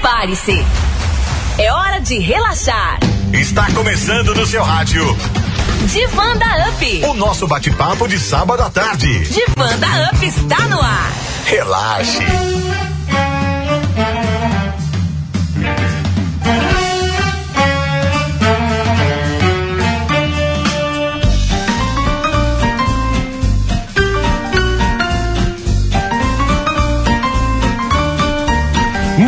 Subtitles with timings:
[0.00, 0.64] Prepare-se.
[1.58, 2.98] É hora de relaxar.
[3.34, 5.04] Está começando no seu rádio.
[5.92, 7.04] Divanda Up.
[7.04, 9.20] O nosso bate-papo de sábado à tarde.
[9.28, 11.12] Divanda Up está no ar.
[11.44, 12.24] Relaxe.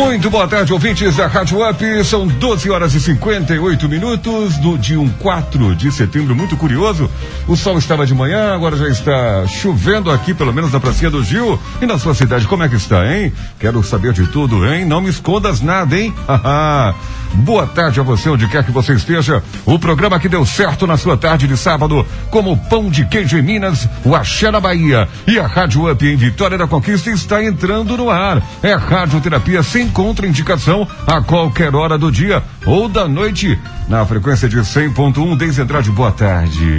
[0.04, 2.04] Muito boa tarde, ouvintes da Rádio Up.
[2.04, 6.34] São 12 horas e 58 minutos do dia 1, 4 de setembro.
[6.34, 7.08] Muito curioso.
[7.46, 11.22] O sol estava de manhã, agora já está chovendo aqui, pelo menos na pracinha do
[11.22, 11.58] Gil.
[11.80, 13.32] E na sua cidade, como é que está, hein?
[13.60, 14.84] Quero saber de tudo, hein?
[14.84, 16.12] Não me escondas nada, hein?
[17.34, 19.42] Boa tarde a você, onde quer que você esteja.
[19.64, 23.42] O programa que deu certo na sua tarde de sábado, como pão de queijo em
[23.42, 25.08] Minas, o Axé na Bahia.
[25.26, 28.42] E a Rádio Up em Vitória da Conquista está entrando no ar.
[28.62, 34.56] É radioterapia sem contraindicação a qualquer hora do dia ou da noite, na frequência de
[34.56, 35.90] 100.1 desde Andrade.
[35.90, 36.78] Boa tarde.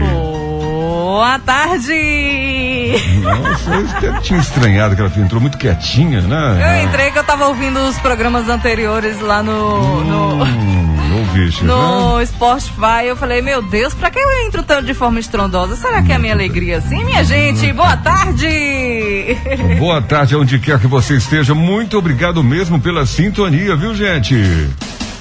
[0.94, 2.94] Boa tarde!
[3.24, 6.82] Nossa, eu tinha estranhado que ela entrou muito quietinha, né?
[6.82, 10.02] Eu entrei que eu tava ouvindo os programas anteriores lá no.
[10.02, 10.04] Hum,
[11.10, 11.18] no...
[11.18, 12.26] Ouviste, no né?
[12.28, 15.76] Spotify, eu falei, meu Deus, pra que eu entro tanto de forma estrondosa?
[15.76, 17.74] Será que é a minha alegria assim, minha gente?
[17.74, 19.36] Boa tarde!
[19.80, 21.56] Boa tarde, onde quer que você esteja.
[21.56, 24.36] Muito obrigado mesmo pela sintonia, viu, gente?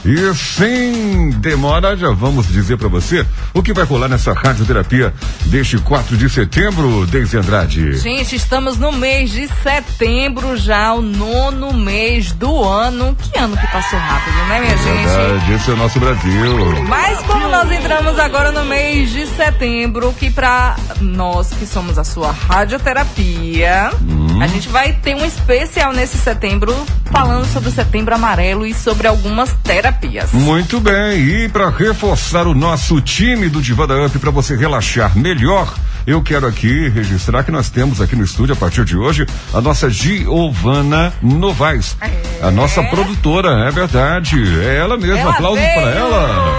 [0.05, 5.14] E sem demora, já vamos dizer para você o que vai rolar nessa radioterapia
[5.47, 7.97] deste 4 de setembro, Deise Andrade.
[7.98, 13.17] Gente, estamos no mês de setembro já, o nono mês do ano.
[13.17, 15.06] Que ano que passou rápido, né, minha gente?
[15.06, 16.83] Verdade, esse é o nosso Brasil.
[16.89, 22.03] Mas como nós entramos agora no mês de setembro, que para nós que somos a
[22.03, 24.42] sua radioterapia, hum.
[24.42, 29.06] a gente vai ter um especial nesse setembro falando sobre o setembro amarelo e sobre
[29.06, 30.33] algumas terapias terapias.
[30.33, 35.73] Muito bem, e para reforçar o nosso time do Divada Up para você relaxar melhor,
[36.07, 39.61] eu quero aqui registrar que nós temos aqui no estúdio a partir de hoje a
[39.61, 42.45] nossa Giovana Novaes, é.
[42.45, 45.20] a nossa produtora, é verdade, é ela mesma.
[45.20, 46.58] Ela Aplausos para ela.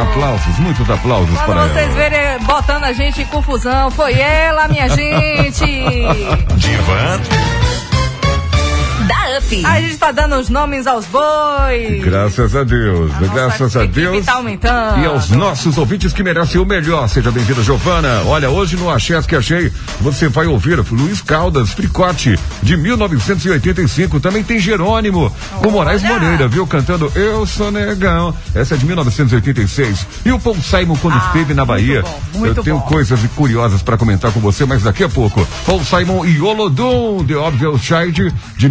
[0.00, 1.94] Aplausos, muitos aplausos Quando para vocês ela.
[1.94, 5.66] verem botando a gente em confusão, foi ela, minha gente.
[6.48, 7.59] Da
[9.38, 9.64] Up.
[9.66, 12.02] A gente tá dando os nomes aos bois.
[12.02, 14.24] Graças a Deus, A graças a Deus.
[14.26, 15.00] Tá aumentando.
[15.00, 17.08] E aos nossos ouvintes que merecem o melhor.
[17.08, 18.22] Seja bem-vinda, Giovana.
[18.26, 24.20] Olha, hoje no Axés que achei, você vai ouvir Luiz Caldas, Fricote, de 1985.
[24.20, 25.30] Também tem Jerônimo,
[25.62, 26.14] com Moraes Olha.
[26.14, 26.66] Moreira, viu?
[26.66, 28.34] Cantando Eu Sou Negão.
[28.54, 30.06] Essa é de 1986.
[30.24, 32.02] E o Paul Simon, quando Ah, esteve na muito Bahia.
[32.02, 32.86] bom, muito Eu tenho bom.
[32.86, 35.46] coisas curiosas para comentar com você, mas daqui a pouco.
[35.66, 38.68] Paul Simon e Olodum, The Obvious Child, de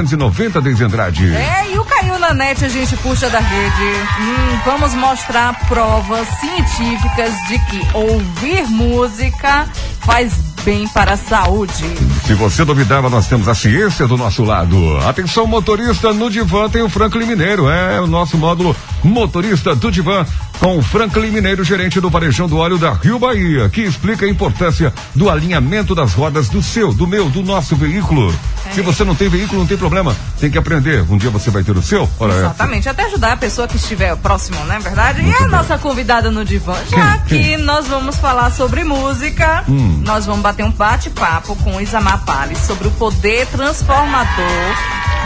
[0.00, 1.34] 1990, Deise Andrade.
[1.34, 3.98] É, e o Caiu na net a gente puxa da rede.
[4.20, 9.68] Hum, vamos mostrar provas científicas de que ouvir música
[10.00, 11.84] faz bem para a saúde.
[12.26, 14.98] Se você duvidava, nós temos a ciência do nosso lado.
[15.08, 17.68] Atenção, motorista, no divã tem o Franklin Mineiro.
[17.68, 20.24] É o nosso módulo motorista do divã
[20.58, 24.28] com o Franklin Mineiro, gerente do Varejão do Óleo da Rio Bahia, que explica a
[24.28, 28.32] importância do alinhamento das rodas do seu, do meu, do nosso veículo.
[28.66, 28.70] É.
[28.72, 30.14] Se você não tem veículo, não tem problema.
[30.38, 31.02] Tem que aprender.
[31.10, 32.08] Um dia você vai ter o seu.
[32.18, 32.40] Ora, essa.
[32.42, 35.20] Exatamente, até ajudar a pessoa que estiver próximo, não é verdade?
[35.20, 35.50] e Muito a bem.
[35.50, 40.02] nossa convidada no divã, já que nós vamos falar sobre música, Hum.
[40.04, 44.74] nós vamos bater um bate-papo com o Isamar Pales sobre o poder transformador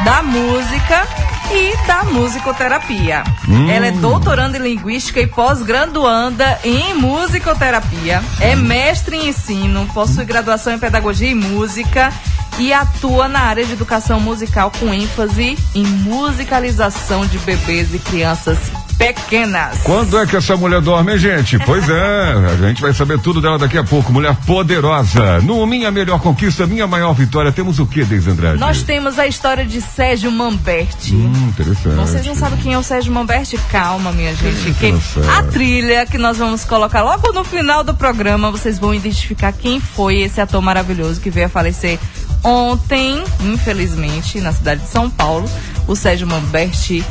[0.05, 1.07] da música
[1.51, 3.25] e da musicoterapia.
[3.49, 3.71] Hum.
[3.71, 10.75] Ela é doutoranda em linguística e pós-graduanda em musicoterapia, é mestre em ensino, possui graduação
[10.75, 12.13] em pedagogia e música
[12.59, 18.59] e atua na área de educação musical com ênfase em musicalização de bebês e crianças
[18.99, 19.79] pequenas.
[19.83, 21.59] Quando é que essa mulher dorme, hein, gente?
[21.61, 24.13] Pois é, a gente vai saber tudo dela daqui a pouco.
[24.13, 25.41] Mulher poderosa.
[25.41, 28.59] No Minha Melhor Conquista, Minha Maior Vitória, temos o que, Deise Andrade?
[28.59, 31.15] Nós temos a história de Sérgio Mamberti.
[31.15, 31.97] Hum, interessante.
[31.97, 33.59] Vocês não sabem quem é o Sérgio Mamberti?
[33.71, 34.75] Calma, minha gente.
[34.75, 34.95] que
[35.29, 39.81] a trilha que nós vamos colocar logo no final do programa, vocês vão identificar quem
[39.81, 41.99] foi esse ator maravilhoso que veio a falecer
[42.43, 45.49] ontem, infelizmente, na cidade de São Paulo,
[45.89, 47.05] o Sérgio Mamberti.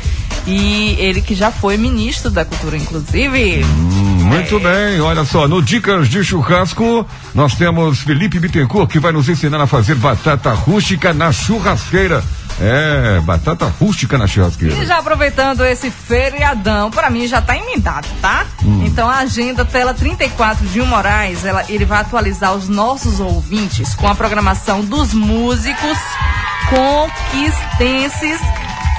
[0.46, 3.64] E ele que já foi ministro da cultura, inclusive.
[3.64, 9.12] Hum, muito bem, olha só, no Dicas de Churrasco, nós temos Felipe Bittencourt que vai
[9.12, 12.22] nos ensinar a fazer batata rústica na churrasqueira.
[12.60, 14.74] É, batata rústica na churrasqueira.
[14.76, 18.46] E já aproveitando esse feriadão, para mim já tá emendado, tá?
[18.84, 24.06] Então a agenda tela 34 de Moraes, ela, ele vai atualizar os nossos ouvintes com
[24.06, 25.98] a programação dos músicos
[26.70, 28.40] conquistenses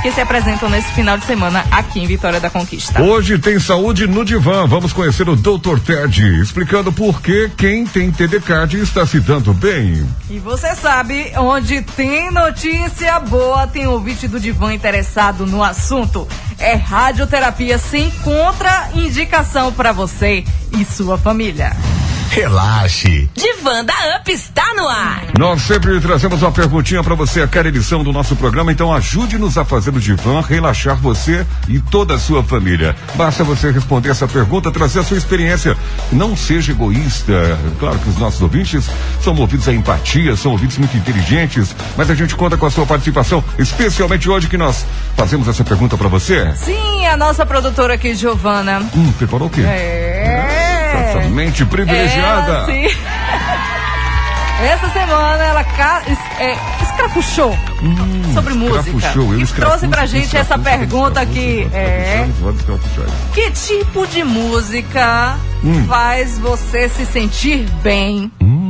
[0.05, 3.01] que se apresentam nesse final de semana aqui em Vitória da Conquista.
[3.01, 4.67] Hoje tem saúde no divã.
[4.67, 5.79] Vamos conhecer o Dr.
[5.83, 10.07] Ted, explicando por que quem tem TDCAD está se dando bem.
[10.29, 16.27] E você sabe, onde tem notícia boa, tem ouvinte do divã interessado no assunto.
[16.59, 21.75] É radioterapia sem contraindicação para você e sua família.
[22.35, 23.29] Relaxe.
[23.33, 25.23] Divã da Up está no ar.
[25.39, 29.57] Nós sempre trazemos uma perguntinha para você a cada edição do nosso programa, então ajude-nos
[29.57, 32.93] a fazer o divã, relaxar você e toda a sua família.
[33.13, 35.77] Basta você responder essa pergunta, trazer a sua experiência.
[36.11, 37.57] Não seja egoísta.
[37.79, 38.89] Claro que os nossos ouvintes
[39.21, 42.85] são movidos à empatia, são ouvintes muito inteligentes, mas a gente conta com a sua
[42.85, 44.85] participação, especialmente hoje que nós
[45.15, 46.51] fazemos essa pergunta para você.
[46.57, 48.79] Sim, a nossa produtora aqui, Giovana.
[48.93, 49.61] Hum, preparou o quê?
[49.61, 50.64] É.
[50.97, 52.51] Essa mente privilegiada.
[52.51, 52.87] Ela, sim.
[54.65, 56.01] Essa semana ela ca-
[56.39, 57.55] é, escrafuchou
[58.33, 59.11] sobre música.
[59.13, 61.67] Eu e trouxe pra gente essa pergunta aqui.
[61.73, 62.25] É,
[63.33, 65.85] que tipo de música Hum.
[65.87, 68.31] faz você se sentir bem?
[68.41, 68.64] Hum,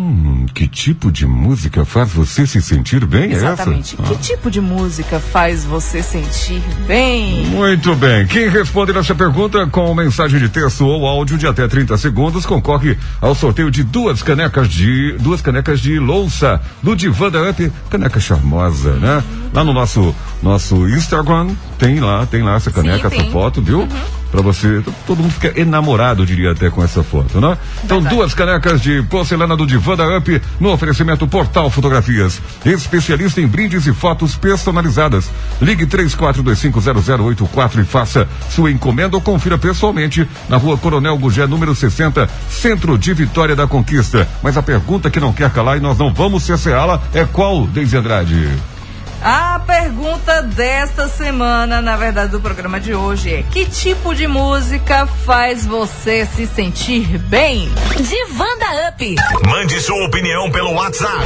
[0.46, 3.32] que tipo de música faz você se sentir bem?
[3.32, 3.96] é Exatamente.
[4.00, 4.14] essa?
[4.14, 7.46] Que tipo de música faz você sentir bem?
[7.48, 8.26] Muito bem.
[8.28, 12.98] Quem responder essa pergunta com mensagem de texto ou áudio de até 30 segundos concorre
[13.22, 18.20] ao sorteio de duas canecas de duas canecas de louça do Divã da Up, caneca
[18.20, 19.24] charmosa, né?
[19.54, 20.14] Lá no nosso
[20.46, 23.88] nosso Instagram tem lá, tem lá essa caneca, Sim, essa foto, viu?
[24.32, 27.58] Pra você, todo mundo fica enamorado, diria até com essa foto, né?
[27.84, 28.16] Então, Verdade.
[28.16, 32.40] duas canecas de porcelana do Divã da Up no oferecimento Portal Fotografias.
[32.64, 35.32] Especialista em brindes e fotos personalizadas.
[35.60, 42.30] Ligue 34250084 e faça sua encomenda ou confira pessoalmente na rua Coronel Gugé, número 60,
[42.50, 44.28] Centro de Vitória da Conquista.
[44.44, 47.98] Mas a pergunta que não quer calar e nós não vamos cesseá-la é qual, Deise
[47.98, 48.75] Andrade?
[49.28, 55.08] A pergunta desta semana, na verdade, do programa de hoje é: que tipo de música
[55.08, 57.68] faz você se sentir bem?
[57.96, 59.16] Divã da Up.
[59.48, 61.26] Mande sua opinião pelo WhatsApp.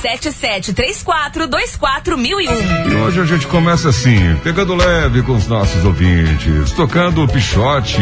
[0.00, 2.88] 7734241001.
[2.88, 8.00] E hoje a gente começa assim, pegando leve com os nossos ouvintes, tocando o pichote,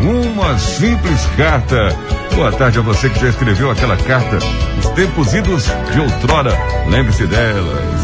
[0.00, 1.94] uma simples carta.
[2.34, 4.38] Boa tarde a você que já escreveu aquela carta,
[4.78, 6.58] os tempos idos de outrora,
[6.88, 7.95] lembre-se delas.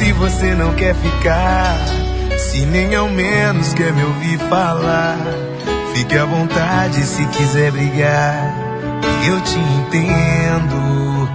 [0.00, 1.76] Se você não quer ficar,
[2.38, 5.18] se nem ao menos quer me ouvir falar,
[5.92, 8.54] fique à vontade se quiser brigar,
[9.28, 11.28] eu te entendo.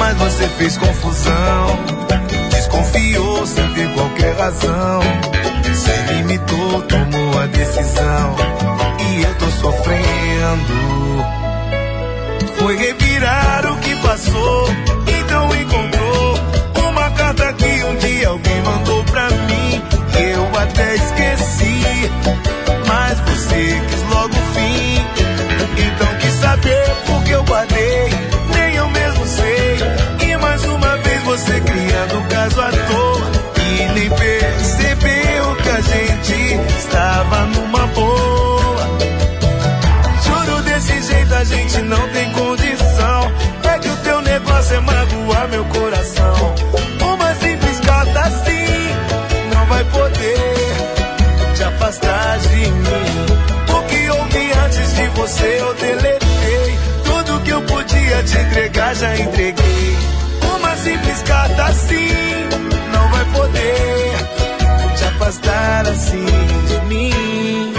[0.00, 1.78] Mas você fez confusão,
[2.50, 5.00] desconfiou sem ter qualquer razão,
[5.72, 8.34] se limitou, tomou a decisão,
[8.98, 11.24] e eu tô sofrendo.
[12.58, 14.68] Foi revirar o que passou,
[15.06, 16.07] então encontrou
[21.48, 22.10] esqueci,
[22.86, 25.06] mas você quis logo o fim.
[25.78, 28.08] Então quis saber por que eu guardei,
[28.54, 30.28] nem eu mesmo sei.
[30.28, 33.30] E mais uma vez você criando caso à toa,
[33.64, 38.98] e nem percebeu que a gente estava numa boa.
[40.24, 43.32] Juro desse jeito a gente não tem condição.
[43.64, 46.54] É que o teu negócio é magoar meu coração.
[47.00, 50.47] Uma simples carta assim não vai poder
[51.98, 52.76] afastar de mim.
[53.68, 56.78] O que ouvi antes de você eu deletei.
[57.04, 59.96] Tudo que eu podia te entregar já entreguei.
[60.56, 62.08] Uma simples carta assim
[62.92, 64.12] não vai poder
[64.96, 66.26] te afastar assim
[66.66, 67.74] de mim.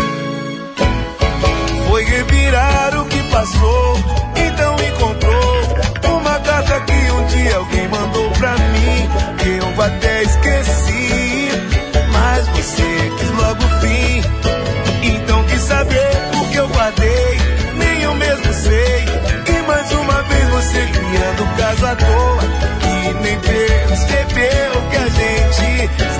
[1.88, 3.98] Foi revirar o que passou,
[4.36, 9.10] então encontrou uma carta que um dia alguém mandou pra mim,
[9.40, 11.29] que eu até esqueci.
[12.60, 14.22] Você quis logo o fim,
[15.02, 17.38] então quis saber por que eu guardei,
[17.76, 19.06] nem eu mesmo sei.
[19.48, 22.44] E mais uma vez você criando caso à toa,
[22.84, 26.19] e nem percebeu que a gente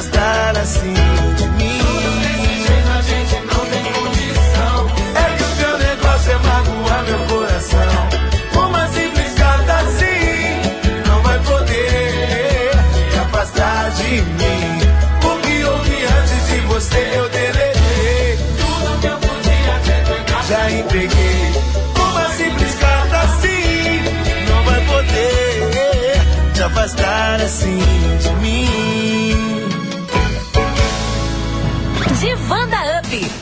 [0.00, 0.94] afastar assim
[1.36, 1.78] de mim.
[1.78, 4.76] Tudo Desse jeito a gente não tem condição.
[5.14, 8.08] É que o teu negócio é magoar meu coração.
[8.54, 12.70] Uma simples carta assim não vai poder
[13.10, 14.80] te afastar de mim.
[15.22, 18.38] O que houve antes de você eu deletei.
[18.58, 21.52] Tudo que eu podia te entregar já entreguei.
[21.94, 24.02] Uma simples carta assim
[24.48, 26.20] não vai poder
[26.54, 27.89] te afastar assim.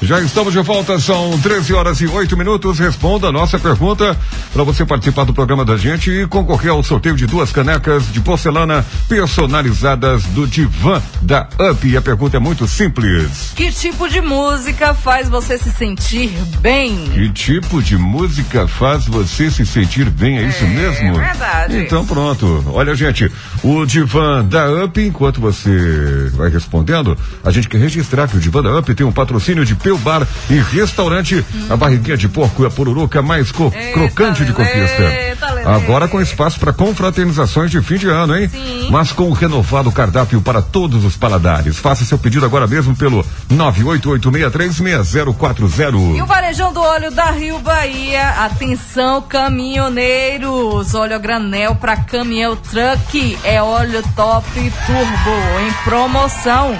[0.09, 2.79] Já estamos de volta, são 13 horas e 8 minutos.
[2.79, 4.17] Responda a nossa pergunta
[4.59, 8.21] para você participar do programa da gente e concorrer ao sorteio de duas canecas de
[8.21, 11.87] porcelana personalizadas do Divã da Up.
[11.89, 13.53] E a pergunta é muito simples.
[13.55, 16.97] Que tipo de música faz você se sentir bem?
[17.15, 20.39] Que tipo de música faz você se sentir bem?
[20.39, 21.15] É isso mesmo?
[21.15, 21.77] verdade.
[21.79, 22.65] Então pronto.
[22.73, 23.31] Olha, gente,
[23.63, 28.61] o Divã da Up, enquanto você vai respondendo, a gente quer registrar que o Divã
[28.61, 32.67] da Up tem um patrocínio de Peu Bar e Restaurante, a barriguinha de porco e
[32.67, 35.71] a pururuca mais co- Eita, crocante de eita, Lelê.
[35.71, 38.49] Agora com espaço para confraternizações de fim de ano, hein?
[38.49, 38.89] Sim.
[38.91, 41.77] Mas com o renovado cardápio para todos os paladares.
[41.79, 46.17] Faça seu pedido agora mesmo pelo 988636040.
[46.17, 48.31] E o varejão do óleo da Rio Bahia.
[48.45, 50.95] Atenção, caminhoneiros.
[50.95, 53.39] Óleo granel para caminhão truck.
[53.45, 55.37] É óleo top turbo
[55.67, 56.75] em promoção.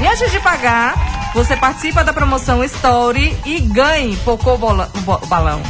[0.00, 0.94] E antes de pagar,
[1.34, 4.58] você participa da promoção Story e ganhe Pocô
[5.28, 5.62] balão.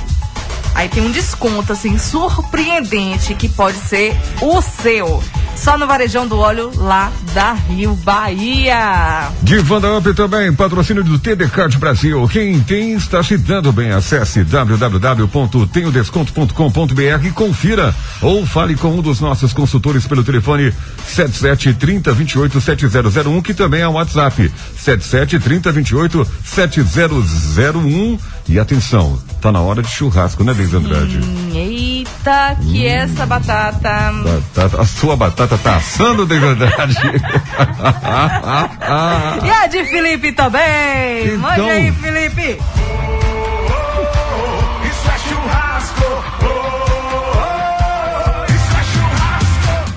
[0.74, 5.22] Aí tem um desconto, assim, surpreendente, que pode ser o seu.
[5.56, 9.28] Só no varejão do óleo lá da Rio Bahia.
[9.42, 12.26] Divanda Up também, patrocínio do TD Card Brasil.
[12.28, 13.92] Quem tem está se dando bem.
[13.92, 17.94] Acesse www.tenhodesconto.com.br e confira.
[18.20, 20.72] Ou fale com um dos nossos consultores pelo telefone
[21.06, 24.50] 77 30 28 7001, que também é o WhatsApp.
[24.76, 28.18] 77 30 28 7001.
[28.48, 31.18] E atenção, tá na hora de churrasco, né, Deise Andrade?
[31.18, 34.12] Hum, Eita, que essa batata.
[34.24, 36.96] Batata, a sua batata tá assando, Deise Andrade.
[39.44, 41.26] E a de Felipe também.
[41.26, 41.38] Então.
[41.38, 42.42] Mande aí, Felipe.
[42.42, 42.58] É é.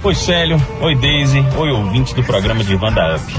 [0.04, 3.34] Oi Célio, oi Daisy, oi ouvintes do programa de Vanda Up.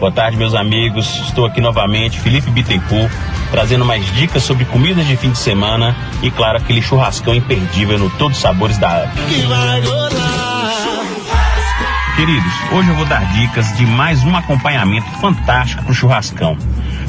[0.00, 1.20] Boa tarde, meus amigos.
[1.26, 3.12] Estou aqui novamente, Felipe Bittencourt,
[3.50, 8.10] trazendo mais dicas sobre comidas de fim de semana e, claro, aquele churrascão imperdível no
[8.10, 9.22] Todos os Sabores da Up.
[9.28, 10.59] Que vai rolar.
[12.16, 16.56] Queridos, hoje eu vou dar dicas de mais um acompanhamento fantástico pro churrascão.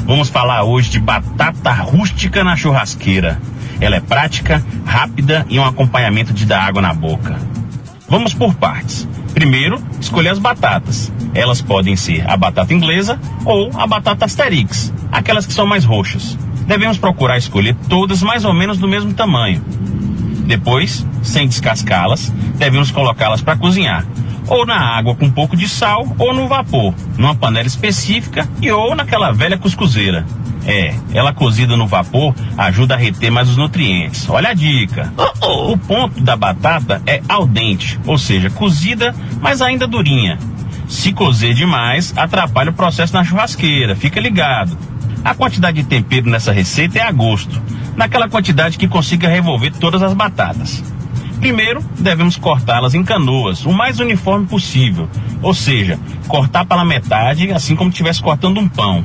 [0.06, 3.38] Vamos falar hoje de batata rústica na churrasqueira.
[3.80, 7.38] Ela é prática, rápida e um acompanhamento de dar água na boca.
[8.08, 9.06] Vamos por partes.
[9.34, 11.12] Primeiro, escolher as batatas.
[11.34, 16.38] Elas podem ser a batata inglesa ou a batata asterix, aquelas que são mais roxas.
[16.66, 19.62] Devemos procurar escolher todas mais ou menos do mesmo tamanho.
[20.46, 24.04] Depois, sem descascá-las, devemos colocá-las para cozinhar,
[24.48, 28.70] ou na água com um pouco de sal, ou no vapor, numa panela específica e
[28.70, 30.24] ou naquela velha cuscuzeira.
[30.64, 34.28] É, ela cozida no vapor ajuda a reter mais os nutrientes.
[34.28, 35.12] Olha a dica.
[35.40, 40.38] O ponto da batata é al dente, ou seja, cozida, mas ainda durinha.
[40.86, 44.76] Se cozer demais, atrapalha o processo na churrasqueira, fica ligado.
[45.24, 47.60] A quantidade de tempero nessa receita é a gosto,
[47.96, 50.82] naquela quantidade que consiga revolver todas as batatas.
[51.42, 55.08] Primeiro, devemos cortá-las em canoas, o mais uniforme possível,
[55.42, 59.04] ou seja, cortar pela metade, assim como se estivesse cortando um pão.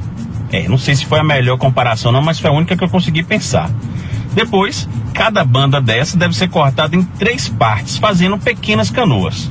[0.51, 2.89] É, não sei se foi a melhor comparação não, mas foi a única que eu
[2.89, 3.72] consegui pensar.
[4.36, 9.50] Depois, cada banda dessa deve ser cortada em três partes, fazendo pequenas canoas.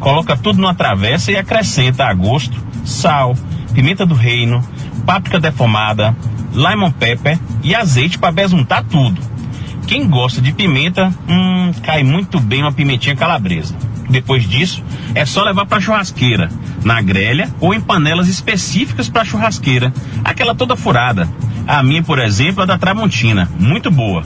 [0.00, 3.36] Coloca tudo numa travessa e acrescenta a gosto sal,
[3.72, 4.68] pimenta do reino,
[5.06, 6.16] páprica defumada,
[6.52, 9.35] lemon pepper e azeite para besuntar tudo.
[9.86, 13.76] Quem gosta de pimenta, hum, cai muito bem uma pimentinha calabresa.
[14.10, 14.82] Depois disso,
[15.14, 16.50] é só levar para churrasqueira,
[16.84, 19.92] na grelha ou em panelas específicas para churrasqueira,
[20.24, 21.28] aquela toda furada.
[21.66, 24.24] A minha, por exemplo, é da Tramontina, muito boa.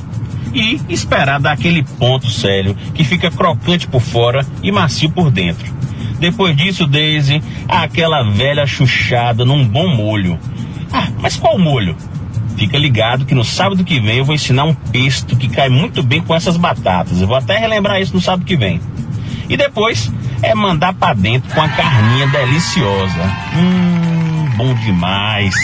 [0.54, 5.72] E esperar dar aquele ponto sério que fica crocante por fora e macio por dentro.
[6.18, 10.38] Depois disso, Daisy, aquela velha chuchada num bom molho.
[10.92, 11.96] Ah, mas qual molho?
[12.60, 16.02] Fica ligado que no sábado que vem eu vou ensinar um pesto que cai muito
[16.02, 17.18] bem com essas batatas.
[17.18, 18.78] Eu vou até relembrar isso no sábado que vem.
[19.48, 20.12] E depois
[20.42, 23.22] é mandar pra dentro com a carninha deliciosa.
[23.56, 25.54] Hum, bom demais.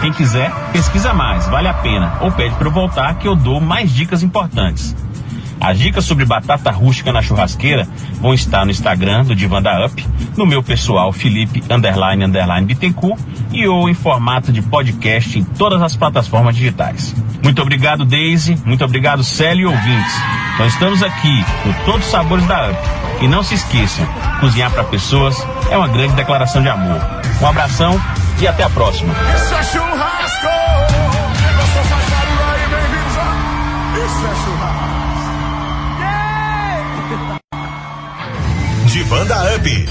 [0.00, 2.18] Quem quiser, pesquisa mais, vale a pena.
[2.20, 4.96] Ou pede para eu voltar que eu dou mais dicas importantes.
[5.60, 7.86] As dicas sobre batata rústica na churrasqueira
[8.20, 13.20] vão estar no Instagram do Divanda Up, no meu pessoal Felipe underline underline Bittencourt
[13.52, 17.14] e ou em formato de podcast em todas as plataformas digitais.
[17.42, 18.56] Muito obrigado, Daisy.
[18.64, 20.14] Muito obrigado, Célio e ouvintes.
[20.58, 22.78] Nós estamos aqui no Todos os Sabores da Up.
[23.20, 24.06] E não se esqueçam,
[24.40, 25.36] cozinhar para pessoas
[25.70, 27.00] é uma grande declaração de amor.
[27.40, 28.00] Um abração
[28.40, 29.12] e até a próxima.
[38.88, 39.88] Divã da UP.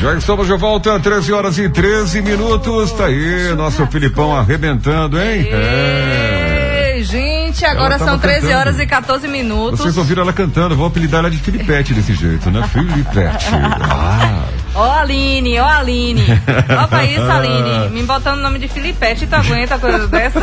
[0.00, 2.92] Já estamos de volta, 13 horas e 13 minutos.
[2.92, 5.48] Tá aí, nosso Filipão arrebentando, hein?
[5.50, 6.98] É.
[7.00, 8.58] Gente, agora são 13 cantando.
[8.58, 9.80] horas e 14 minutos.
[9.80, 12.66] Vocês ouviram ela cantando, vou apelidar ela de Filipete desse jeito, né?
[12.72, 13.46] Filipete.
[13.82, 16.24] Ah, Ó, Aline, ó, Aline.
[16.82, 17.88] Ó, pra isso, Aline.
[17.90, 20.40] Me botando o nome de Filipete, tu aguenta coisa dessa?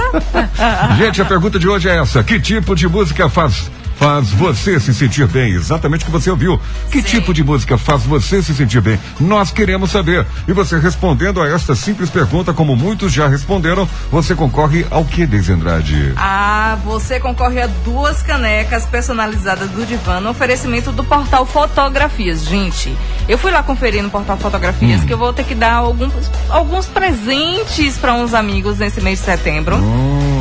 [0.98, 4.94] Gente, a pergunta de hoje é essa: que tipo de música faz faz você se
[4.94, 5.54] sentir bem?
[5.54, 6.60] Exatamente o que você ouviu.
[6.92, 7.04] Que Sim.
[7.08, 9.00] tipo de música faz você se sentir bem?
[9.20, 10.26] Nós queremos saber.
[10.48, 15.26] E você respondendo a esta simples pergunta, como muitos já responderam, você concorre ao que,
[15.26, 16.14] Deise Andrade?
[16.18, 22.44] Ah, você concorre a duas canecas personalizadas do Divã no oferecimento do portal Fotografias.
[22.46, 22.96] Gente,
[23.28, 25.06] eu fui lá conferir no portal Fotografias Hum.
[25.06, 26.12] que eu vou ter que dar alguns,
[26.50, 29.76] alguns presentes para uns amigos nesse mês de setembro.
[29.78, 30.35] Hum,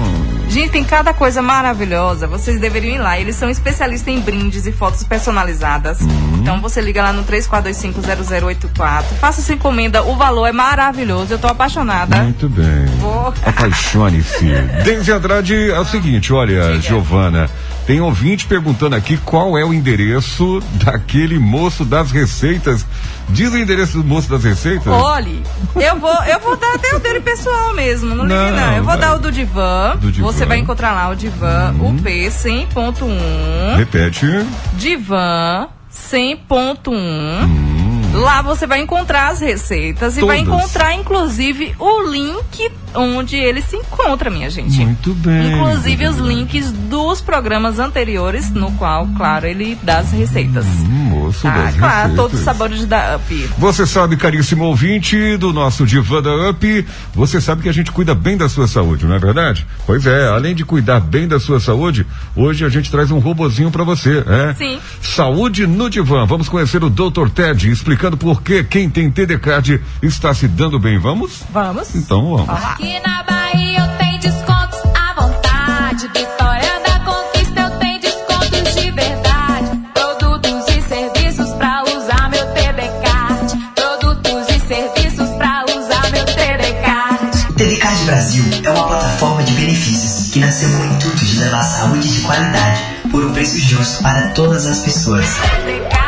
[0.55, 2.29] Gente, tem cada coisa maravilhosa.
[2.29, 3.19] Vocês deveriam ir lá.
[3.19, 6.01] Eles são especialistas em brindes e fotos personalizadas.
[6.01, 6.39] Uhum.
[6.41, 9.03] Então você liga lá no 34250084.
[9.19, 10.05] Faça sua encomenda.
[10.05, 11.35] O valor é maravilhoso.
[11.35, 12.23] Eu tô apaixonada.
[12.23, 12.87] muito bem.
[13.01, 13.35] Vou.
[13.45, 14.47] Apaixone-se.
[14.85, 17.51] Deise Andrade, é o seguinte, olha, Giovana,
[17.87, 22.87] tem ouvinte perguntando aqui qual é o endereço daquele moço das receitas.
[23.29, 24.87] Diz o endereço do moço das receitas?
[24.87, 25.43] Olhe,
[25.77, 28.73] eu vou, eu vou dar até o dele pessoal mesmo, não, ligue Não, não.
[28.73, 28.99] Eu vou vai.
[28.99, 29.97] dar o do Divan.
[29.97, 30.27] Do Divan.
[30.27, 33.77] Você vai encontrar lá o Divan UP 100.1.
[33.77, 34.27] Repete.
[34.75, 37.74] Divan 100.1.
[38.15, 40.55] Lá você vai encontrar as receitas e vai Todas.
[40.61, 44.79] encontrar, inclusive, o link onde ele se encontra, minha gente.
[44.85, 45.53] Muito bem.
[45.53, 50.65] Inclusive os links dos programas anteriores, no qual, claro, ele dá as receitas.
[50.65, 52.17] Hum, moço Ah, das claro, receitas.
[52.17, 53.51] todos os sabores da UP.
[53.59, 58.15] Você sabe, caríssimo ouvinte do nosso Divã da UP, você sabe que a gente cuida
[58.15, 59.67] bem da sua saúde, não é verdade?
[59.87, 63.73] Pois é, além de cuidar bem da sua saúde, hoje a gente traz um robozinho
[63.73, 64.55] pra você, é?
[64.55, 64.79] Sim.
[65.03, 66.25] Saúde no Divã.
[66.27, 67.29] Vamos conhecer o Dr.
[67.35, 70.99] Ted explicando por que quem tem TD Card está se dando bem.
[70.99, 71.43] Vamos?
[71.51, 71.95] Vamos?
[71.95, 72.51] Então vamos.
[72.51, 76.07] Aqui na Bahia eu tenho descontos à vontade.
[76.09, 79.71] Vitória da Conquista eu tenho descontos de verdade.
[79.95, 83.57] Produtos e serviços pra usar meu TD Card.
[83.75, 87.47] Produtos e serviços pra usar meu TD Card.
[87.49, 91.39] O TD Card Brasil é uma plataforma de benefícios que nasceu com o intuito de
[91.39, 95.25] levar saúde de qualidade por um preço justo para todas as pessoas.
[95.25, 96.04] TD Card.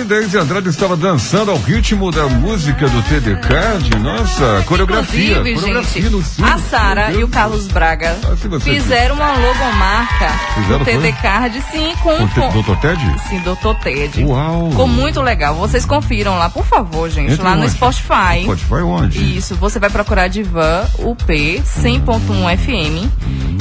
[0.06, 3.98] Deise Andrade estava dançando ao ritmo da música do TD Card.
[3.98, 5.38] Nossa, coreografia.
[5.38, 7.28] Inclusive, coreografia gente, no a Sara e o.
[7.28, 11.12] Carlos Braga Ah, fizeram uma logomarca Fizeram, do TD?
[11.20, 12.76] Card, sim, com O Te- com- Dr.
[12.80, 13.20] Ted?
[13.28, 13.74] Sim, Dr.
[13.82, 14.24] Ted.
[14.24, 14.70] Uau.
[14.70, 15.54] Ficou muito legal.
[15.56, 17.32] Vocês confiram lá, por favor, gente.
[17.32, 17.72] Entre lá no onde?
[17.72, 18.42] Spotify.
[18.44, 19.36] Spotify onde?
[19.36, 23.10] Isso, você vai procurar Divan UP 100.1 FM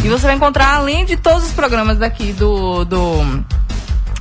[0.06, 3.44] e você vai encontrar, além de todos os programas daqui do, do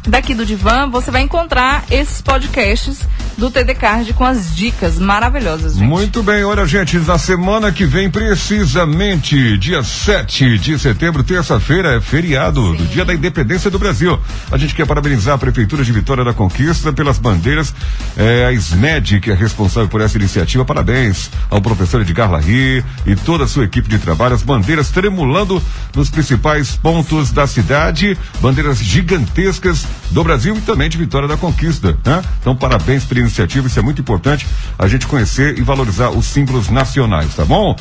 [0.07, 3.01] daqui do Divan, você vai encontrar esses podcasts
[3.37, 5.87] do TD Card com as dicas maravilhosas, gente.
[5.87, 12.01] Muito bem, olha, gente, na semana que vem, precisamente, dia 7 de setembro, terça-feira, é
[12.01, 14.19] feriado do Dia da Independência do Brasil.
[14.53, 17.75] A gente quer parabenizar a Prefeitura de Vitória da Conquista pelas bandeiras,
[18.17, 20.64] é, a SMED, que é responsável por essa iniciativa.
[20.64, 24.35] Parabéns ao professor Edgar Larry e toda a sua equipe de trabalho.
[24.35, 25.62] As bandeiras tremulando
[25.95, 31.96] nos principais pontos da cidade, bandeiras gigantescas do Brasil e também de Vitória da Conquista,
[32.04, 32.22] né?
[32.40, 34.46] Então, parabéns pela iniciativa, isso é muito importante
[34.78, 37.76] a gente conhecer e valorizar os símbolos nacionais, tá bom?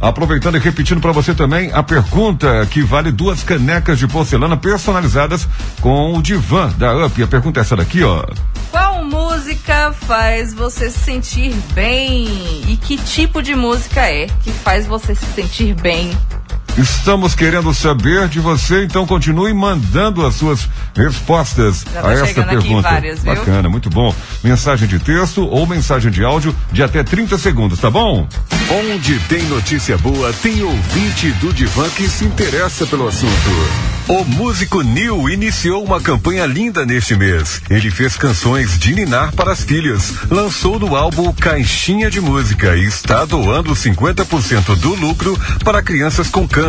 [0.00, 5.48] Aproveitando e repetindo para você também a pergunta que vale duas canecas de porcelana personalizadas
[5.80, 7.22] com o divã da UP.
[7.22, 8.24] A pergunta é essa daqui, ó.
[8.70, 12.26] Qual música faz você se sentir bem?
[12.68, 16.10] E que tipo de música é que faz você se sentir bem?
[16.76, 22.26] Estamos querendo saber de você, então continue mandando as suas respostas Já tá a esta
[22.26, 22.88] chegando aqui pergunta.
[22.88, 23.34] várias, viu?
[23.34, 24.12] Bacana, muito bom.
[24.42, 28.26] Mensagem de texto ou mensagem de áudio de até 30 segundos, tá bom?
[28.68, 33.84] Onde tem notícia boa, tem ouvinte do Divan que se interessa pelo assunto.
[34.06, 37.62] O músico Neil iniciou uma campanha linda neste mês.
[37.70, 42.84] Ele fez canções de ninar para as filhas, lançou no álbum Caixinha de Música e
[42.84, 46.63] está doando 50% do lucro para crianças com câncer.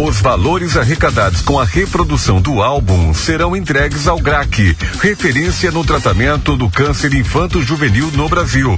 [0.00, 6.56] Os valores arrecadados com a reprodução do álbum serão entregues ao GRAC, referência no tratamento
[6.56, 8.76] do câncer infanto-juvenil no Brasil.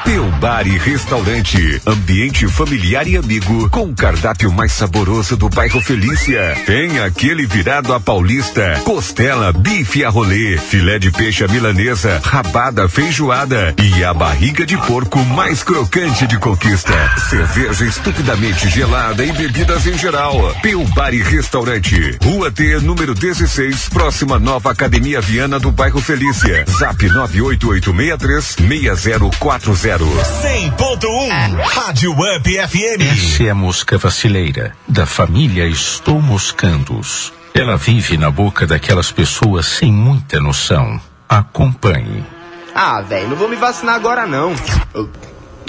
[0.09, 5.83] Teu Bar e Restaurante, ambiente familiar e amigo, com o cardápio mais saboroso do bairro
[5.83, 6.57] Felícia.
[6.64, 12.88] Tem aquele virado a paulista, costela, bife a rolê, filé de peixe à milanesa, rabada
[12.88, 16.94] feijoada e a barriga de porco mais crocante de conquista.
[17.29, 20.55] Cerveja estupidamente gelada e bebidas em geral.
[20.62, 26.64] Teu Bar e Restaurante, Rua T, número 16, próxima Nova Academia Viana do bairro Felícia.
[26.66, 29.98] Zap 98863 6040.
[30.05, 33.03] 100.1 Rádio Up FM.
[33.03, 37.33] Essa é a mosca vacileira, da família Estou Moscandos.
[37.53, 41.01] Ela vive na boca daquelas pessoas sem muita noção.
[41.29, 42.25] Acompanhe.
[42.73, 44.55] Ah, velho, não vou me vacinar agora não.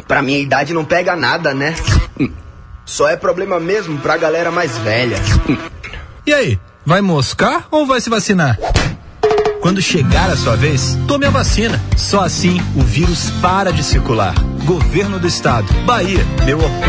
[0.08, 1.76] Pra minha idade não pega nada, né?
[2.86, 5.18] Só é problema mesmo pra galera mais velha.
[6.24, 8.60] E aí, vai moscar ou vai se vacinar?
[9.62, 11.80] Quando chegar a sua vez, tome a vacina.
[11.98, 14.34] Só assim o vírus para de circular.
[14.63, 15.72] Governo do Estado.
[15.86, 16.80] Bahia, meu orgulho.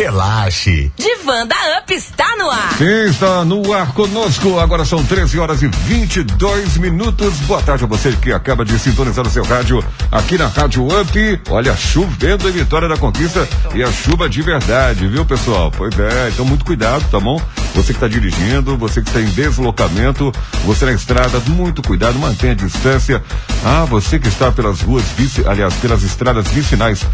[0.00, 0.90] Relaxe.
[0.96, 2.74] Divan da Up está no ar.
[2.78, 4.58] Quem está no ar conosco?
[4.58, 7.34] Agora são 13 horas e 22 minutos.
[7.40, 11.42] Boa tarde a você que acaba de sintonizar o seu rádio aqui na Rádio Up.
[11.50, 15.70] Olha, chovendo em Vitória da Conquista e a chuva de verdade, viu, pessoal?
[15.70, 17.38] Pois é, então muito cuidado, tá bom?
[17.74, 20.32] Você que está dirigindo, você que está em deslocamento,
[20.64, 23.22] você na estrada, muito cuidado, mantenha a distância.
[23.62, 27.04] Ah, você que está pelas ruas, vice, aliás, pelas estradas vicinais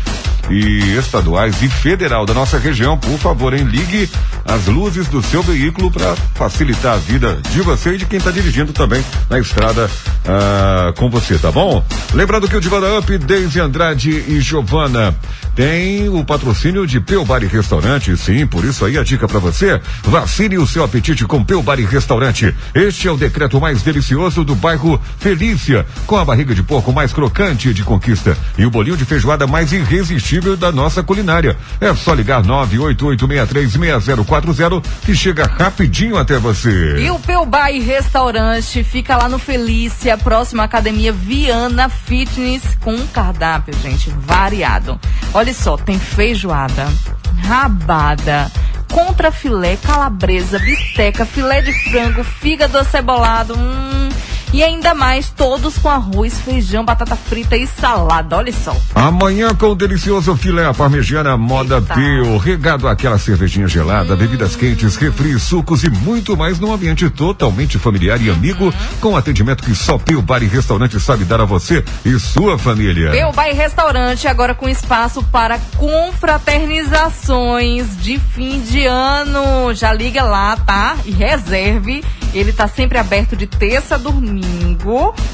[0.48, 4.08] e estaduais e federal da nossa região, por favor, hein, ligue
[4.44, 8.30] as luzes do seu veículo para facilitar a vida de você e de quem está
[8.30, 9.90] dirigindo também na estrada
[10.26, 11.82] ah, com você, tá bom?
[12.12, 15.16] Lembrando que o Divana Up, Deise Andrade e Giovana
[15.54, 19.38] tem o patrocínio de Peu Bar e Restaurante, sim, por isso aí a dica para
[19.38, 22.54] você, vacine o seu apetite com Peu Bar e Restaurante.
[22.74, 27.10] Este é o decreto mais delicioso do bairro Felícia, com a barriga de porco mais
[27.10, 31.56] crocante de conquista e o bolinho de feijoada mais irresistível da nossa culinária.
[31.80, 36.96] É só ligar 6040 que chega rapidinho até você.
[36.98, 43.06] E o Peubay Restaurante fica lá no Felícia, próximo à Academia Viana Fitness, com um
[43.06, 45.00] cardápio, gente, variado.
[45.32, 46.86] Olha só, tem feijoada,
[47.42, 48.50] rabada,
[48.92, 54.08] contra filé, calabresa, bisteca, filé de frango, fígado acebolado, hum,
[54.56, 58.38] e ainda mais, todos com arroz, feijão, batata frita e salada.
[58.38, 58.74] Olha só.
[58.94, 64.96] Amanhã com o delicioso filé à parmegiana Moda Pio, regado àquela cervejinha gelada, bebidas quentes,
[64.96, 69.98] refri, sucos e muito mais num ambiente totalmente familiar e amigo, com atendimento que só
[69.98, 73.10] Pio Bar e Restaurante sabe dar a você e sua família.
[73.10, 79.74] Peubay Restaurante agora com espaço para confraternizações de fim de ano.
[79.74, 80.96] Já liga lá, tá?
[81.04, 82.02] E reserve.
[82.36, 84.45] Ele tá sempre aberto de terça a domingo,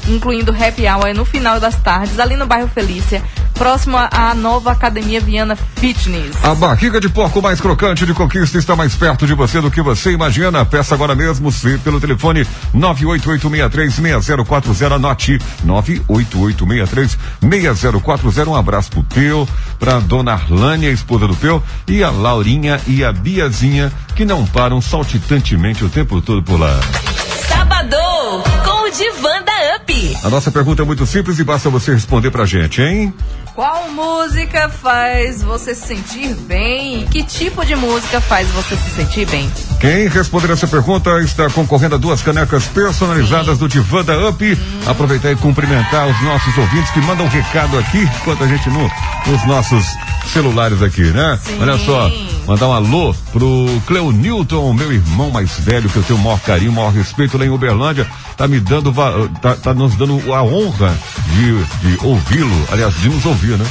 [0.07, 3.21] incluindo happy hour no final das tardes, ali no bairro Felícia,
[3.53, 6.43] próximo à- à nova Academia Viana Fitness.
[6.43, 9.81] A barriga de porco mais crocante de conquista está mais perto de você do que
[9.81, 10.65] você imagina.
[10.65, 12.45] Peça agora mesmo se, pelo telefone
[12.75, 14.95] 988636040.
[14.95, 18.47] Anote 988636040.
[18.47, 19.47] Um abraço pro Peu,
[19.79, 24.81] pra dona Arlânia, esposa do Peu, e a Laurinha e a Biazinha, que não param
[24.81, 26.79] saltitantemente o tempo todo por lá.
[28.93, 30.17] Sabadão com o Divan da UP.
[30.23, 33.13] A nossa pergunta é muito simples e basta você responder pra gente, hein?
[33.55, 37.03] Qual música faz você se sentir bem?
[37.03, 39.51] E que tipo de música faz você se sentir bem?
[39.79, 44.57] Quem responder essa pergunta está concorrendo a duas canecas personalizadas do Divã da Up.
[44.87, 48.89] Aproveitar e cumprimentar os nossos ouvintes que mandam um recado aqui, enquanto a gente no,
[49.27, 49.85] nos nossos
[50.31, 51.39] celulares aqui, né?
[51.59, 52.11] Olha só,
[52.47, 56.39] mandar um alô pro Cleo Newton, meu irmão mais velho, que eu tenho o maior
[56.39, 58.07] carinho, o maior respeito lá em Uberlândia,
[58.37, 58.93] tá me dando,
[59.41, 63.65] tá, tá nos dando a honra de, de ouvi-lo, aliás, de nos ouvir, né?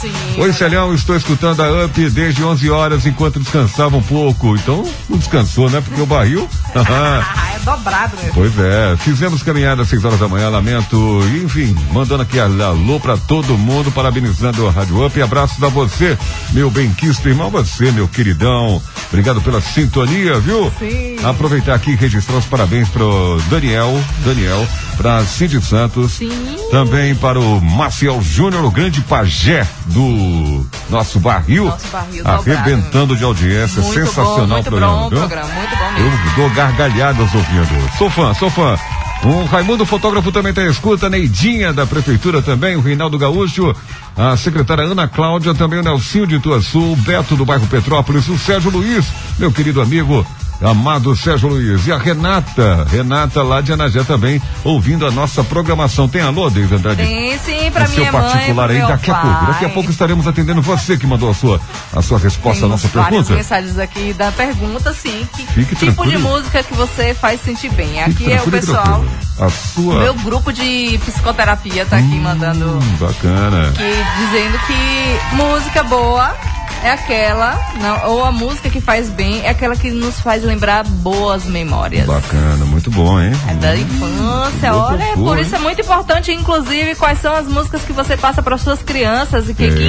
[0.00, 0.12] Sim.
[0.38, 4.56] Oi, Celhão, estou escutando a UP desde 11 horas enquanto descansava um pouco.
[4.56, 5.80] Então, não descansou, né?
[5.80, 6.48] Porque o barril.
[6.74, 8.32] Ah, é dobrado, meu.
[8.34, 10.96] Pois é, fizemos caminhada às 6 horas da manhã, lamento.
[11.42, 15.22] Enfim, mandando aqui alô pra todo mundo, parabenizando a Rádio Up.
[15.22, 16.16] Abraços a você,
[16.52, 18.82] meu benquisto irmão, você, meu queridão.
[19.08, 20.72] Obrigado pela sintonia, viu?
[20.78, 21.16] Sim.
[21.22, 24.66] Aproveitar aqui e registrar os parabéns pro Daniel, Daniel,
[24.96, 26.12] pra Cindy Santos.
[26.12, 26.56] Sim.
[26.70, 31.66] Também para o Maciel Júnior, o grande pajé do nosso barril.
[31.66, 32.50] Nosso barril dobrado.
[32.50, 33.80] arrebentando de audiência.
[33.80, 34.96] Muito Sensacional bom, programa.
[35.02, 36.30] bom programa, muito bom Eu mesmo.
[36.36, 37.96] dou gargalhadas ouvindo.
[37.98, 38.76] Sou fã, sou fã.
[39.24, 41.08] O Raimundo, fotógrafo, também está em escuta.
[41.08, 42.74] Neidinha, da Prefeitura também.
[42.74, 43.72] O Reinaldo Gaúcho.
[44.16, 45.54] A secretária Ana Cláudia.
[45.54, 46.80] Também o Nelsinho de Ituaçu.
[46.80, 48.26] O Beto, do bairro Petrópolis.
[48.28, 49.06] O Sérgio Luiz,
[49.38, 50.26] meu querido amigo.
[50.64, 51.86] Amado Sérgio Luiz.
[51.86, 52.86] E a Renata.
[52.90, 54.40] Renata, lá de Anagé também.
[54.64, 56.08] Ouvindo a nossa programação.
[56.08, 57.02] Tem alô, Deise Andrade?
[57.02, 59.22] Tem sim, pra o seu minha mãe, particular aí daqui a pai.
[59.22, 59.46] pouco.
[59.52, 61.60] Daqui a pouco estaremos atendendo você que mandou a sua,
[61.94, 63.34] a sua resposta à nossa pergunta.
[63.34, 65.26] mensagens aqui da pergunta, sim.
[65.34, 66.20] Que Fique tipo de tranquilo.
[66.20, 68.02] música que você faz sentir bem?
[68.02, 69.04] Aqui Fique é o pessoal.
[69.38, 70.00] A sua.
[70.00, 72.66] Meu grupo de psicoterapia tá aqui mandando.
[72.66, 73.72] Hum, bacana.
[73.72, 76.34] que dizendo que música boa
[76.82, 80.84] é aquela, não, ou a música que faz bem é aquela que nos faz lembrar
[80.84, 82.06] boas memórias.
[82.06, 83.32] Bacana, muito bom, hein?
[83.48, 85.44] É da infância, Boa olha, cultura, por hein?
[85.44, 89.48] isso é muito importante, inclusive, quais são as músicas que você passa para suas crianças
[89.48, 89.86] e que, que É.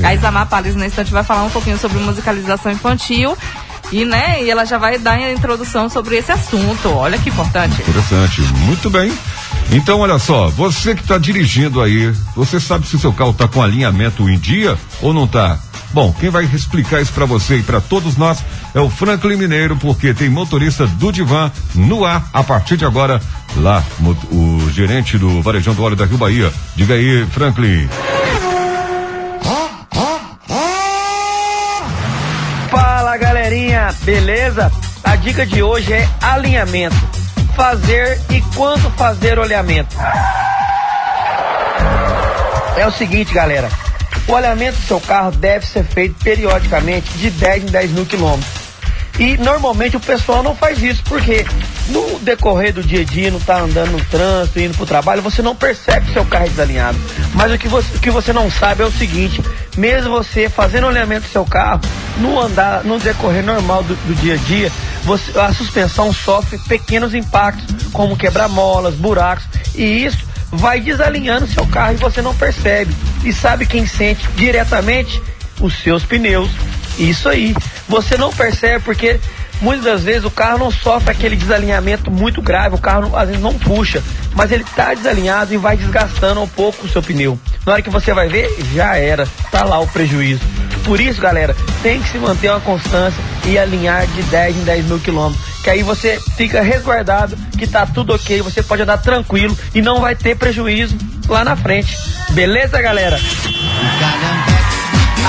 [0.00, 0.06] inclu...
[0.06, 3.36] a Isamar Palles na instante vai falar um pouquinho sobre musicalização infantil
[3.92, 6.88] e, né, e ela já vai dar a introdução sobre esse assunto.
[6.90, 7.80] Olha que importante.
[7.80, 9.12] Interessante, muito bem.
[9.70, 13.62] Então, olha só, você que está dirigindo aí, você sabe se seu carro está com
[13.62, 15.58] alinhamento em dia ou não está?
[15.92, 19.76] Bom, quem vai explicar isso para você e para todos nós é o Franklin Mineiro,
[19.76, 23.20] porque tem motorista do Divan no ar a partir de agora,
[23.56, 23.82] lá,
[24.30, 26.52] o gerente do Varejão do Óleo da Rio Bahia.
[26.74, 27.88] Diga aí, Franklin.
[32.70, 34.70] Fala galerinha, beleza?
[35.02, 37.15] A dica de hoje é alinhamento.
[37.56, 39.96] Fazer e quando fazer o alinhamento.
[42.76, 43.70] É o seguinte, galera.
[44.28, 48.65] O alinhamento do seu carro deve ser feito periodicamente de 10 em 10 mil quilômetros.
[49.18, 51.44] E normalmente o pessoal não faz isso, porque
[51.88, 55.40] no decorrer do dia a dia, não tá andando no trânsito, indo pro trabalho, você
[55.40, 56.98] não percebe seu carro desalinhado.
[57.34, 59.40] Mas o que você, o que você não sabe é o seguinte,
[59.76, 61.80] mesmo você fazendo o alinhamento do seu carro,
[62.18, 64.70] no andar, no decorrer normal do, do dia a dia,
[65.04, 70.18] você- a suspensão sofre pequenos impactos, como quebra-molas, buracos, e isso
[70.52, 72.94] vai desalinhando seu carro e você não percebe.
[73.24, 75.22] E sabe quem sente diretamente?
[75.60, 76.50] Os seus pneus.
[76.98, 77.54] Isso aí.
[77.88, 79.20] Você não percebe porque
[79.60, 83.42] muitas das vezes o carro não sofre aquele desalinhamento muito grave, o carro às vezes
[83.42, 84.02] não puxa,
[84.34, 87.38] mas ele está desalinhado e vai desgastando um pouco o seu pneu.
[87.64, 90.40] Na hora que você vai ver, já era, tá lá o prejuízo.
[90.84, 94.84] por isso, galera, tem que se manter uma constância e alinhar de 10 em 10
[94.86, 95.44] mil quilômetros.
[95.62, 100.00] Que aí você fica resguardado, que tá tudo ok, você pode andar tranquilo e não
[100.00, 100.96] vai ter prejuízo
[101.28, 101.96] lá na frente.
[102.30, 103.18] Beleza, galera?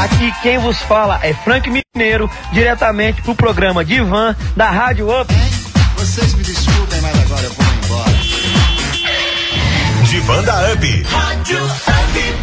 [0.03, 5.33] Aqui quem vos fala é Frank Mineiro, diretamente pro programa Divan da Rádio Up.
[5.95, 8.11] Vocês me desculpem, mas agora eu vou embora.
[10.07, 11.03] Divan da Up.
[11.03, 12.35] Rádio Up.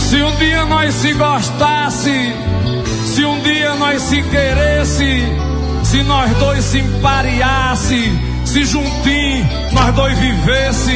[0.00, 2.34] Se um dia nós se gostasse,
[3.14, 5.22] se um dia nós se queresse,
[5.84, 10.92] se nós dois se empareasse, se juntinho nós dois vivesse,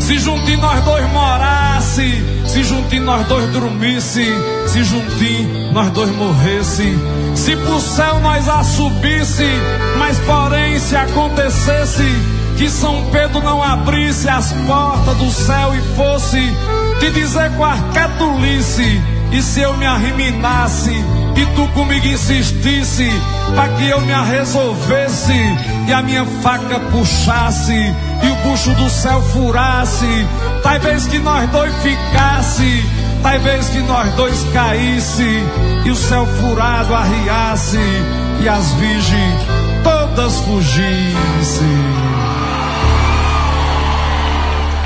[0.00, 4.26] se juntinho nós dois morasse, se juntinho nós dois dormisse,
[4.66, 6.96] se juntinho nós dois morresse,
[7.34, 9.46] se pro céu nós a subisse,
[9.98, 12.04] mas porém se acontecesse
[12.56, 16.40] que São Pedro não abrisse as portas do céu e fosse
[17.00, 18.98] te dizer qualquer tolice,
[19.34, 20.92] e se eu me arriminasse
[21.36, 23.10] e tu comigo insistisse,
[23.52, 25.32] para que eu me resolvesse
[25.88, 30.26] e a minha faca puxasse e o bucho do céu furasse,
[30.62, 32.84] talvez que nós dois ficasse,
[33.24, 35.42] talvez que nós dois caísse
[35.84, 37.80] e o céu furado arriasse
[38.40, 39.40] e as virgens
[39.82, 40.94] todas fugissem.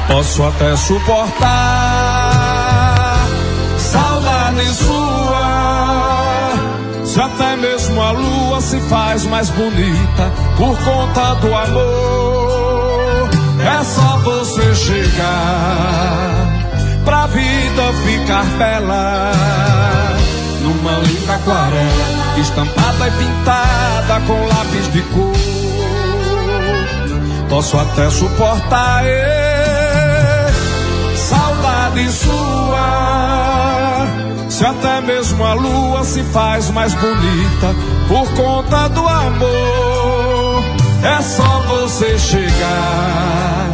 [0.08, 2.07] Posso até suportar
[4.58, 6.52] saudade sua.
[7.04, 13.28] Se até mesmo a lua se faz mais bonita por conta do amor.
[13.60, 16.46] É só você chegar
[17.04, 19.32] pra vida ficar bela.
[20.62, 25.32] Numa linda aquarela, estampada e pintada com lápis de cor.
[27.48, 30.52] Posso até suportar eh,
[31.16, 33.47] saudade sua.
[34.58, 37.76] Se até mesmo a lua se faz mais bonita
[38.08, 40.64] por conta do amor,
[41.00, 43.70] é só você chegar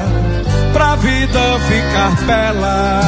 [0.74, 3.00] pra vida ficar bela.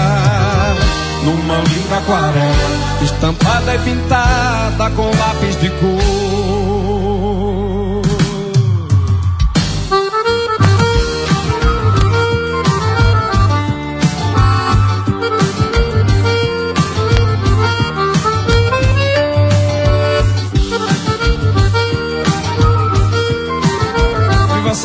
[1.22, 6.25] Numa linda aquarela, estampada e pintada com lápis de cor.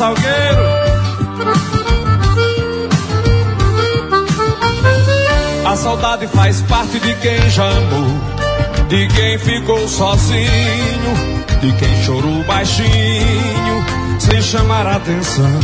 [0.02, 0.64] Salgueiro!
[5.64, 8.18] A saudade faz parte de quem já amou,
[8.88, 11.14] de quem ficou sozinho,
[11.60, 13.86] de quem chorou baixinho,
[14.18, 15.60] sem chamar atenção.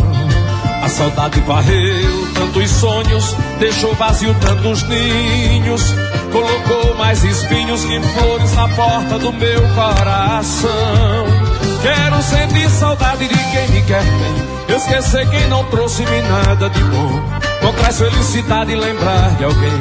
[0.85, 5.83] A saudade varreu tantos sonhos, deixou vazio tantos ninhos,
[6.31, 11.48] colocou mais espinhos que flores na porta do meu coração.
[11.83, 17.23] Quero sentir saudade de quem me quer bem, esquecer quem não trouxe-me nada de bom.
[17.62, 19.81] Não traz felicidade lembrar de alguém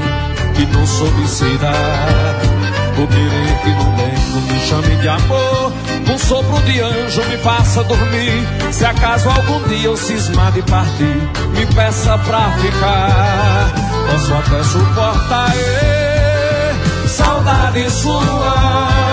[0.56, 2.58] que não soube se dar.
[3.00, 5.74] O que não lembro me chame de amor.
[6.12, 8.48] Um sopro de anjo me faça dormir.
[8.72, 11.16] Se acaso algum dia eu cismar de partir,
[11.52, 13.72] me peça pra ficar.
[14.10, 16.76] Posso até suportar eh,
[17.08, 19.07] saudade sua.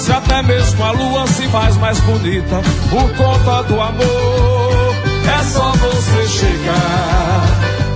[0.00, 4.94] Se até mesmo a lua se faz mais bonita por conta do amor,
[5.28, 7.42] é só você chegar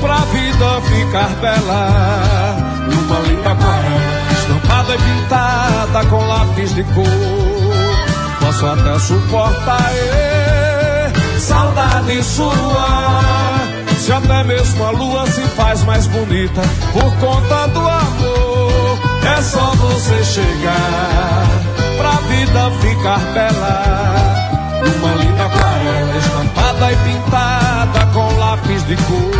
[0.03, 2.57] pra vida ficar bela.
[2.91, 7.07] Numa linda aquarela, estampada e pintada com lápis de cor.
[8.39, 13.63] Posso até suportar eh, saudade sua.
[13.99, 16.61] Se até mesmo a lua se faz mais bonita
[16.93, 18.99] por conta do amor,
[19.39, 21.84] é só você chegar
[22.15, 23.83] pra vida ficar bela.
[24.85, 29.35] Numa linda aquarela estampada e pintada com lápis de cor.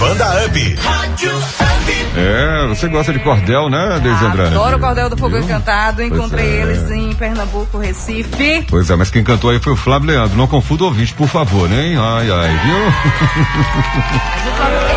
[0.00, 0.76] Divan da Up.
[0.76, 2.06] Rádio Up.
[2.16, 4.54] É, você gosta de cordel, né, Deise Andrade?
[4.54, 6.02] Adoro o Cordel do Fogo Encantado.
[6.02, 6.62] Encontrei é.
[6.62, 8.64] eles em Pernambuco, Recife.
[8.66, 10.38] Pois é, mas quem cantou aí foi o Flávio Leandro.
[10.38, 11.88] Não confunda o ouvinte, por favor, né?
[11.88, 11.98] hein?
[11.98, 12.76] Ai, ai, viu?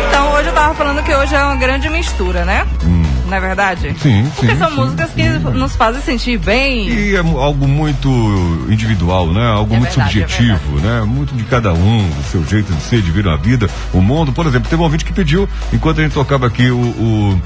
[0.08, 2.66] Então, hoje hoje eu tava falando que hoje é uma grande mistura, né?
[3.34, 3.96] Não é verdade?
[4.00, 4.76] Sim, Porque sim, são sim.
[4.76, 6.88] músicas que nos fazem sentir bem.
[6.88, 8.08] E é algo muito
[8.70, 9.44] individual, né?
[9.46, 11.02] Algo É muito verdade, é subjetivo, né?
[11.02, 14.32] Muito de cada um, o seu jeito de ser, de ver a vida, o mundo.
[14.32, 17.42] Por exemplo, teve um ouvinte que pediu, enquanto a gente tocava aqui o, o,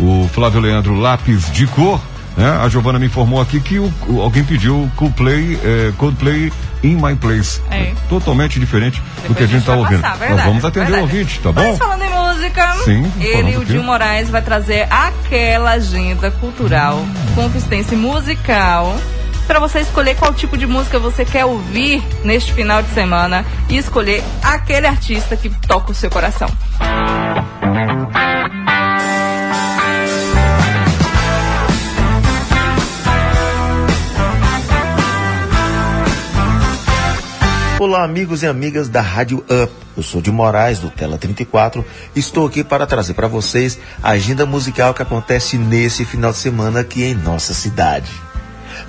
[0.00, 2.00] o Flávio Leandro Lápis de Cor,
[2.36, 2.48] né?
[2.62, 6.52] A Giovana me informou aqui que o, o- alguém pediu Coldplay, eh, Coldplay
[6.82, 7.60] in My Place.
[7.70, 7.92] É.
[8.08, 10.00] Totalmente diferente do que a Depois gente está ouvindo.
[10.02, 10.98] passar, Nós vamos atender verdade.
[10.98, 11.62] o ouvinte, tá bom?
[11.62, 13.64] Mas falando em música, Sim, ele, o.
[13.66, 17.04] Gil Moraes, vai trazer aquela agenda cultural,
[17.34, 18.96] consistência musical,
[19.46, 23.76] para você escolher qual tipo de música você quer ouvir neste final de semana e
[23.78, 26.48] escolher aquele artista que toca o seu coração.
[37.80, 39.72] Olá, amigos e amigas da Rádio Up.
[39.96, 41.84] Eu sou de Moraes, do Tela 34.
[42.12, 46.80] Estou aqui para trazer para vocês a agenda musical que acontece nesse final de semana
[46.80, 48.10] aqui em nossa cidade.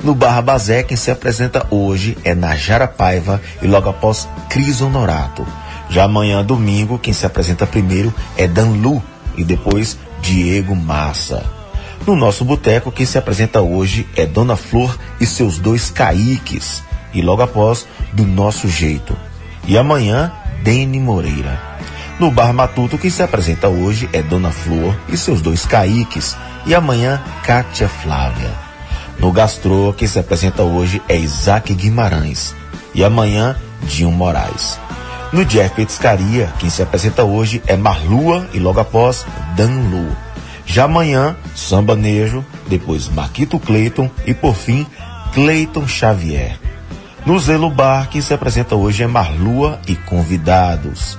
[0.03, 5.45] No Barra Bazé, quem se apresenta hoje é Najara Paiva e logo após Cris Honorato.
[5.87, 9.03] Já amanhã, domingo, quem se apresenta primeiro é Dan Lu
[9.37, 11.45] e depois Diego Massa.
[12.07, 16.88] No nosso boteco, quem se apresenta hoje é Dona Flor e seus dois caíques.
[17.14, 19.16] E logo após, do nosso jeito.
[19.68, 20.32] E amanhã,
[20.64, 21.60] Dene Moreira.
[22.20, 26.36] No Bar Matuto, quem se apresenta hoje é Dona Flor e seus dois caíques.
[26.66, 28.51] E amanhã, Kátia Flávia.
[29.20, 32.55] No Gastrô, quem se apresenta hoje é Isaac Guimarães.
[32.93, 34.80] E amanhã, Dinho Moraes.
[35.32, 40.16] No Jeff Petiscaria, quem se apresenta hoje é Marlua e logo após, Dan Lu.
[40.66, 44.86] Já amanhã, Samba Nejo, depois Maquito Cleiton e por fim,
[45.34, 46.60] Cleiton Xavier.
[47.26, 51.17] No Zelo Bar, quem se apresenta hoje é Marlua e convidados.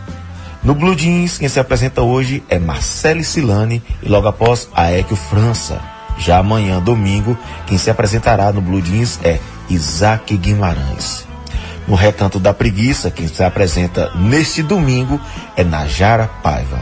[0.63, 5.81] No Blue Jeans, quem se apresenta hoje é Marcele Silane e logo após Aécio França.
[6.19, 9.39] Já amanhã, domingo, quem se apresentará no Blue Jeans é
[9.69, 11.27] Isaac Guimarães.
[11.87, 15.21] No Recanto da Preguiça, quem se apresenta neste domingo
[15.57, 16.81] é Najara Paiva.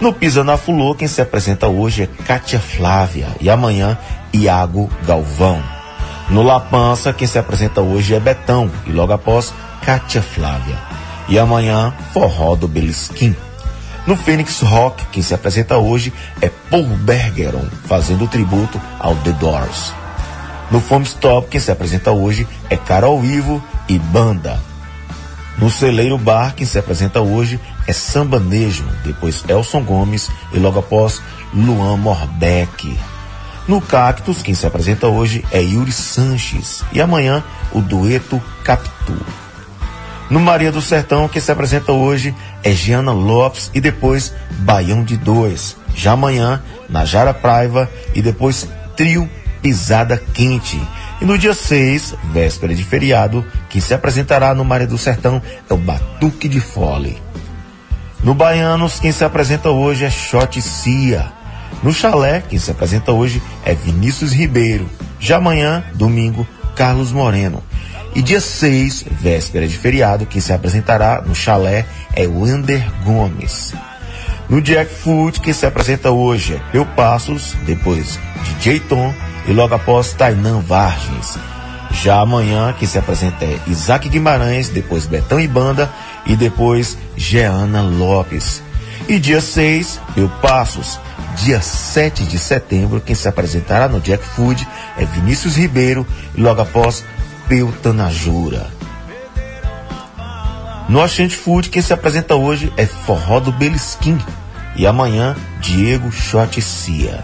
[0.00, 3.96] No Pisa na Fulô, quem se apresenta hoje é Kátia Flávia e amanhã
[4.32, 5.75] Iago Galvão.
[6.28, 10.76] No La Pança, quem se apresenta hoje é Betão e logo após Kátia Flávia.
[11.28, 13.34] E amanhã, Forró do Belisquim.
[14.06, 19.92] No Fênix Rock, quem se apresenta hoje é Paul Bergeron, fazendo tributo ao The Doors.
[20.70, 24.60] No Fome Stop, quem se apresenta hoje é Carol Ivo e Banda.
[25.58, 31.22] No Celeiro Bar, quem se apresenta hoje é Sambanejo, depois Elson Gomes e logo após
[31.54, 32.98] Luan Morbeck.
[33.68, 37.42] No Cactus, quem se apresenta hoje é Yuri Sanches e amanhã
[37.72, 39.16] o dueto Capitu.
[40.30, 45.16] No Maria do Sertão, quem se apresenta hoje é Giana Lopes e depois Baião de
[45.16, 45.76] Dois.
[45.96, 49.28] Já amanhã, Najara Praiva e depois Trio
[49.62, 50.80] Pisada Quente.
[51.20, 55.74] E no dia 6, véspera de feriado, quem se apresentará no Maria do Sertão é
[55.74, 57.20] o Batuque de Fole.
[58.22, 61.35] No Baianos, quem se apresenta hoje é Shot Cia.
[61.82, 64.88] No Chalé, quem se apresenta hoje é Vinícius Ribeiro.
[65.20, 67.62] Já amanhã, domingo, Carlos Moreno.
[68.14, 73.74] E dia 6, véspera de feriado, quem se apresentará no Chalé é Wander Gomes.
[74.48, 79.12] No Jack Food, quem se apresenta hoje é Peu Passos, depois DJ Tom
[79.46, 81.38] e logo após Tainan Vargens.
[81.90, 85.90] Já amanhã, quem se apresenta é Isaac Guimarães, depois Betão e Banda
[86.24, 88.62] e depois Jeana Lopes.
[89.08, 90.98] E dia 6, Eu Passos.
[91.36, 94.66] Dia 7 de setembro, quem se apresentará no Jack Food
[94.96, 97.04] é Vinícius Ribeiro e logo após
[97.46, 98.66] Peu Tanajura.
[100.88, 104.18] No Oxente Food, quem se apresenta hoje é Forró do Belisquim.
[104.76, 107.22] E amanhã, Diego Shot Cia.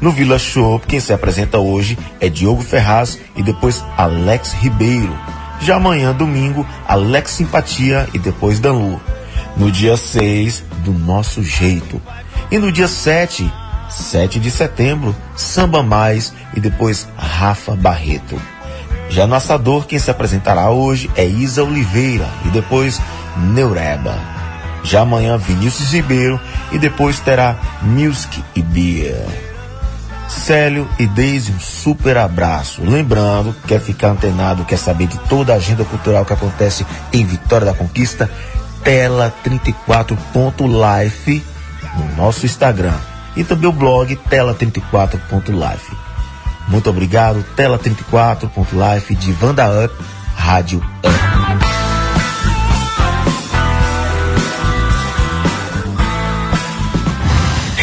[0.00, 5.16] No Vila Shop, quem se apresenta hoje é Diogo Ferraz e depois Alex Ribeiro.
[5.60, 9.00] Já amanhã, domingo, Alex Simpatia e depois Danlu.
[9.56, 12.00] No dia 6, do nosso jeito.
[12.52, 13.50] E no dia 7,
[13.88, 18.38] 7 de setembro, Samba Mais e depois Rafa Barreto.
[19.08, 23.00] Já no Assador, quem se apresentará hoje é Isa Oliveira e depois
[23.54, 24.14] Neureba.
[24.84, 26.38] Já amanhã, Vinícius Ribeiro
[26.70, 29.24] e depois terá Music e Beer.
[30.28, 32.82] Célio e Deise, um super abraço.
[32.84, 36.84] Lembrando, quer ficar antenado, quer saber de toda a agenda cultural que acontece
[37.14, 38.30] em Vitória da Conquista,
[38.84, 41.51] tela 34.life
[41.96, 42.98] no nosso Instagram
[43.36, 45.96] e também o blog tela34.life.
[46.68, 49.94] Muito obrigado, tela 34.life de Vanda Up,
[50.36, 51.82] Rádio Up.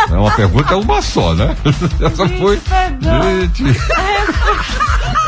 [0.09, 1.55] É uma pergunta é uma só, né?
[2.01, 2.61] Essa foi.
[3.01, 3.63] Gente.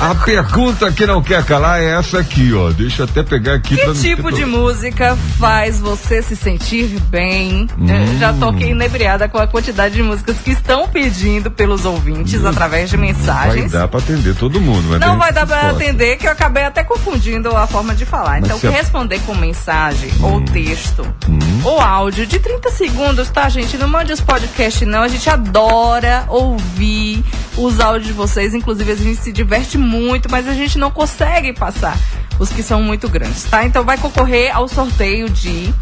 [0.00, 2.70] A pergunta que não quer calar é essa aqui, ó.
[2.70, 7.68] Deixa eu até pegar aqui Que pra tipo de música faz você se sentir bem?
[7.78, 8.18] Hum.
[8.18, 12.88] Já tô aqui inebriada com a quantidade de músicas que estão pedindo pelos ouvintes através
[12.88, 13.72] de Vai mensagens.
[13.72, 16.82] dar pra atender todo mundo, mas Não vai dar pra atender, que eu acabei até
[16.82, 18.40] confundindo a forma de falar.
[18.40, 21.38] Mas Então, a- responder com mensagem, ou texto, Hum.
[21.62, 23.76] ou áudio de 30 segundos, tá, gente?
[23.76, 25.02] Não mande os podcasts, não.
[25.02, 27.22] A gente adora ouvir
[27.58, 28.54] os áudios de vocês.
[28.54, 29.89] Inclusive, a gente se diverte muito,
[30.30, 31.96] mas a gente não consegue passar
[32.38, 33.64] os que são muito grandes, tá?
[33.64, 35.72] Então, vai concorrer ao sorteio de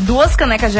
[0.00, 0.78] duas canecas de,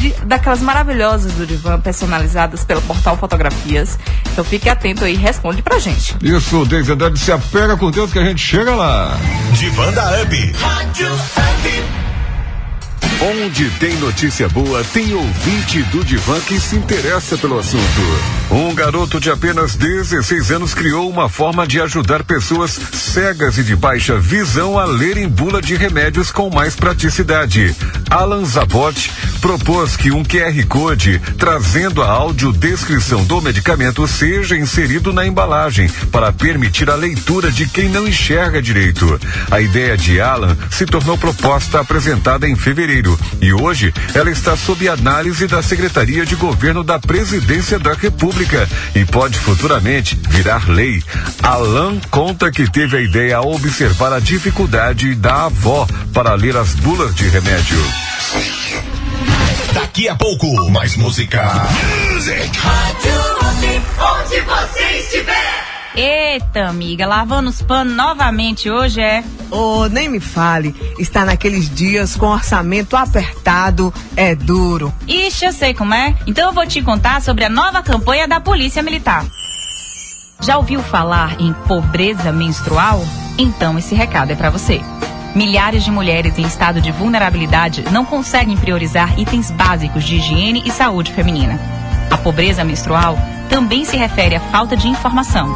[0.00, 3.98] de- daquelas maravilhosas do Divan, personalizadas pelo portal Fotografias.
[4.32, 6.16] Então, fique atento aí e responde pra gente.
[6.22, 9.16] Isso, desde Andrade, se apega com Deus que a gente chega lá.
[9.52, 10.54] Divan da Up.
[13.24, 18.41] Onde tem notícia boa, tem ouvinte do Divan que se interessa pelo assunto.
[18.52, 23.74] Um garoto de apenas 16 anos criou uma forma de ajudar pessoas cegas e de
[23.74, 27.74] baixa visão a lerem bula de remédios com mais praticidade.
[28.10, 35.26] Alan Zabot propôs que um QR Code trazendo a audiodescrição do medicamento seja inserido na
[35.26, 39.18] embalagem para permitir a leitura de quem não enxerga direito.
[39.50, 44.86] A ideia de Alan se tornou proposta apresentada em fevereiro e hoje ela está sob
[44.86, 48.41] análise da Secretaria de Governo da Presidência da República
[48.94, 51.02] e pode futuramente virar lei.
[51.42, 56.74] Alan conta que teve a ideia ao observar a dificuldade da avó para ler as
[56.74, 57.78] bulas de remédio.
[59.72, 61.40] Daqui a pouco, mais música.
[62.12, 62.50] Music.
[63.98, 65.61] Onde você estiver.
[65.94, 69.22] Eita, amiga, lavando os panos novamente hoje é.
[69.50, 70.74] Oh, nem me fale.
[70.98, 74.92] Está naqueles dias com orçamento apertado, é duro.
[75.06, 76.16] Ixi, eu sei como é.
[76.26, 79.26] Então eu vou te contar sobre a nova campanha da Polícia Militar.
[80.40, 83.04] Já ouviu falar em pobreza menstrual?
[83.36, 84.80] Então esse recado é para você.
[85.34, 90.70] Milhares de mulheres em estado de vulnerabilidade não conseguem priorizar itens básicos de higiene e
[90.70, 91.81] saúde feminina.
[92.12, 93.16] A pobreza menstrual
[93.48, 95.48] também se refere à falta de informação.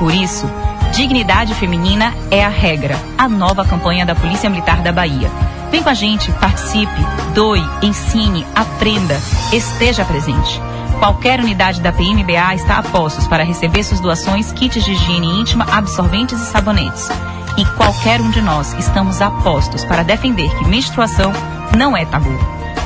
[0.00, 0.50] Por isso,
[0.92, 5.30] Dignidade Feminina é a regra, a nova campanha da Polícia Militar da Bahia.
[5.70, 6.92] Vem com a gente, participe,
[7.32, 9.16] doe, ensine, aprenda,
[9.52, 10.60] esteja presente.
[10.98, 15.66] Qualquer unidade da PMBA está a postos para receber suas doações, kits de higiene íntima,
[15.70, 17.08] absorventes e sabonetes.
[17.56, 21.32] E qualquer um de nós estamos a postos para defender que menstruação
[21.76, 22.36] não é tabu.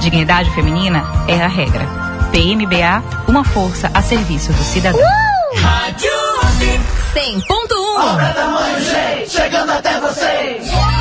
[0.02, 2.09] Dignidade feminina é a regra.
[2.30, 5.00] PMBA, uma força a serviço do cidadão.
[5.56, 6.10] Rádio
[7.14, 10.99] 100.1 Obra tamanho G, chegando até vocês.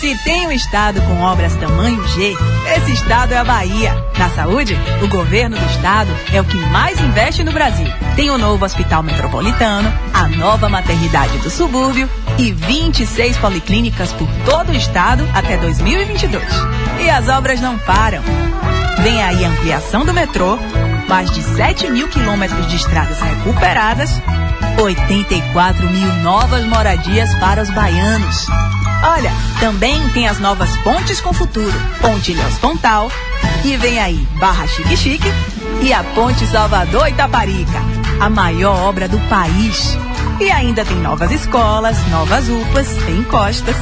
[0.00, 2.32] Se tem um estado com obras tamanho G,
[2.76, 3.92] esse estado é a Bahia.
[4.16, 7.88] Na saúde, o governo do estado é o que mais investe no Brasil.
[8.14, 14.70] Tem o novo hospital metropolitano, a nova maternidade do subúrbio e 26 policlínicas por todo
[14.70, 16.44] o estado até 2022.
[17.00, 18.22] E as obras não param.
[19.02, 20.60] Vem aí a ampliação do metrô,
[21.08, 24.10] mais de 7 mil quilômetros de estradas recuperadas,
[24.78, 28.46] 84 mil novas moradias para os baianos.
[29.02, 29.30] Olha,
[29.60, 33.10] também tem as novas pontes com futuro, Ponte Ilhéus Pontal,
[33.64, 35.32] e vem aí Barra Chique Chique
[35.80, 37.80] e a Ponte Salvador Itaparica,
[38.20, 39.96] a maior obra do país.
[40.40, 43.76] E ainda tem novas escolas, novas UPAs, tem encostas.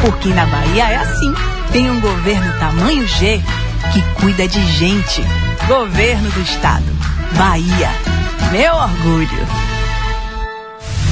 [0.00, 1.32] Porque na Bahia é assim,
[1.72, 3.40] tem um governo tamanho G
[3.92, 5.22] que cuida de gente.
[5.66, 6.84] Governo do Estado.
[7.36, 7.90] Bahia.
[8.50, 9.46] Meu orgulho.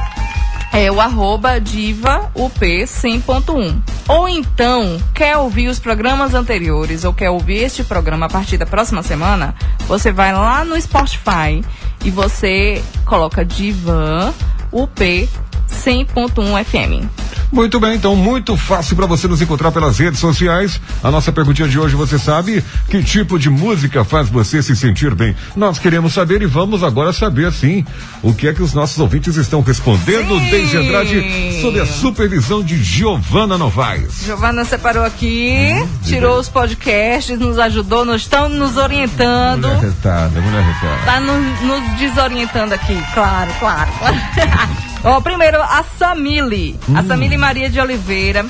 [0.72, 3.76] É o arroba diva up 100.1.
[4.08, 8.66] Ou então, quer ouvir os programas anteriores ou quer ouvir este programa a partir da
[8.66, 9.54] próxima semana?
[9.86, 11.62] Você vai lá no Spotify
[12.06, 14.34] e você coloca diva
[14.72, 15.30] up
[15.70, 17.06] 100.1 FM.
[17.52, 20.82] Muito bem, então muito fácil para você nos encontrar pelas redes sociais.
[21.04, 25.14] A nossa perguntinha de hoje, você sabe que tipo de música faz você se sentir
[25.16, 25.36] bem?
[25.56, 27.86] Nós queremos saber e vamos agora saber sim
[28.22, 32.84] o que é que os nossos ouvintes estão respondendo desde Andrade sob a supervisão de
[32.84, 34.24] Giovana Novaes.
[34.26, 39.68] Giovana separou aqui, Uhum, tirou os podcasts, nos ajudou, nos estão nos orientando.
[39.68, 41.02] Mulher retada, mulher retada.
[41.06, 43.92] Tá no- nos desorientando aqui, claro, claro.
[45.06, 46.78] Ó, primeiro, a Samile.
[46.96, 47.08] A Hum.
[47.08, 48.46] Samile Maria de Oliveira.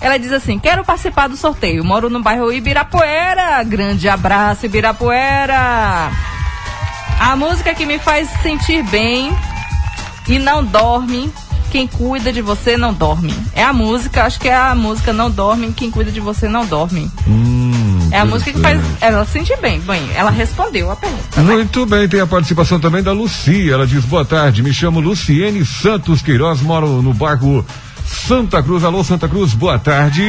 [0.00, 1.84] Ela diz assim: quero participar do sorteio.
[1.84, 3.62] Moro no bairro Ibirapuera.
[3.62, 6.10] Grande abraço, Ibirapuera.
[7.20, 9.32] A música que me faz sentir bem
[10.28, 11.32] e não dorme.
[11.72, 13.34] Quem cuida de você não dorme.
[13.54, 16.66] É a música, acho que é a música Não Dorme, quem cuida de você não
[16.66, 17.10] dorme.
[17.26, 19.80] Hum, É a música que faz ela sentir bem.
[19.80, 21.40] Bem, ela respondeu a pergunta.
[21.40, 23.72] Muito bem, tem a participação também da Lucia.
[23.72, 27.64] Ela diz: boa tarde, me chamo Luciene Santos Queiroz, moro no bairro
[28.12, 28.84] Santa Cruz.
[28.84, 30.22] Alô, Santa Cruz, boa tarde.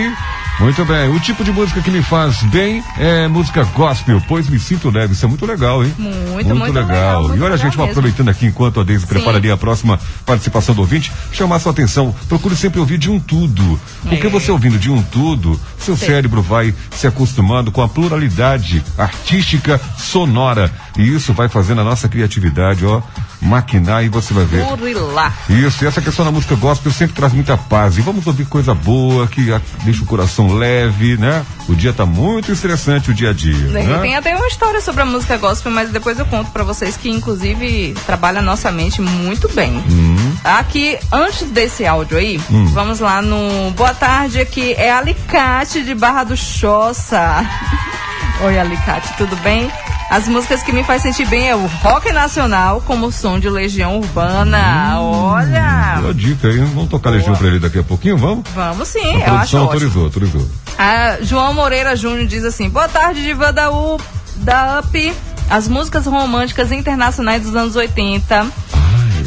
[0.59, 4.59] Muito bem, o tipo de música que me faz bem é música gospel, pois me
[4.59, 5.13] sinto leve.
[5.13, 5.91] Isso é muito legal, hein?
[5.97, 7.21] Muito, muito legal, legal.
[7.23, 7.89] muito e olha, legal gente, mesmo.
[7.89, 12.13] aproveitando aqui enquanto a Deise prepara ali a próxima participação do ouvinte, chamar sua atenção.
[12.29, 13.79] Procure sempre ouvir de um tudo.
[14.07, 14.29] Porque É.
[14.29, 16.05] você ouvindo de um tudo, seu Sim.
[16.05, 20.71] cérebro vai se acostumando com a pluralidade artística sonora.
[20.95, 23.01] E isso vai fazendo a nossa criatividade, ó,
[23.41, 24.63] maquinar e você vai ver.
[24.65, 25.33] Burilar.
[25.49, 27.72] Isso, e essa questão da música gospel sempre traz muita paz.
[27.73, 31.43] E vamos ouvir coisa boa, que a- deixa o coração leve, né?
[31.67, 33.55] O dia tá muito estressante, o dia a dia.
[33.69, 33.99] né?
[34.01, 37.09] Tem até uma história sobre a música gospel, mas depois eu conto pra vocês que,
[37.09, 39.71] inclusive, trabalha a nossa mente muito bem.
[39.89, 40.35] Hum.
[40.43, 42.65] Aqui, antes desse áudio aí, Hum.
[42.67, 47.43] vamos lá no Boa Tarde, aqui é Alicate de Barra do Choça.
[48.45, 49.71] Oi, Alicate, tudo bem?
[50.09, 53.49] As músicas que me faz sentir bem é o rock nacional, como o som de
[53.49, 54.99] Legião Urbana.
[54.99, 55.97] Olha!
[56.01, 58.47] Boa dica aí, vamos tocar Legião pra ele daqui a pouquinho, vamos?
[58.53, 59.61] Vamos sim, a eu acho produção ótimo.
[59.61, 60.49] autorizou, autorizou.
[60.77, 63.99] A João Moreira Júnior diz assim: Boa tarde, diva da, U,
[64.37, 65.13] da UP.
[65.49, 68.47] As músicas românticas internacionais dos anos 80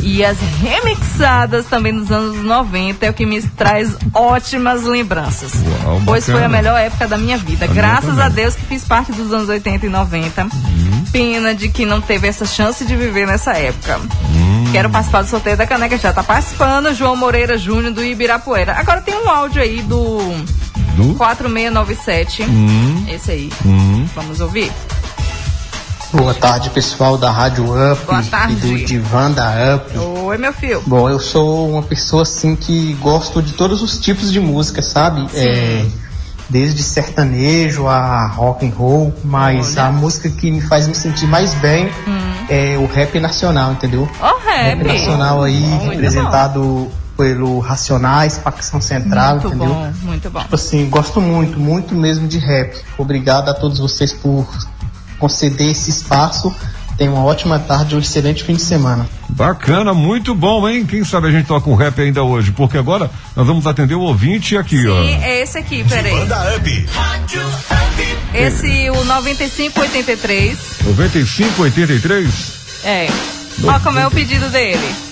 [0.09, 5.51] e as remixadas também dos anos 90 é o que me traz ótimas lembranças.
[5.85, 7.65] Uau, pois foi a melhor época da minha vida.
[7.65, 8.25] A minha Graças também.
[8.25, 10.45] a Deus que fiz parte dos anos 80 e 90.
[10.45, 11.05] Uhum.
[11.11, 13.99] Pena de que não teve essa chance de viver nessa época.
[14.31, 16.95] Hum, Quero participar do sorteio da caneca, já tá participando.
[16.95, 18.75] João Moreira Júnior do Ibirapuera.
[18.79, 20.19] Agora tem um áudio aí do,
[20.97, 21.15] Do?
[21.17, 22.45] 4697.
[22.45, 23.05] Hum.
[23.09, 23.51] Esse aí.
[23.65, 24.07] Hum.
[24.15, 24.71] Vamos ouvir?
[26.17, 28.03] Boa tarde, pessoal da Rádio Up
[28.49, 29.99] e do Divan da Up.
[29.99, 30.83] Oi, meu filho.
[30.87, 35.27] Bom, eu sou uma pessoa assim que gosto de todos os tipos de música, sabe?
[35.35, 35.85] É,
[36.49, 41.53] desde sertanejo a rock and roll, mas a música que me faz me sentir mais
[41.55, 41.91] bem
[42.49, 44.09] é o rap nacional, entendeu?
[44.19, 44.83] Ó, rap.
[44.83, 49.69] nacional aí, Muito representado pelo Racionais, Facção Central, Muito entendeu?
[49.69, 50.41] bom, muito bom.
[50.41, 52.75] Tipo assim, gosto muito, muito mesmo de rap.
[52.99, 54.47] Obrigado a todos vocês por
[55.19, 56.55] conceder esse espaço.
[56.97, 59.07] Tenham uma ótima tarde e um excelente fim de semana.
[59.29, 60.87] Bacana, muito bom, hein?
[60.87, 64.01] Quem sabe a gente toca um rap ainda hoje, porque agora nós vamos atender o
[64.01, 64.99] ouvinte aqui, Sim, ó.
[65.23, 66.15] é esse aqui, peraí.
[66.57, 66.87] Up.
[68.33, 70.59] Esse, o 9583.
[70.85, 72.53] 9583?
[72.85, 73.09] É.
[73.65, 75.06] Ó como é o pedido dele.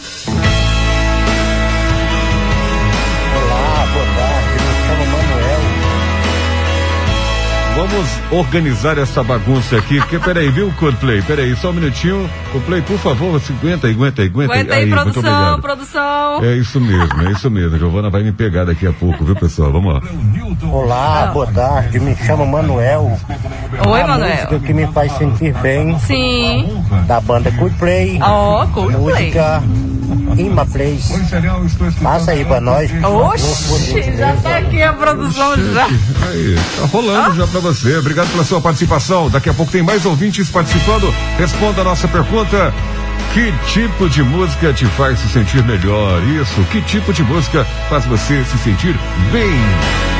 [7.95, 11.23] Vamos organizar essa bagunça aqui, porque peraí, viu, Coldplay?
[11.23, 12.29] Peraí, só um minutinho.
[12.51, 14.61] Coldplay, por favor, se aguenta aí, aguenta aí, aguenta aí.
[14.61, 15.63] Aguenta aí, muito produção, obrigado.
[15.63, 16.43] produção.
[16.43, 17.79] É isso mesmo, é isso mesmo.
[17.79, 19.71] Giovana vai me pegar daqui a pouco, viu, pessoal?
[19.71, 20.01] Vamos lá.
[20.73, 22.01] Olá, boa tarde.
[22.01, 23.17] Me chamo Manuel.
[23.87, 24.35] Oi, a Manuel.
[24.35, 25.97] música que me faz sentir bem.
[26.01, 26.85] Sim.
[27.07, 28.19] Da banda Coldplay.
[28.21, 29.27] Ó, Coldplay.
[29.27, 29.63] Música
[30.73, 32.03] Place.
[32.03, 32.91] Passa aí pra nós.
[33.05, 35.87] Oxi, já tá aqui a produção já.
[35.87, 37.97] Aí, tá rolando já pra você.
[37.97, 39.31] Obrigado pela sua participação.
[39.31, 41.13] Daqui a pouco tem mais ouvintes participando.
[41.39, 42.73] Responda a nossa pergunta.
[43.33, 46.23] Que tipo de música te faz se sentir melhor?
[46.23, 48.97] Isso, que tipo de música faz você se sentir
[49.33, 50.14] bem?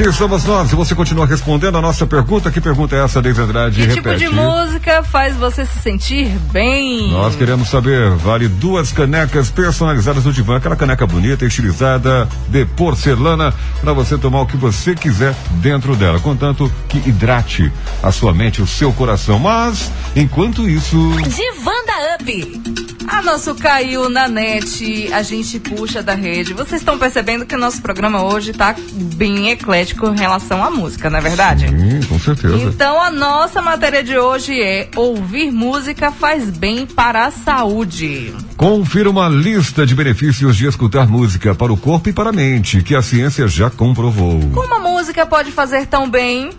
[0.00, 0.70] Aqui estamos nós.
[0.70, 3.76] Se você continua respondendo a nossa pergunta, que pergunta é essa, Deise Andrade?
[3.76, 4.24] Que Repete.
[4.24, 7.10] tipo de música faz você se sentir bem?
[7.10, 13.52] Nós queremos saber, vale duas canecas personalizadas do Divã, aquela caneca bonita, estilizada, de porcelana,
[13.80, 17.70] para você tomar o que você quiser dentro dela, contanto que hidrate
[18.02, 19.38] a sua mente, o seu coração.
[19.38, 20.96] Mas, enquanto isso,
[21.28, 22.79] Divanda Up.
[23.10, 26.54] A nosso caiu na net, a gente puxa da rede.
[26.54, 28.74] Vocês estão percebendo que o nosso programa hoje tá
[29.16, 31.66] bem eclético em relação à música, não é verdade?
[31.66, 32.56] sim, com certeza.
[32.56, 38.32] Então a nossa matéria de hoje é ouvir música faz bem para a saúde.
[38.56, 42.82] Confira uma lista de benefícios de escutar música para o corpo e para a mente,
[42.82, 44.40] que a ciência já comprovou.
[44.54, 46.50] Como a música pode fazer tão bem?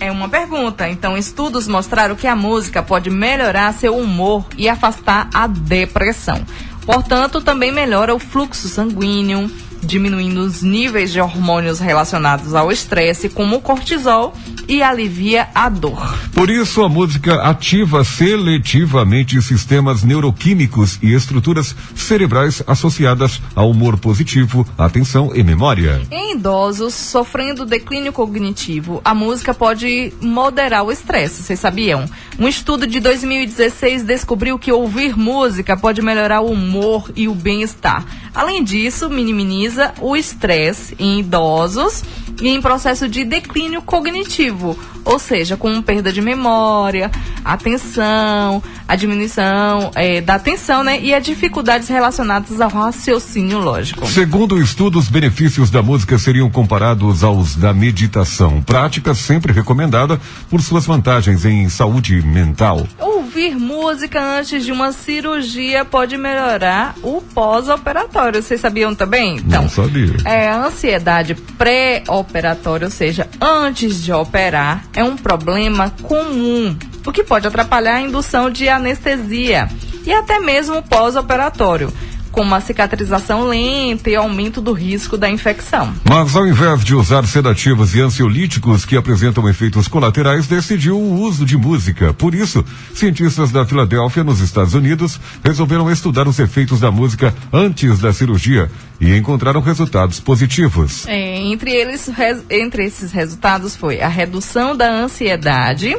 [0.00, 0.88] É uma pergunta.
[0.88, 6.42] Então, estudos mostraram que a música pode melhorar seu humor e afastar a depressão.
[6.86, 9.50] Portanto, também melhora o fluxo sanguíneo,
[9.82, 14.34] diminuindo os níveis de hormônios relacionados ao estresse, como o cortisol,
[14.68, 16.18] e alivia a dor.
[16.32, 24.66] Por isso, a música ativa seletivamente sistemas neuroquímicos e estruturas cerebrais associadas ao humor positivo,
[24.78, 26.00] atenção e memória.
[26.10, 32.04] Em idosos sofrendo declínio cognitivo, a música pode moderar o estresse, vocês sabiam?
[32.38, 38.04] Um estudo de 2016 descobriu que ouvir música pode melhorar o humor e o bem-estar.
[38.34, 39.69] Além disso, minimiza
[40.00, 42.02] o estresse em idosos
[42.40, 47.10] e em processo de declínio cognitivo, ou seja, com perda de memória,
[47.44, 51.00] atenção, a diminuição eh, da atenção, né?
[51.00, 54.06] E as dificuldades relacionadas ao raciocínio lógico.
[54.06, 60.20] Segundo o estudo, os benefícios da música seriam comparados aos da meditação, prática sempre recomendada
[60.48, 62.86] por suas vantagens em saúde mental.
[62.98, 68.42] Ouvir música antes de uma cirurgia pode melhorar o pós-operatório.
[68.42, 69.36] Vocês sabiam também?
[69.36, 70.16] Então, Não sabia.
[70.24, 77.24] É, a ansiedade pré-operatória, ou seja, antes de operar, é um problema comum, o que
[77.24, 79.68] pode atrapalhar a indução de anestesia
[80.04, 81.92] e até mesmo o pós-operatório,
[82.30, 85.92] com uma cicatrização lenta e aumento do risco da infecção.
[86.08, 91.44] Mas ao invés de usar sedativos e ansiolíticos que apresentam efeitos colaterais, decidiu o uso
[91.44, 92.12] de música.
[92.14, 92.64] Por isso,
[92.94, 98.70] cientistas da Filadélfia, nos Estados Unidos, resolveram estudar os efeitos da música antes da cirurgia
[99.00, 101.06] e encontraram resultados positivos.
[101.06, 105.96] É, entre eles, res- entre esses resultados foi a redução da ansiedade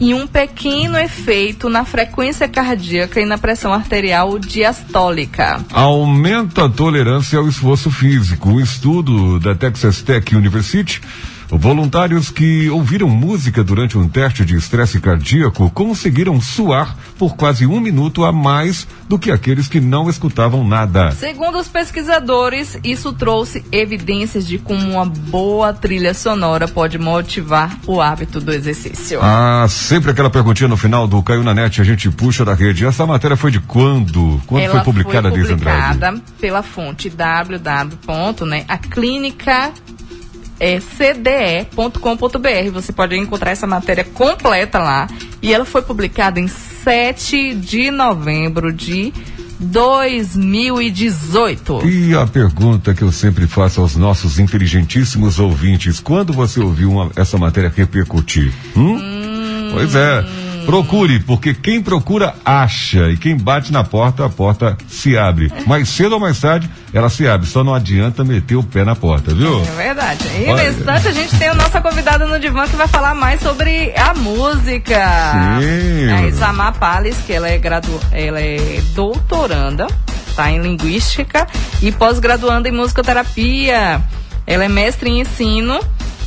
[0.00, 5.64] e um pequeno efeito na frequência cardíaca e na pressão arterial diastólica.
[5.72, 8.50] Aumenta a tolerância ao esforço físico.
[8.50, 11.00] Um estudo da Texas Tech University.
[11.56, 17.80] Voluntários que ouviram música durante um teste de estresse cardíaco conseguiram suar por quase um
[17.80, 21.10] minuto a mais do que aqueles que não escutavam nada.
[21.12, 28.00] Segundo os pesquisadores, isso trouxe evidências de como uma boa trilha sonora pode motivar o
[28.00, 29.20] hábito do exercício.
[29.22, 32.84] Ah, sempre aquela perguntinha no final do Caiu na Net, a gente puxa da rede.
[32.84, 34.40] Essa matéria foi de quando?
[34.46, 35.98] Quando Ela foi publicada, Deise Andrade?
[35.98, 38.44] publicada pela fonte www.
[38.44, 39.72] Né, a clínica
[40.60, 42.70] é cde.com.br.
[42.72, 45.08] Você pode encontrar essa matéria completa lá.
[45.42, 49.12] E ela foi publicada em 7 de novembro de
[49.60, 51.86] 2018.
[51.88, 57.10] E a pergunta que eu sempre faço aos nossos inteligentíssimos ouvintes: quando você ouviu uma-
[57.16, 58.52] essa matéria repercutir?
[58.76, 58.98] Hum?
[59.72, 60.24] Pois é.
[60.64, 65.52] Procure, porque quem procura acha e quem bate na porta, a porta se abre.
[65.66, 67.46] Mais cedo ou mais tarde, ela se abre.
[67.46, 69.60] Só não adianta meter o pé na porta, viu?
[69.60, 70.24] É verdade.
[70.38, 70.62] E Olha.
[70.62, 73.92] no instante a gente tem a nossa convidada no divã que vai falar mais sobre
[73.96, 75.00] a música.
[75.60, 76.12] Sim.
[76.12, 78.00] A Isamar Pales, que ela é, gradu...
[78.12, 79.86] ela é doutoranda,
[80.34, 81.46] tá em linguística
[81.82, 84.00] e pós-graduanda em musicoterapia.
[84.46, 85.80] Ela é mestre em ensino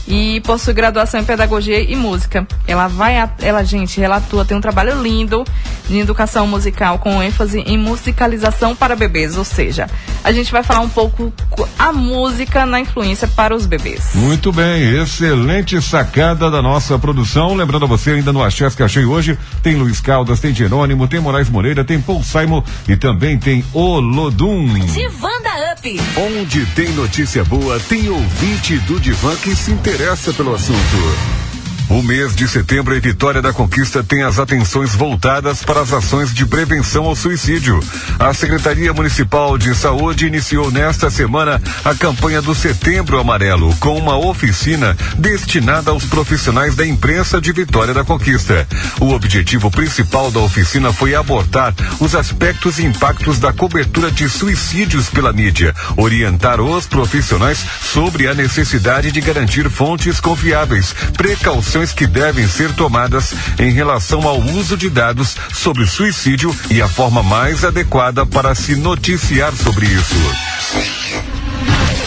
[0.07, 2.47] e possui graduação em pedagogia e música.
[2.67, 5.43] Ela vai, a- ela gente, ela atua, tem um trabalho lindo
[5.89, 9.87] de educação musical com ênfase em musicalização para bebês, ou seja,
[10.23, 14.11] a gente vai falar um pouco co- a música na influência para os bebês.
[14.15, 17.55] Muito bem, excelente sacada da nossa produção.
[17.55, 21.19] Lembrando a você, ainda no Achés que achei hoje, tem Luiz Caldas, tem Jerônimo, tem
[21.19, 24.73] Moraes Moreira, tem Paul Simon e também tem Olodum.
[24.85, 26.01] Divanda Up.
[26.17, 29.96] Onde tem notícia boa, tem ouvinte do Divan que se interessa
[30.33, 31.46] pelo assunto.
[31.89, 36.33] O mês de setembro em Vitória da Conquista tem as atenções voltadas para as ações
[36.33, 37.79] de prevenção ao suicídio.
[38.19, 44.17] A Secretaria Municipal de Saúde iniciou nesta semana a campanha do Setembro Amarelo, com uma
[44.17, 48.67] oficina destinada aos profissionais da imprensa de Vitória da Conquista.
[48.99, 55.09] O objetivo principal da oficina foi abordar os aspectos e impactos da cobertura de suicídios
[55.09, 62.47] pela mídia, orientar os profissionais sobre a necessidade de garantir fontes confiáveis, precauções que devem
[62.47, 68.25] ser tomadas em relação ao uso de dados sobre suicídio e a forma mais adequada
[68.25, 70.15] para se noticiar sobre isso.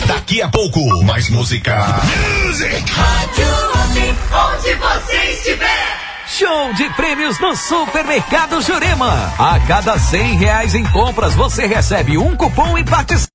[0.07, 2.03] Daqui a pouco, mais música.
[2.45, 2.85] Music.
[4.33, 6.01] onde você estiver.
[6.27, 9.33] Show de prêmios no Supermercado Jurema.
[9.39, 13.30] A cada cem reais em compras você recebe um cupom e participa.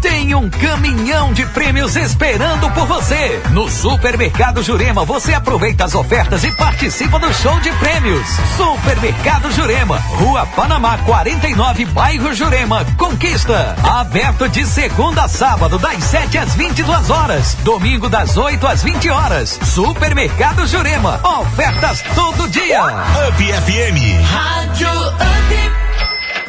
[0.00, 3.42] Tem um caminhão de prêmios esperando por você.
[3.50, 8.26] No Supermercado Jurema você aproveita as ofertas e participa do show de prêmios.
[8.56, 13.76] Supermercado Jurema, Rua Panamá 49, bairro Jurema, Conquista.
[13.84, 19.10] Aberto de segunda a sábado das 7 às 22 horas, domingo das 8 às 20
[19.10, 19.58] horas.
[19.62, 22.82] Supermercado Jurema, ofertas todo dia.
[23.28, 24.24] Up FM.
[24.24, 25.79] Rádio Up.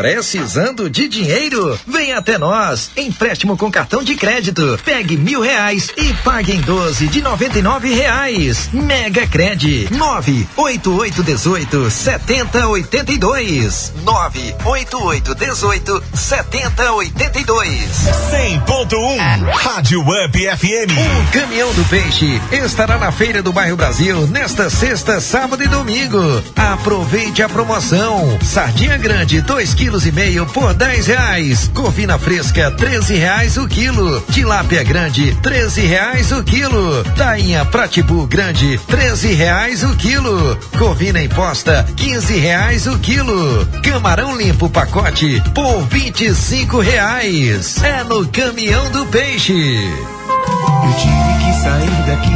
[0.01, 1.79] Precisando de dinheiro?
[1.85, 2.89] Vem até nós.
[2.97, 4.79] Empréstimo com cartão de crédito.
[4.83, 8.67] Pegue mil reais e pague em 12 de noventa e nove reais.
[8.73, 9.89] Mega Cred.
[9.91, 13.93] Nove oito oito dezoito setenta oitenta e dois.
[14.03, 18.07] Nove oito oito dezoito setenta oitenta e dois.
[18.31, 20.97] 100.1 Rádio Up FM.
[21.19, 26.19] O caminhão do peixe estará na Feira do Bairro Brasil nesta sexta, sábado e domingo.
[26.55, 28.39] Aproveite a promoção.
[28.41, 31.69] Sardinha grande, dois quilos e meio por dez reais.
[31.73, 34.21] Corvina fresca, treze reais o quilo.
[34.31, 37.03] Tilápia grande, treze reais o quilo.
[37.17, 40.57] Tainha pratibu grande, treze reais o quilo.
[40.77, 43.67] Corvina imposta, quinze reais o quilo.
[43.83, 47.83] Camarão limpo pacote por vinte e cinco reais.
[47.83, 49.53] É no caminhão do peixe.
[49.53, 52.29] Eu tive que sair daqui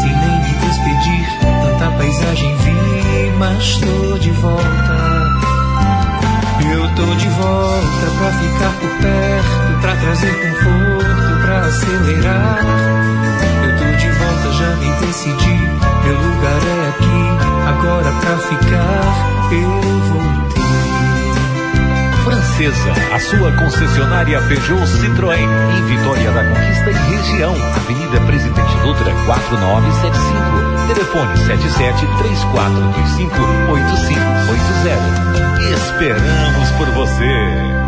[0.00, 1.26] sem nem me despedir.
[1.40, 5.05] Tanta paisagem vi, mas tô de volta.
[6.96, 12.58] Tô de volta pra ficar por perto, pra trazer conforto, pra acelerar.
[13.62, 15.58] Eu tô de volta, já me decidi.
[16.04, 17.20] Meu lugar é aqui,
[17.68, 19.52] agora pra ficar.
[19.52, 19.70] Eu
[20.08, 20.45] voltei.
[22.56, 25.46] Francesa, a sua concessionária Peugeot Citroën,
[25.76, 27.54] em Vitória da Conquista e região.
[27.74, 30.94] Avenida Presidente Dutra, 4975.
[30.94, 33.36] Telefone 77 3425
[33.72, 35.70] 8580.
[35.70, 37.85] Esperamos por você.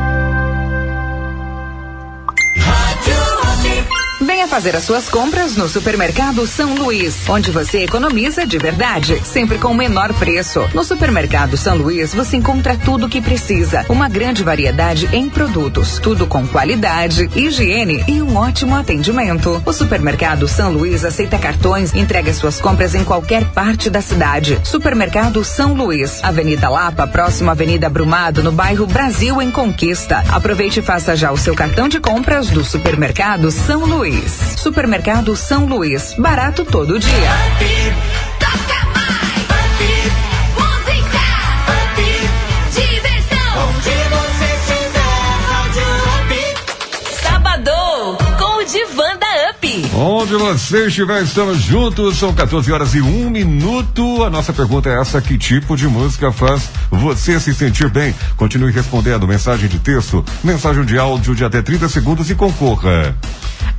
[4.39, 9.59] Venha fazer as suas compras no Supermercado São Luís, onde você economiza de verdade, sempre
[9.59, 10.61] com o menor preço.
[10.73, 15.99] No Supermercado São Luís você encontra tudo o que precisa, uma grande variedade em produtos,
[15.99, 19.61] tudo com qualidade, higiene e um ótimo atendimento.
[19.67, 24.61] O Supermercado São Luís aceita cartões entrega suas compras em qualquer parte da cidade.
[24.63, 30.23] Supermercado São Luís, Avenida Lapa, próximo à Avenida Brumado, no bairro Brasil em Conquista.
[30.29, 34.28] Aproveite e faça já o seu cartão de compras do Supermercado São Luís.
[34.57, 36.15] Supermercado São Luís.
[36.19, 38.28] Barato todo dia.
[50.01, 52.19] Onde você estiver, estamos juntos.
[52.19, 54.23] São 14 horas e um minuto.
[54.23, 58.15] A nossa pergunta é essa: que tipo de música faz você se sentir bem?
[58.37, 59.27] Continue respondendo.
[59.27, 63.17] Mensagem de texto, mensagem de áudio de até 30 segundos e concorra.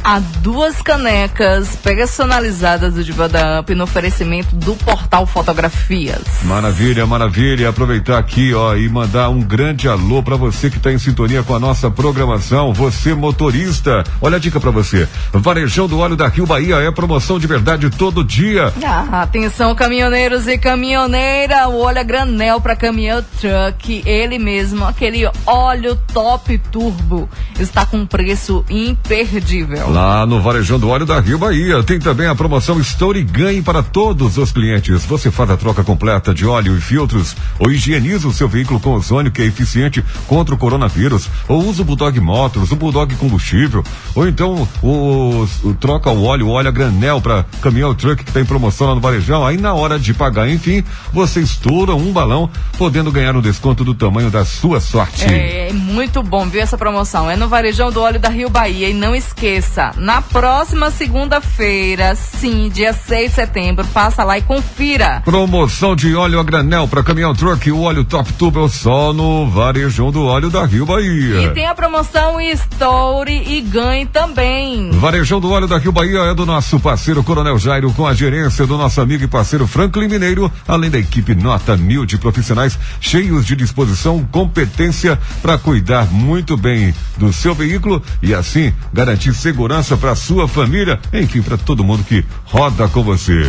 [0.02, 6.22] Há duas canecas personalizadas do Diva da Up no oferecimento do portal Fotografias.
[6.44, 7.68] Maravilha, maravilha.
[7.68, 11.54] Aproveitar aqui, ó, e mandar um grande alô para você que está em sintonia com
[11.54, 12.74] a nossa programação.
[12.74, 14.04] Você motorista.
[14.22, 15.08] Olha a dica para você.
[15.34, 18.74] Varejão do óleo da Rio Bahia é promoção de verdade todo dia.
[18.84, 21.68] Ah, atenção, caminhoneiros e caminhoneira.
[21.68, 24.04] O óleo a granel para caminhão truck.
[24.06, 27.30] Ele mesmo, aquele óleo top turbo.
[27.60, 29.90] Está com preço imperdível.
[29.90, 33.62] Lá no Varejão do Óleo da Rio Bahia tem também a promoção Estoure e Ganhe
[33.62, 35.06] para todos os clientes.
[35.06, 38.94] Você faz a troca completa de óleo e filtros ou higieniza o seu veículo com
[38.94, 43.84] ozônio que é eficiente contra o coronavírus ou usa o Bulldog Motors, o Bulldog Combustível
[44.16, 48.32] ou então o, o troca o óleo, o óleo a granel para caminhão truck que
[48.32, 49.46] tem promoção lá no Varejão.
[49.46, 53.94] Aí na hora de pagar, enfim, você estoura um balão podendo ganhar um desconto do
[53.94, 55.26] tamanho da sua sorte.
[55.26, 57.30] É, é muito bom, viu, essa promoção.
[57.30, 58.90] É no Varejão do Óleo da Rio Bahia.
[58.90, 65.22] E não esqueça, na próxima segunda-feira, sim, dia 6 de setembro, passa lá e confira.
[65.24, 70.12] Promoção de óleo a granel para caminhão truck, o óleo top tubo só no varejão
[70.12, 71.42] do óleo da Rio Bahia.
[71.42, 74.92] E tem a promoção Story e ganhe também.
[74.92, 78.68] Varejão do óleo da Rio Bahia é do nosso parceiro Coronel Jairo, com a gerência
[78.68, 83.46] do nosso amigo e parceiro Franklin Mineiro, além da equipe nota mil de profissionais cheios
[83.46, 90.16] de disposição, competência para cuidar muito bem do seu veículo e assim garantir segurança para
[90.16, 93.44] sua família, enfim, para todo mundo que roda com você.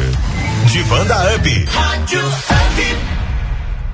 [0.67, 3.10] Divanda Up.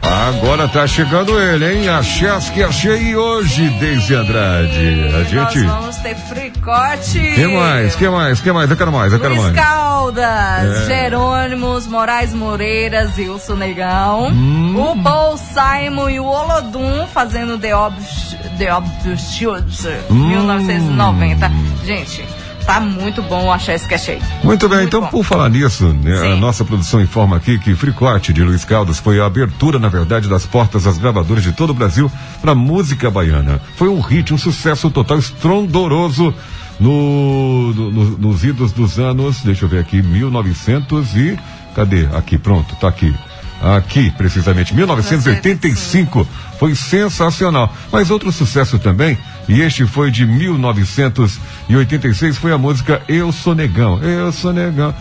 [0.09, 1.89] Agora tá chegando ele, hein?
[1.89, 5.11] A Chesky achei hoje, Deise Andrade.
[5.15, 5.59] A gente.
[5.67, 7.19] Nós vamos ter fricote.
[7.35, 7.97] Que mais?
[7.97, 8.41] Que mais?
[8.41, 8.71] Que mais?
[8.71, 9.57] Eu quero mais, eu quero Luiz mais.
[9.57, 10.87] Caldas, É.
[10.87, 14.77] Jerônimos, Moraes Moreiras, Wilson Negão, Hum.
[14.93, 20.29] o Paul Simon e o Olodum fazendo The Obs- The Obscures, Hum.
[20.29, 21.51] 1990.
[21.85, 22.25] Gente,
[22.67, 24.21] tá muito bom o Axé Sketchei.
[24.43, 28.43] Muito bem, então por falar nisso, né, a nossa produção informa aqui que Fricote de
[28.43, 32.11] Luiz Caldas foi a abertura, na verdade, das portas às gravadoras de todo o Brasil
[32.43, 33.61] para música baiana.
[33.77, 36.35] Foi um hit, um sucesso total estrondoroso
[36.79, 41.39] no, no- no- nos idos dos anos, deixa eu ver aqui, 1900 e
[41.75, 42.07] cadê?
[42.15, 43.15] Aqui, pronto, tá aqui.
[43.63, 46.29] Aqui, precisamente, 1985.
[46.59, 47.73] Foi sensacional.
[47.91, 49.17] Mas outro sucesso também,
[49.49, 54.03] e este foi de 1986, foi a música Eu Sou Negão.
[54.03, 54.95] Eu Sou Negão.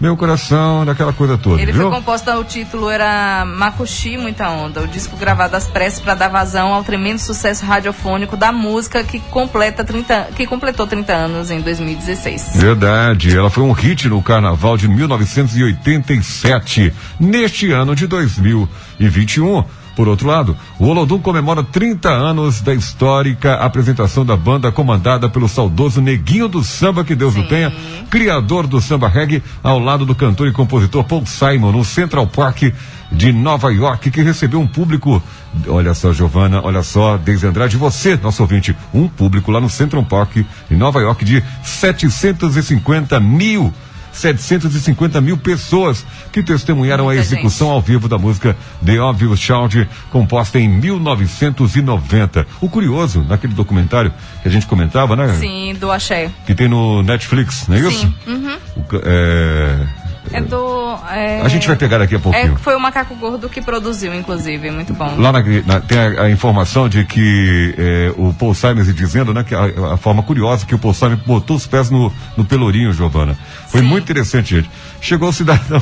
[0.00, 1.82] Meu coração, daquela coisa toda, Ele viu?
[1.82, 6.28] foi composto, o título era Makushi Muita Onda, o disco gravado às pressas para dar
[6.28, 11.60] vazão ao tremendo sucesso radiofônico da música que, completa 30, que completou 30 anos em
[11.60, 12.50] 2016.
[12.54, 16.92] Verdade, ela foi um hit no carnaval de 1987.
[17.18, 19.64] Neste ano de 2021,
[19.98, 25.48] por outro lado, o Olodum comemora 30 anos da histórica apresentação da banda comandada pelo
[25.48, 27.72] saudoso Neguinho do Samba, que Deus o tenha,
[28.08, 32.72] criador do samba reggae, ao lado do cantor e compositor Paul Simon, no Central Park
[33.10, 35.20] de Nova York, que recebeu um público,
[35.66, 40.04] olha só, Giovana, olha só, Deise Andrade, você, nosso ouvinte, um público lá no Central
[40.04, 40.36] Park,
[40.70, 43.74] em Nova York, de 750 mil
[44.18, 50.58] 750 mil pessoas que testemunharam a execução ao vivo da música The Obvious Child, composta
[50.58, 52.46] em 1990.
[52.60, 54.12] O curioso, naquele documentário
[54.42, 55.34] que a gente comentava, né?
[55.38, 56.30] Sim, do Axé.
[56.46, 58.00] Que tem no Netflix, não é isso?
[58.00, 58.14] Sim.
[58.26, 58.56] Uhum.
[58.76, 59.86] O é,
[60.32, 60.96] É do.
[61.10, 62.54] é- A gente vai pegar daqui a pouquinho.
[62.54, 65.14] É, foi o Macaco Gordo que produziu, inclusive, muito bom.
[65.18, 69.44] Lá na- na- tem a, a informação de que é, o Paul Simon dizendo, né,
[69.44, 72.92] que a, a forma curiosa que o Paul Simon botou os pés no, no pelourinho,
[72.92, 73.36] Giovana.
[73.68, 74.70] Foi muito interessante, gente.
[75.00, 75.80] Chegou o cidadão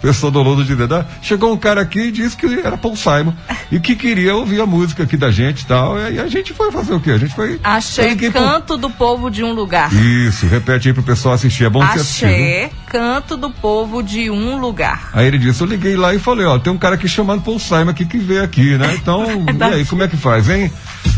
[0.00, 3.32] pessoa do Lodo de Dedá, chegou um cara aqui e disse que era Paul Simon
[3.70, 5.98] e que queria ouvir a música aqui da gente e tal.
[6.10, 7.12] E a gente foi fazer o quê?
[7.12, 7.58] A gente foi.
[8.02, 9.92] Eu liguei pro- canto do povo de um lugar.
[9.92, 11.64] Isso, repete aí pro pessoal assistir.
[11.64, 12.70] É bom você assistir.
[12.86, 15.10] canto do povo de um lugar.
[15.12, 17.58] Aí ele disse, eu liguei lá e falei, ó, tem um cara aqui chamando Paul
[17.58, 18.94] Simon aqui que veio aqui, né?
[18.94, 19.24] Então,
[19.58, 20.70] e aí, como é que faz, hein?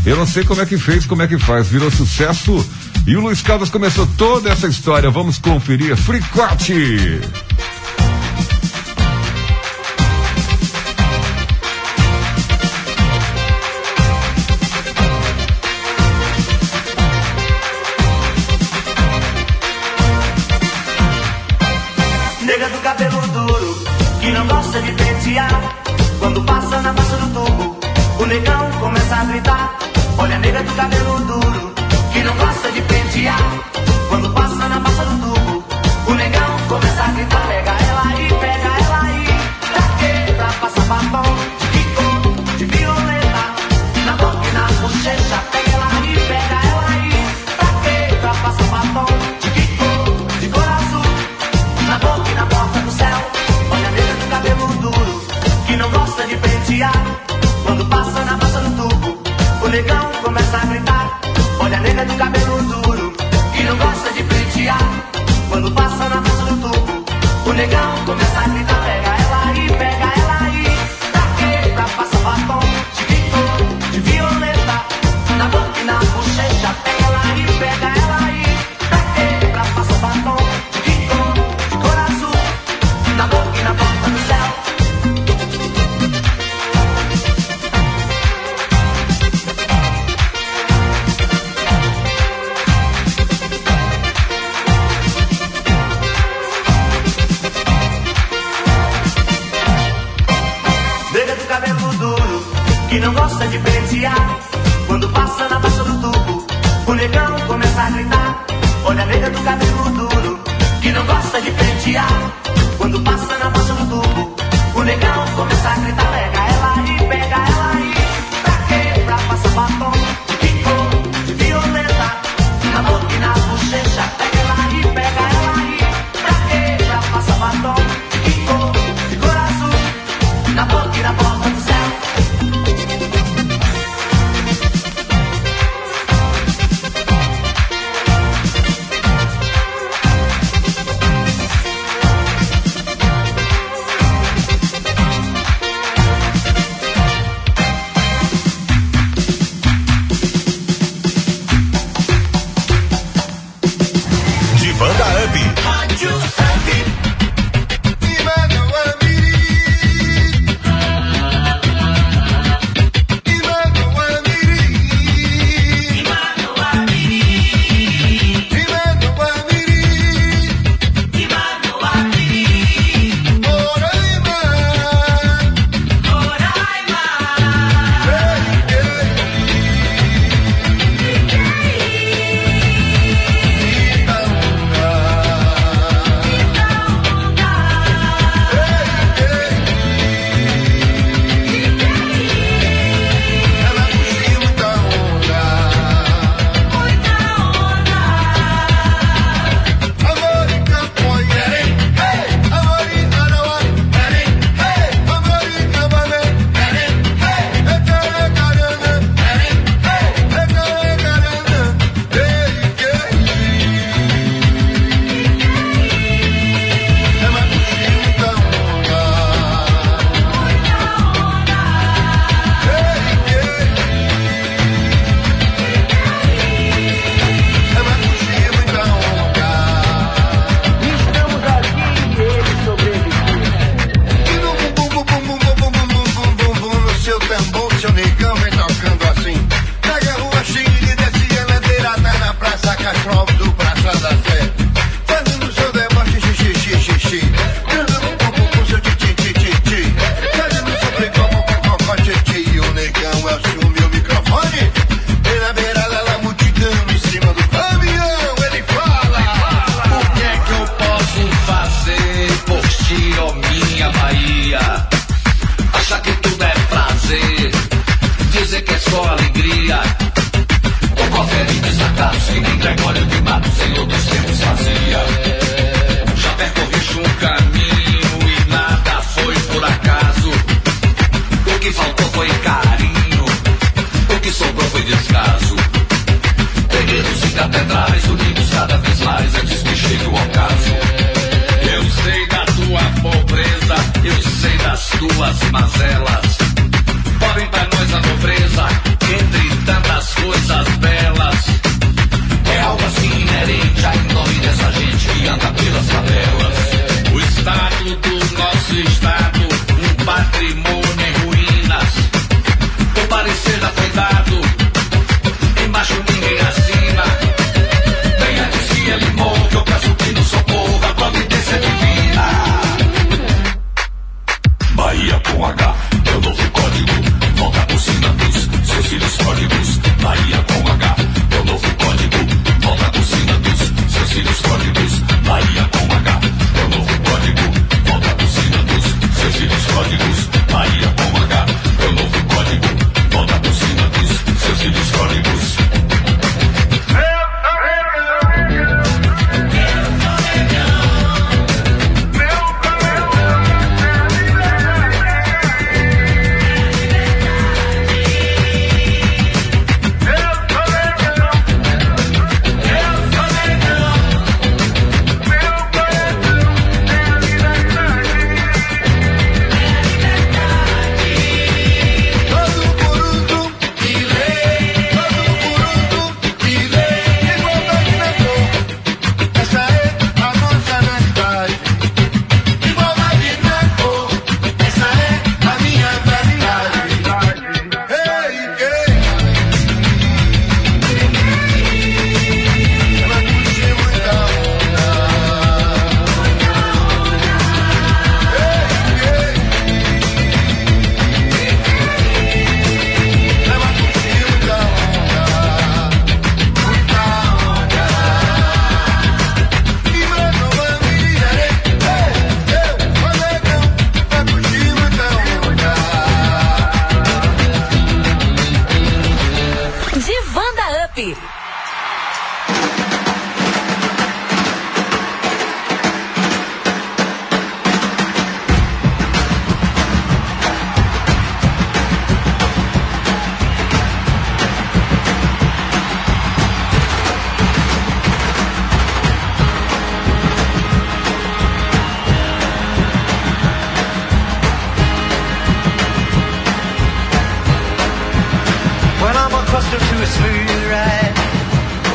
[0.05, 2.65] Eu não sei como é que fez, como é que faz, virou sucesso.
[3.05, 5.09] E o Luiz Caldas começou toda essa história.
[5.09, 5.95] Vamos conferir.
[5.97, 7.19] Fricote!
[30.49, 31.48] Olha a nega do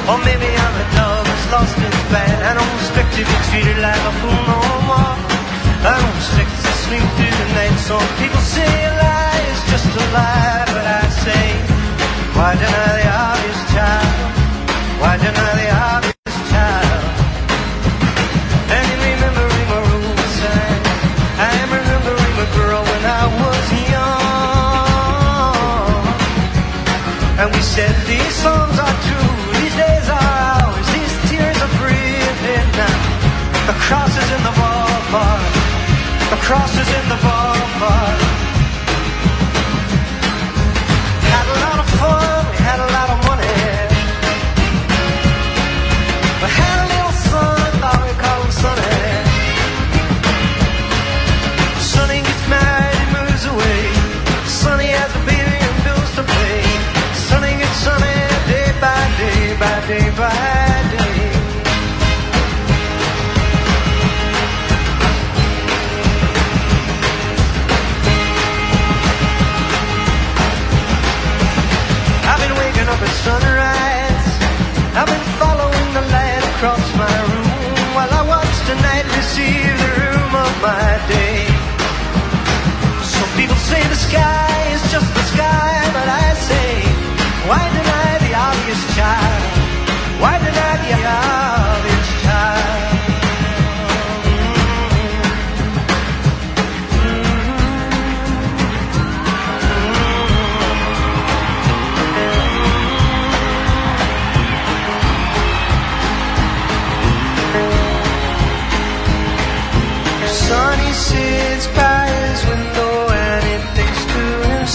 [0.04, 2.40] Or maybe I'm a dog that's lost its bite.
[2.44, 5.16] I don't expect to be treated like a fool no more.
[5.80, 7.76] I don't expect to sleep through the night.
[7.80, 11.44] Some people say a lie is just a lie, but I say,
[12.36, 13.33] why deny the obvious
[36.44, 38.20] the cross in the ballpark.
[41.32, 43.56] Had a lot of fun, we had a lot of money.
[46.42, 48.96] We had a little son, thought we call him Sonny.
[51.92, 53.82] Sonny gets married and moves away.
[54.46, 56.62] Sonny has a baby and bills to pay.
[57.28, 58.16] Sonny gets sunny
[58.50, 60.53] day by day by day by
[73.24, 74.28] sunrise.
[74.98, 79.92] I've been following the light across my room while I watch the night receive the
[80.00, 81.40] room of my day.
[83.16, 86.70] Some people say the sky is just the sky, but I say,
[87.48, 89.23] why deny the obvious child?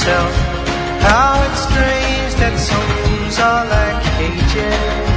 [0.09, 0.33] Himself
[1.05, 2.89] how it's strange that some
[3.39, 5.07] are like cages.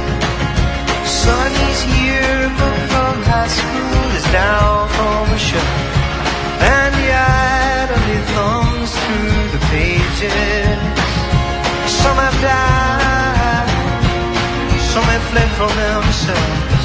[1.21, 5.81] Sonny's yearbook from high school is down from the shelf
[6.61, 10.79] and he idly thumbs through the pages.
[12.01, 13.69] Some have died,
[14.93, 16.82] some have fled from themselves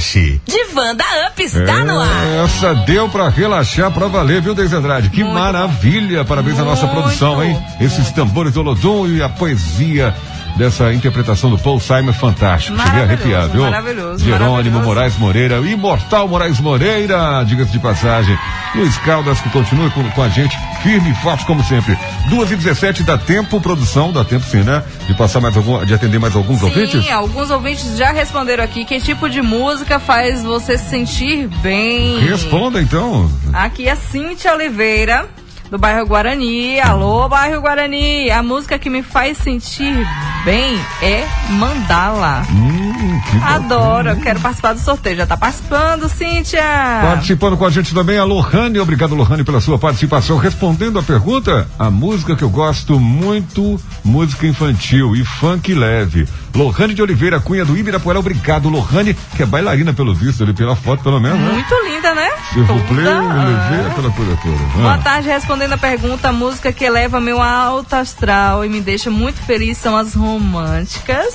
[0.00, 0.40] Relaxe.
[0.46, 2.08] Divã da Up está no ar.
[2.26, 5.10] É, Essa deu pra relaxar pra valer, viu, Deise Andrade?
[5.10, 6.24] Que maravilha!
[6.24, 7.60] Parabéns à nossa produção, hein?
[7.78, 10.14] Esses tambores do Olodum e a poesia
[10.56, 12.78] dessa interpretação do Paul Simon fantástico.
[12.78, 13.62] Cheguei a arrepiar, viu?
[13.62, 14.84] maravilhoso, Jerônimo maravilhoso.
[14.84, 18.36] Moraes Moreira, o imortal Moraes Moreira, diga-se de passagem.
[18.74, 21.98] Luiz Caldas, que continua com, com a gente, firme e forte como sempre.
[22.28, 24.82] Duas e 17 dá tempo, produção, dá tempo sim, né?
[25.06, 27.04] De passar mais algum, de atender mais alguns ouvintes?
[27.04, 32.20] Sim, alguns ouvintes já responderam aqui que tipo de música faz você se sentir bem.
[32.20, 33.30] Responda então.
[33.52, 35.28] Aqui a Cíntia Oliveira
[35.70, 36.80] do bairro Guarani.
[36.80, 38.30] Alô, bairro Guarani.
[38.30, 40.06] A música que me faz sentir
[40.44, 42.42] bem é Mandala.
[42.50, 43.09] Hum,
[43.42, 45.16] Adoro, eu quero participar do sorteio.
[45.16, 46.62] Já tá participando, Cíntia?
[47.02, 50.36] Participando com a gente também a Lohane, obrigado Lohane pela sua participação.
[50.36, 56.26] Respondendo a pergunta, a música que eu gosto muito, música infantil e funk leve.
[56.54, 60.74] Lohane de Oliveira Cunha do Ibirapuera, obrigado Lohane, que é bailarina pelo visto ali, pela
[60.74, 61.52] foto pelo menos, né?
[61.52, 62.28] Muito linda, né?
[62.52, 63.44] Se vous plaît, Toda.
[63.44, 64.56] levei aquela coisa toda.
[64.82, 64.98] Boa Ah.
[64.98, 69.40] tarde, respondendo a pergunta, a música que eleva meu alto astral e me deixa muito
[69.42, 71.32] feliz são as românticas.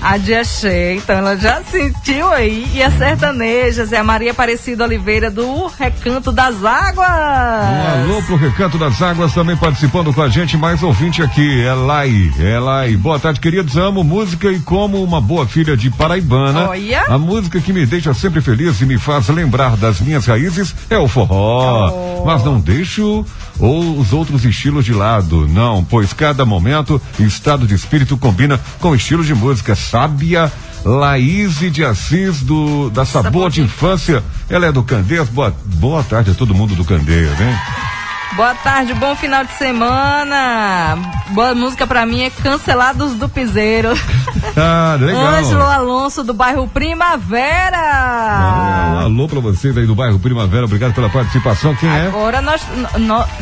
[0.00, 2.68] A de Axé, então ela já sentiu aí.
[2.74, 7.08] E as sertanejas é a Maria Aparecida Oliveira do Recanto das Águas.
[7.08, 11.72] Um alô pro Recanto das Águas também participando com a gente, mais ouvinte aqui, é
[11.72, 12.96] Lai, é Lai.
[12.96, 17.04] Boa tarde, queridos, amo música e como uma boa filha de paraibana, Olha.
[17.08, 20.98] a música que me deixa sempre feliz e me faz lembrar das minhas raízes é
[20.98, 22.22] o forró.
[22.24, 23.24] Mas não deixo
[23.58, 28.60] ou os outros estilos de lado, não, pois cada momento e estado de espírito combina
[28.80, 29.74] com estilo de música.
[29.74, 30.50] Sábia
[30.84, 35.28] Laís de Assis do da Sabor de Infância, ela é do Candeias.
[35.28, 37.91] Boa, boa tarde a todo mundo do Candeias, hein?
[38.36, 40.96] Boa tarde, bom final de semana.
[41.30, 43.90] Boa música pra mim é Cancelados do Piseiro.
[44.56, 45.24] Ah, legal.
[45.24, 47.78] Ângelo Alonso do bairro Primavera.
[47.78, 51.74] Ah, alô pra vocês aí do bairro Primavera, obrigado pela participação.
[51.76, 52.08] Quem é?
[52.08, 52.60] Agora nós,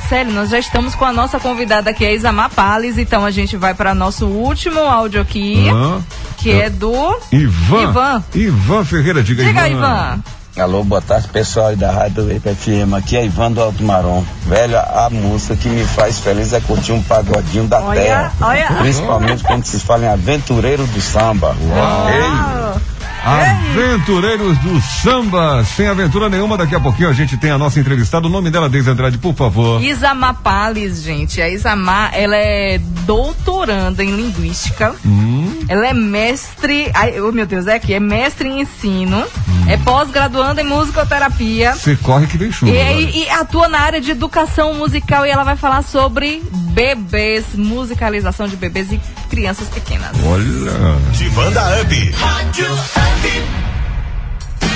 [0.09, 3.57] sério, nós já estamos com a nossa convidada aqui, a Isamar Pales, então a gente
[3.57, 6.01] vai para nosso último áudio aqui, Hã?
[6.37, 7.83] que é do Ivan.
[7.83, 8.25] Ivan.
[8.35, 10.23] Ivan Ferreira, diga, Diga, Ivan.
[10.57, 12.93] Alô, boa tarde pessoal aí da Rádio FM.
[12.99, 14.23] Aqui é Ivan do Alto Marom.
[14.47, 18.33] Velho, a música que me faz feliz é curtir um pagodinho da Olha, terra.
[18.41, 18.67] olha.
[18.81, 21.55] Principalmente quando se fala em aventureiro do samba.
[21.61, 22.81] Ei,
[23.25, 28.27] Aventureiros do Samba, sem aventura nenhuma, daqui a pouquinho a gente tem a nossa entrevistada.
[28.27, 29.83] O nome dela, Deise Andrade, por favor.
[29.83, 31.41] Isamar Pales, gente.
[31.41, 34.95] A Isamar, ela é doutoranda em linguística.
[35.05, 39.25] Hum, Ela é mestre, ai, oh meu Deus, é aqui, é mestre em ensino,
[39.69, 41.75] é pós-graduanda em musicoterapia.
[41.75, 42.73] Você corre que vem chuva.
[42.73, 46.43] E, e- e atua na área de educação musical e ela vai falar sobre
[46.73, 50.11] bebês, musicalização de bebês e crianças pequenas.
[50.25, 50.97] Olha.
[51.13, 52.15] Divanda Up.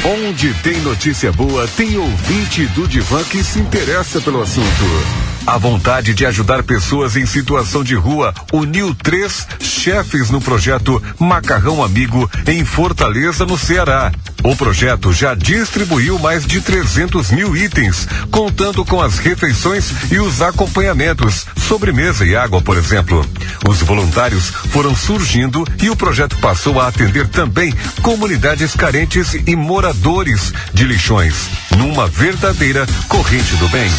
[0.04, 5.33] Onde tem notícia boa, tem ouvinte do Divan que se interessa pelo assunto.
[5.46, 11.84] A vontade de ajudar pessoas em situação de rua uniu três chefes no projeto Macarrão
[11.84, 14.10] Amigo em Fortaleza, no Ceará.
[14.42, 20.40] O projeto já distribuiu mais de 300 mil itens, contando com as refeições e os
[20.40, 23.24] acompanhamentos, sobremesa e água, por exemplo.
[23.68, 30.54] Os voluntários foram surgindo e o projeto passou a atender também comunidades carentes e moradores
[30.72, 31.34] de lixões,
[31.76, 33.90] numa verdadeira corrente do bem.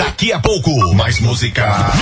[0.00, 1.92] Daqui a pouco, mais música.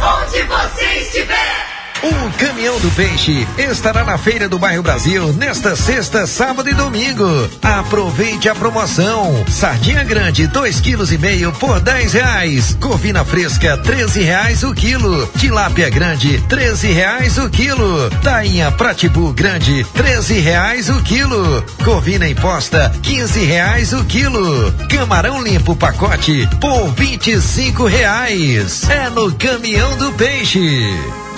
[0.00, 1.77] Onde você estiver.
[2.00, 7.26] O Caminhão do Peixe estará na Feira do Bairro Brasil nesta sexta, sábado e domingo.
[7.60, 9.44] Aproveite a promoção.
[9.48, 12.76] Sardinha grande, dois quilos e meio por dez reais.
[12.80, 15.26] Corvina fresca, treze reais o quilo.
[15.38, 18.08] Tilápia grande, treze reais o quilo.
[18.22, 21.64] Tainha pratibu grande, treze reais o quilo.
[21.84, 24.72] Corvina imposta, quinze reais o quilo.
[24.88, 28.88] Camarão limpo pacote por vinte e cinco reais.
[28.88, 30.80] É no Caminhão do Peixe.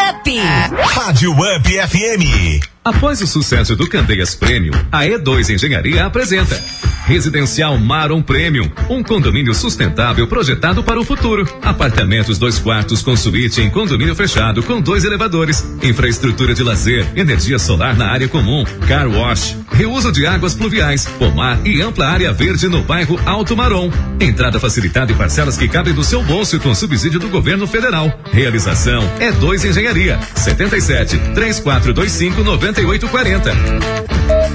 [0.00, 0.72] Up.
[0.94, 2.69] Rádio Up FM.
[2.82, 6.58] Após o sucesso do Candeias Premium, a E2 Engenharia apresenta
[7.04, 11.46] Residencial Maron Premium, um condomínio sustentável projetado para o futuro.
[11.60, 17.58] Apartamentos dois quartos com suíte em condomínio fechado com dois elevadores, infraestrutura de lazer, energia
[17.58, 22.68] solar na área comum, car wash, reuso de águas pluviais, pomar e ampla área verde
[22.68, 23.90] no bairro Alto Marom.
[24.20, 28.20] Entrada facilitada e parcelas que cabem do seu bolso com subsídio do governo federal.
[28.30, 33.50] Realização E2 Engenharia, 77 3425 9840.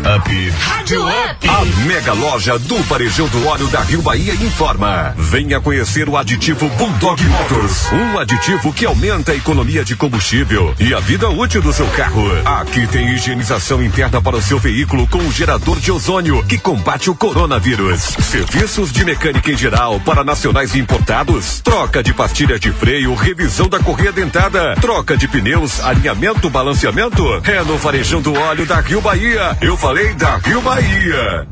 [0.06, 0.50] Up.
[0.60, 1.50] Rádio Up.
[1.50, 5.14] A mega loja do Varejão do Óleo da Rio Bahia informa.
[5.18, 7.92] Venha conhecer o aditivo Bulldog Motors.
[7.92, 12.24] Um aditivo que aumenta a economia de combustível e a vida útil do seu carro.
[12.46, 17.10] Aqui tem higienização interna para o seu veículo com o gerador de ozônio que combate
[17.10, 18.02] o coronavírus.
[18.22, 21.60] Serviços de mecânica em geral para nacionais e importados.
[21.62, 24.76] Troca de pastilha de freio, revisão da correia dentada.
[24.80, 27.42] Troca de pneus, alinhamento, balanceamento.
[27.44, 29.58] É no Varejão do Óleo da Rio Bahia.
[29.60, 31.48] Eu falei da Rio Bahia.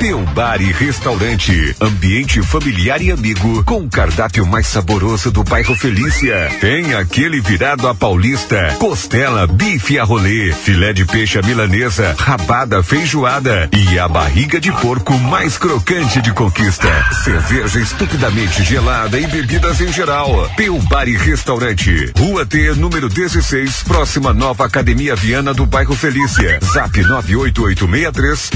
[0.00, 5.74] Teu Bar e Restaurante, ambiente familiar e amigo, com o cardápio mais saboroso do bairro
[5.74, 6.48] Felícia.
[6.58, 12.82] Tem aquele virado a paulista, costela, bife a rolê, filé de peixe à milanesa, rabada
[12.82, 16.88] feijoada e a barriga de porco mais crocante de conquista.
[17.22, 20.50] Cerveja estupidamente gelada e bebidas em geral.
[20.56, 26.58] Teu Bar e Restaurante, Rua T, número 16, próxima nova Academia Viana do bairro Felícia.
[26.62, 28.50] Zap 98863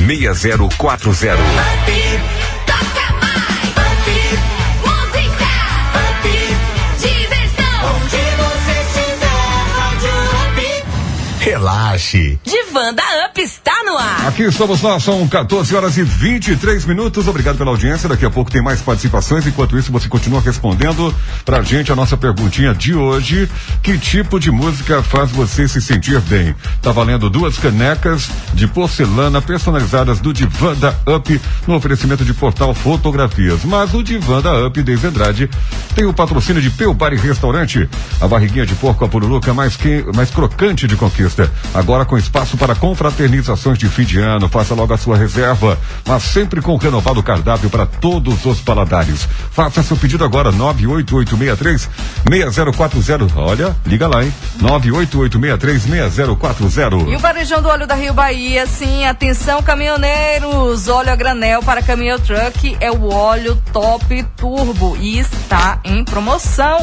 [11.44, 12.38] Relaxe.
[12.42, 14.28] Divã da Up está no ar.
[14.28, 17.28] Aqui estamos nós, são 14 horas e 23 minutos.
[17.28, 18.08] Obrigado pela audiência.
[18.08, 19.46] Daqui a pouco tem mais participações.
[19.46, 21.14] Enquanto isso, você continua respondendo
[21.44, 23.46] pra gente a nossa perguntinha de hoje.
[23.82, 26.54] Que tipo de música faz você se sentir bem?
[26.80, 32.72] Tá valendo duas canecas de porcelana personalizadas do Divã da Up no oferecimento de portal
[32.72, 33.66] Fotografias.
[33.66, 35.50] Mas o Divã da Up desde Andrade
[35.94, 37.86] tem o patrocínio de Peu Bar e Restaurante.
[38.18, 41.33] A barriguinha de porco a pururuca mais, que, mais crocante de conquista.
[41.72, 44.48] Agora com espaço para confraternizações de fim de ano.
[44.48, 49.28] Faça logo a sua reserva, mas sempre com renovado cardápio para todos os paladares.
[49.50, 51.88] Faça seu pedido agora, 98863
[52.28, 53.40] 6040.
[53.40, 54.32] Olha, liga lá, hein?
[54.60, 57.10] 98863 6040.
[57.10, 61.82] E o varejão do óleo da Rio Bahia, sim, atenção caminhoneiros, óleo a granel para
[61.82, 66.80] caminhão truck é o óleo top turbo e está em promoção.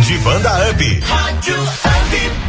[0.00, 1.02] Divã da Up.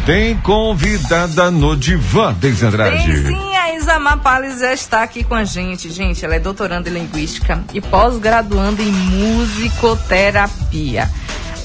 [0.05, 3.03] Tem convidada no divã, Deise Andrade.
[3.03, 5.91] Tem sim, a Isamar Pales já está aqui com a gente.
[5.91, 11.09] Gente, ela é doutoranda em Linguística e pós-graduanda em Musicoterapia.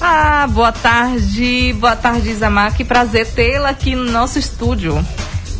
[0.01, 2.75] Ah, boa tarde, boa tarde, Isamar.
[2.75, 5.05] Que prazer tê-la aqui no nosso estúdio.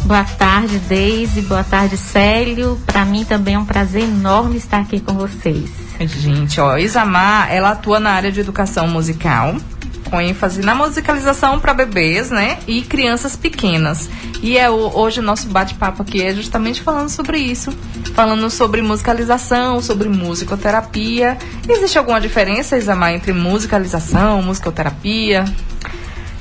[0.05, 1.41] Boa tarde, Deise.
[1.41, 2.77] Boa tarde, Célio.
[2.85, 5.69] Para mim também é um prazer enorme estar aqui com vocês.
[5.99, 9.55] Gente, ó, Isamar, ela atua na área de educação musical,
[10.09, 12.57] com ênfase na musicalização para bebês, né?
[12.67, 14.09] E crianças pequenas.
[14.41, 17.71] E é o- hoje o nosso bate-papo aqui é justamente falando sobre isso.
[18.15, 21.37] Falando sobre musicalização, sobre musicoterapia.
[21.69, 25.45] Existe alguma diferença, Isamar, entre musicalização, musicoterapia?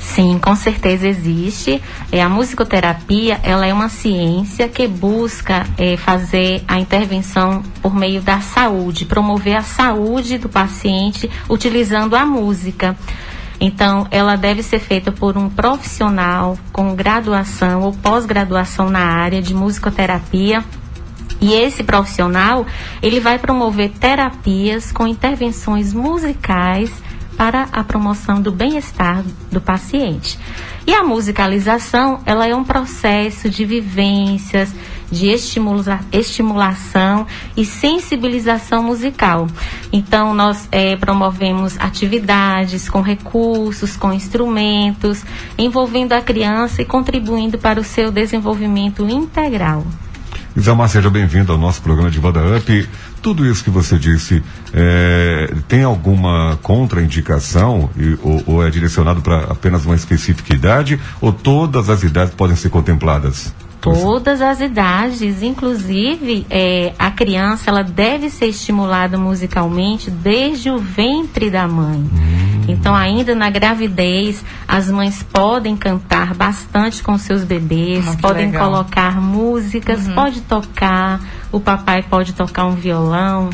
[0.00, 1.80] Sim, com certeza existe.
[2.10, 8.22] É, a musicoterapia ela é uma ciência que busca é, fazer a intervenção por meio
[8.22, 12.96] da saúde, promover a saúde do paciente utilizando a música.
[13.60, 19.54] Então, ela deve ser feita por um profissional com graduação ou pós-graduação na área de
[19.54, 20.64] musicoterapia.
[21.42, 22.66] E esse profissional,
[23.02, 26.90] ele vai promover terapias com intervenções musicais
[27.40, 30.38] para a promoção do bem-estar do paciente.
[30.86, 34.70] E a musicalização, ela é um processo de vivências,
[35.10, 37.26] de estimula- estimulação
[37.56, 39.46] e sensibilização musical.
[39.90, 45.24] Então, nós eh, promovemos atividades com recursos, com instrumentos,
[45.56, 49.86] envolvendo a criança e contribuindo para o seu desenvolvimento integral.
[50.54, 52.88] Isamar, seja bem-vindo ao nosso programa de Vanda Up.
[53.22, 54.42] Tudo isso que você disse,
[54.72, 61.32] é, tem alguma contraindicação e- ou, ou é direcionado para apenas uma específica idade ou
[61.32, 63.52] todas as idades podem ser contempladas?
[63.80, 71.50] Todas as idades, inclusive eh, a criança, ela deve ser estimulada musicalmente desde o ventre
[71.50, 72.04] da mãe.
[72.68, 78.70] Então, ainda na gravidez, as mães podem cantar bastante com seus bebês, Ah, podem legal.
[78.70, 81.20] colocar músicas, pode tocar,
[81.50, 83.48] o papai pode tocar um violão,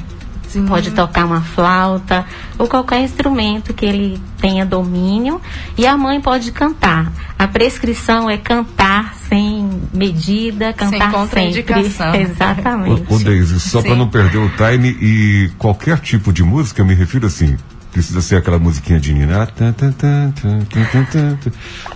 [0.62, 2.24] pode tocar uma flauta
[2.58, 5.40] ou qualquer instrumento que ele tenha domínio
[5.76, 7.12] e a mãe pode cantar.
[7.38, 12.12] A prescrição é cantar sem medida, cantar contraindicação.
[12.12, 12.22] sempre.
[12.22, 13.04] Exatamente.
[13.08, 13.98] Ô, ô Deise, só para Sim.
[13.98, 17.56] não perder o time e qualquer tipo de música, eu me refiro assim.
[17.92, 19.48] Precisa ser aquela musiquinha de Nina.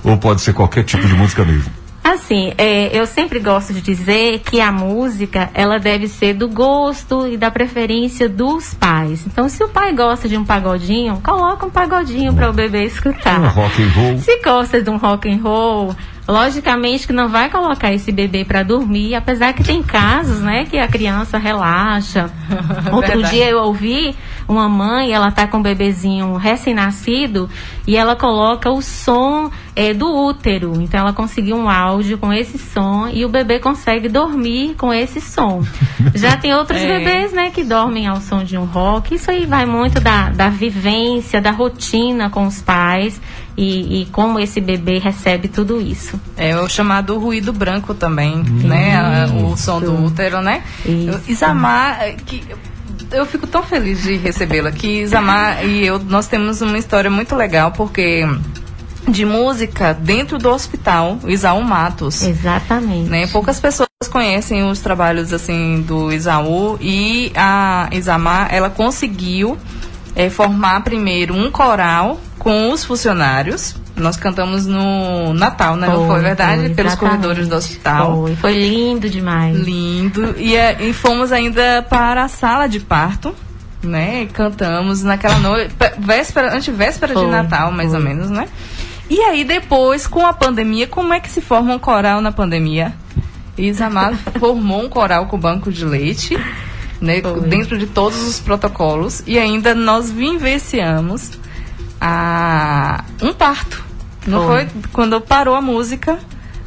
[0.02, 1.79] Ou pode ser qualquer tipo de música mesmo.
[2.02, 7.26] Assim, é, eu sempre gosto de dizer que a música ela deve ser do gosto
[7.26, 9.26] e da preferência dos pais.
[9.26, 13.40] Então, se o pai gosta de um pagodinho, coloca um pagodinho para o bebê escutar.
[13.40, 14.18] Um rock and roll.
[14.18, 15.94] Se gosta de um rock and roll,
[16.26, 20.78] logicamente que não vai colocar esse bebê para dormir, apesar que tem casos, né, que
[20.78, 22.30] a criança relaxa.
[22.92, 23.34] Outro Verdade.
[23.34, 24.16] dia eu ouvi
[24.48, 27.48] uma mãe, ela tá com um bebezinho recém-nascido
[27.86, 30.80] e ela coloca o som eh, do útero.
[30.80, 35.20] Então ela conseguiu um áudio com esse som e o bebê consegue dormir com esse
[35.20, 35.62] som.
[36.14, 36.98] Já tem outros É.
[36.98, 39.14] bebês, né, que dormem ao som de um rock.
[39.14, 43.20] Isso aí vai muito da, da vivência, da rotina com os pais
[43.56, 46.18] e, e como esse bebê recebe tudo isso.
[46.36, 48.96] É o chamado ruído branco também, né?
[48.96, 50.62] A- O som do útero, né?
[50.84, 52.42] Eu- Isamar, que
[53.12, 55.00] eu fico tão feliz de recebê-la aqui.
[55.00, 58.26] Isamar e eu, nós temos uma história muito legal, porque
[59.08, 62.22] de música dentro do hospital, o Isaú Matos.
[62.22, 63.10] Exatamente.
[63.10, 63.26] Né?
[63.26, 69.58] Poucas pessoas conhecem os trabalhos assim do Isaú e a Isamar, ela conseguiu
[70.14, 73.74] eh, formar primeiro um coral com os funcionários.
[74.00, 75.86] Nós cantamos no Natal, né?
[75.86, 76.66] Não foi verdade?
[76.66, 78.22] foi, Pelos corredores do hospital.
[78.22, 79.56] Foi, foi lindo demais.
[79.56, 80.34] Lindo.
[80.38, 83.34] E, eh, e fomos ainda para a sala de parto,
[83.82, 84.22] né?
[84.22, 88.48] E cantamos naquela noite, pe- véspera, antevéspera de Foi, Natal, mais ou menos, né?
[89.08, 92.92] E aí depois, com a pandemia, como é que se forma um coral na pandemia?
[93.58, 96.38] Isamar formou um coral com banco de leite,
[97.00, 97.20] né?
[97.48, 99.22] Dentro de todos os protocolos.
[99.26, 101.32] E ainda nós vivenciamos
[102.00, 103.84] a, um parto.
[104.26, 104.66] Não Foi.
[104.66, 104.82] foi?
[104.92, 106.18] Quando parou a música,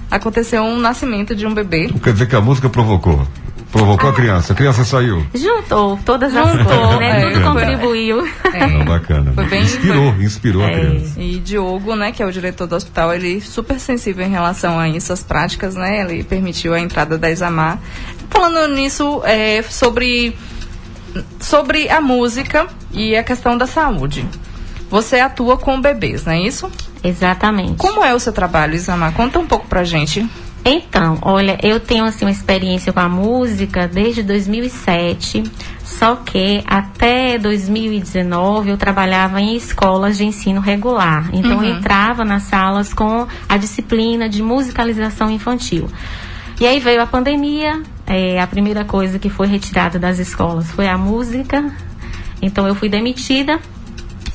[0.09, 1.89] aconteceu um nascimento de um bebê.
[2.03, 3.25] Quer dizer que a música provocou.
[3.71, 4.53] Provocou a criança.
[4.53, 5.25] A criança saiu.
[5.33, 7.21] Juntou todas as Juntou, coisas, né?
[7.21, 7.31] é.
[7.31, 8.27] Tudo contribuiu.
[8.45, 9.31] Ah, bacana.
[9.33, 10.79] Foi bem- inspirou, inspirou a É.
[10.79, 11.19] criança.
[11.19, 14.77] E Diogo, né, que é o diretor do hospital, ele é super sensível em relação
[14.79, 16.01] a isso, as práticas, né?
[16.01, 17.79] Ele permitiu a entrada da Isamar.
[18.29, 20.35] Falando nisso, é, sobre,
[21.39, 24.23] sobre a música e a questão da saúde.
[24.93, 26.71] Você atua com bebês, não é isso?
[27.03, 27.77] Exatamente.
[27.77, 29.11] Como é o seu trabalho, Isamar?
[29.13, 30.23] Conta um pouco pra gente.
[30.63, 35.45] Então, olha, eu tenho assim uma experiência com a música desde 2007,
[35.83, 41.27] só que até 2019 eu trabalhava em escolas de ensino regular.
[41.33, 41.63] Então Uhum.
[41.63, 45.89] eu entrava nas salas com a disciplina de musicalização infantil.
[46.61, 50.87] E aí veio a pandemia, é, a primeira coisa que foi retirada das escolas foi
[50.87, 51.65] a música.
[52.43, 53.59] Então eu fui demitida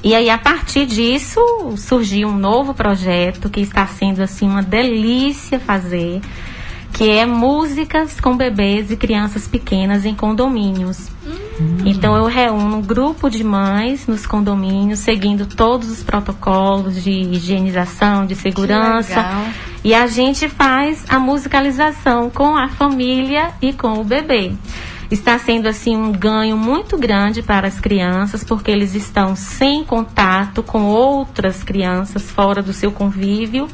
[0.02, 1.40] e aí, a partir disso,
[1.76, 6.20] surgiu um novo projeto que está sendo assim uma delícia fazer,
[6.92, 11.08] que é músicas com bebês e crianças pequenas em condomínios.
[11.84, 18.24] Então eu reúno um grupo de mães nos condomínios, seguindo todos os protocolos de higienização,
[18.24, 19.24] de segurança.
[19.82, 24.52] E a gente faz a musicalização com a família e com o bebê.
[25.10, 30.62] Está sendo assim um ganho muito grande para as crianças, porque eles estão sem contato
[30.62, 33.68] com outras crianças fora do seu convívio.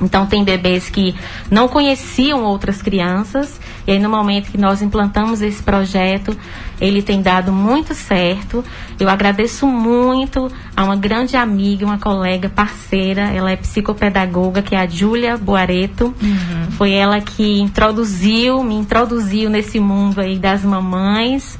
[0.00, 1.14] Então tem bebês que
[1.50, 6.36] não conheciam outras crianças e aí no momento que nós implantamos esse projeto,
[6.80, 8.64] ele tem dado muito certo.
[8.98, 14.80] Eu agradeço muito a uma grande amiga, uma colega parceira, ela é psicopedagoga, que é
[14.80, 16.14] a Júlia Boareto.
[16.72, 21.58] Foi ela que introduziu, me introduziu nesse mundo aí das mamães.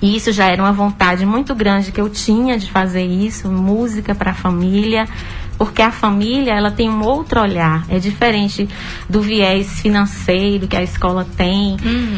[0.00, 4.12] E isso já era uma vontade muito grande que eu tinha de fazer isso, música
[4.16, 5.06] para a família,
[5.62, 8.68] porque a família ela tem um outro olhar, é diferente
[9.08, 11.76] do viés financeiro que a escola tem.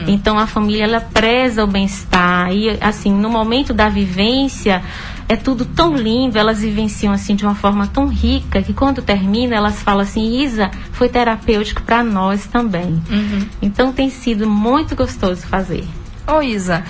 [0.08, 4.82] Então a família ela preza o bem-estar e assim no momento da vivência
[5.28, 9.54] é tudo tão lindo, elas vivenciam assim de uma forma tão rica que quando termina
[9.54, 13.02] elas falam assim, Isa, foi terapêutico para nós também.
[13.60, 15.86] Então tem sido muito gostoso fazer.
[16.26, 16.82] Ô Isa,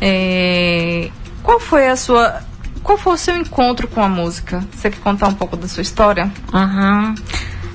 [0.00, 1.10] é,
[1.42, 2.40] qual foi a sua.
[2.82, 4.64] Qual foi o seu encontro com a música?
[4.72, 6.30] Você quer contar um pouco da sua história?
[6.52, 7.14] Aham.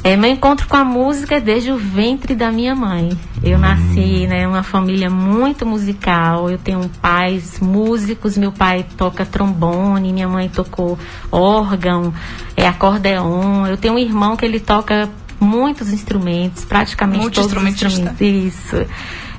[0.04, 3.18] É, meu encontro com a música é desde o ventre da minha mãe.
[3.42, 6.50] Eu nasci né, uma família muito musical.
[6.50, 8.38] Eu tenho pais músicos.
[8.38, 11.00] Meu pai toca trombone, minha mãe tocou
[11.32, 12.14] órgão,
[12.58, 13.66] é, acordeon.
[13.66, 15.10] Eu tenho um irmão que ele toca
[15.40, 18.20] muitos instrumentos, praticamente todos os instrumentos.
[18.20, 18.86] Isso.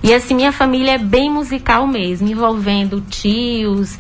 [0.04, 3.98] E assim, minha família é bem musical mesmo, envolvendo tios,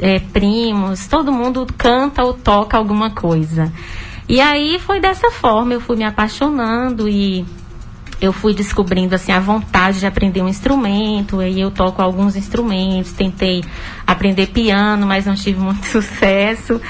[0.00, 3.70] é, primos, todo mundo canta ou toca alguma coisa.
[4.26, 7.44] E aí foi dessa forma, eu fui me apaixonando e
[8.18, 13.12] eu fui descobrindo assim a vontade de aprender um instrumento, aí eu toco alguns instrumentos,
[13.12, 13.62] tentei
[14.06, 16.80] aprender piano, mas não tive muito sucesso.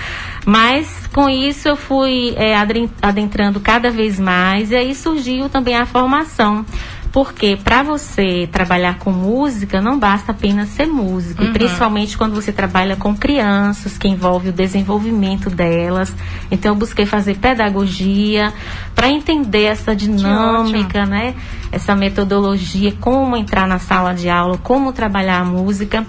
[0.47, 2.55] Mas com isso eu fui é,
[3.01, 6.65] adentrando cada vez mais e aí surgiu também a formação.
[7.13, 11.53] Porque para você trabalhar com música, não basta apenas ser músico, e Uhum.
[11.53, 16.13] principalmente quando você trabalha com crianças, que envolve o desenvolvimento delas.
[16.51, 18.53] Então eu busquei fazer pedagogia
[18.95, 21.35] para entender essa dinâmica, né?
[21.71, 26.07] Essa metodologia, como entrar na sala de aula, como trabalhar a música.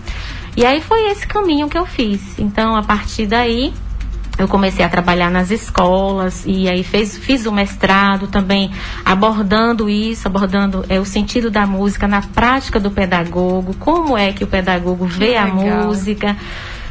[0.55, 2.37] E aí foi esse caminho que eu fiz.
[2.39, 3.73] Então, a partir daí,
[4.37, 8.71] eu comecei a trabalhar nas escolas e aí fez, fiz o mestrado também
[9.05, 14.43] abordando isso, abordando é, o sentido da música na prática do pedagogo, como é que
[14.43, 16.35] o pedagogo vê a música.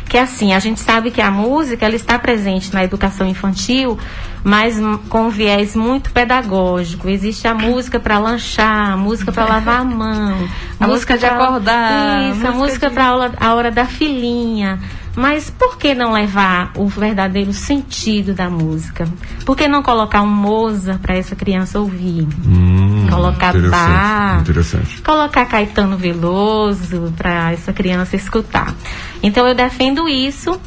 [0.08, 3.98] Que assim, a gente sabe que a música ela está presente na educação infantil,
[4.44, 4.76] mas
[5.08, 7.08] com um viés muito pedagógico.
[7.08, 10.36] Existe a música para lanchar, a música para lavar a mão,
[10.78, 13.86] A música de pra- acordar, Isso, a a música música de- para a hora da
[13.86, 14.78] filhinha.
[15.14, 19.06] Mas por que não levar o verdadeiro sentido da música?
[19.44, 22.26] Por que não colocar um Mozart para essa criança ouvir?
[22.46, 24.40] Hum, Colocar interessante, Bach.
[24.40, 25.02] Interessante.
[25.02, 28.74] Colocar Caetano Veloso para essa criança escutar.
[29.22, 30.58] Então eu defendo isso.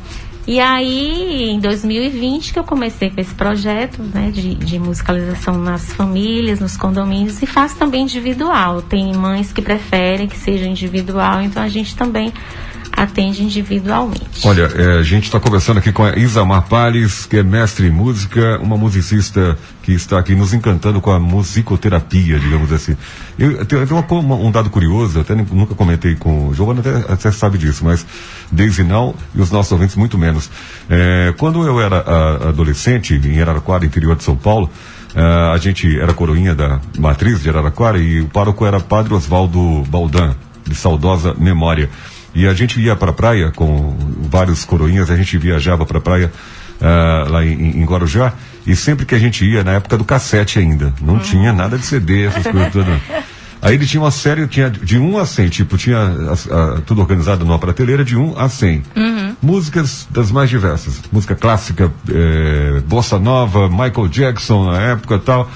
[0.48, 5.92] E aí, em 2020, que eu comecei com esse projeto né, de, de musicalização nas
[5.92, 8.84] famílias, nos condomínios, e faço também individual.
[8.84, 12.32] Tem mães que preferem que seja individual, então a gente também
[12.96, 14.24] atende individualmente.
[14.44, 17.92] Olha, é, a gente está conversando aqui com a Isamar Palles, que é mestre em
[17.92, 22.96] música, uma musicista que está aqui nos encantando com a musicoterapia, digamos assim.
[23.38, 27.84] Eu, tenho, um dado curioso, até nunca comentei com o Giovanna, até, até sabe disso,
[27.84, 28.06] mas
[28.52, 30.50] Deise não e os nossos ouvintes muito menos.
[30.90, 34.70] É, quando eu era a- adolescente, em Araraquara, interior de São Paulo,
[35.16, 39.84] ah, a gente era coroinha da matriz de Araraquara e o pároco era Padre Oswaldo
[39.88, 40.36] Baldan,
[40.68, 41.90] de saudosa memória.
[42.36, 43.96] E a gente ia para a praia com
[44.30, 46.32] vários coroinhas, a gente viajava para a praia
[46.82, 48.34] ah, lá em, em Guarujá,
[48.68, 51.86] e sempre que a gente ia, na época do cassete ainda, não tinha nada de
[51.86, 53.00] CD, essas coisas todas.
[53.62, 55.98] Aí ele tinha uma série, tinha de 1 a 100, tipo, tinha
[56.30, 58.84] as- a- tudo organizado numa prateleira de 1 a 100.
[59.42, 61.02] Músicas das mais diversas.
[61.12, 65.50] Música clássica, eh, bossa nova, Michael Jackson na época e tal.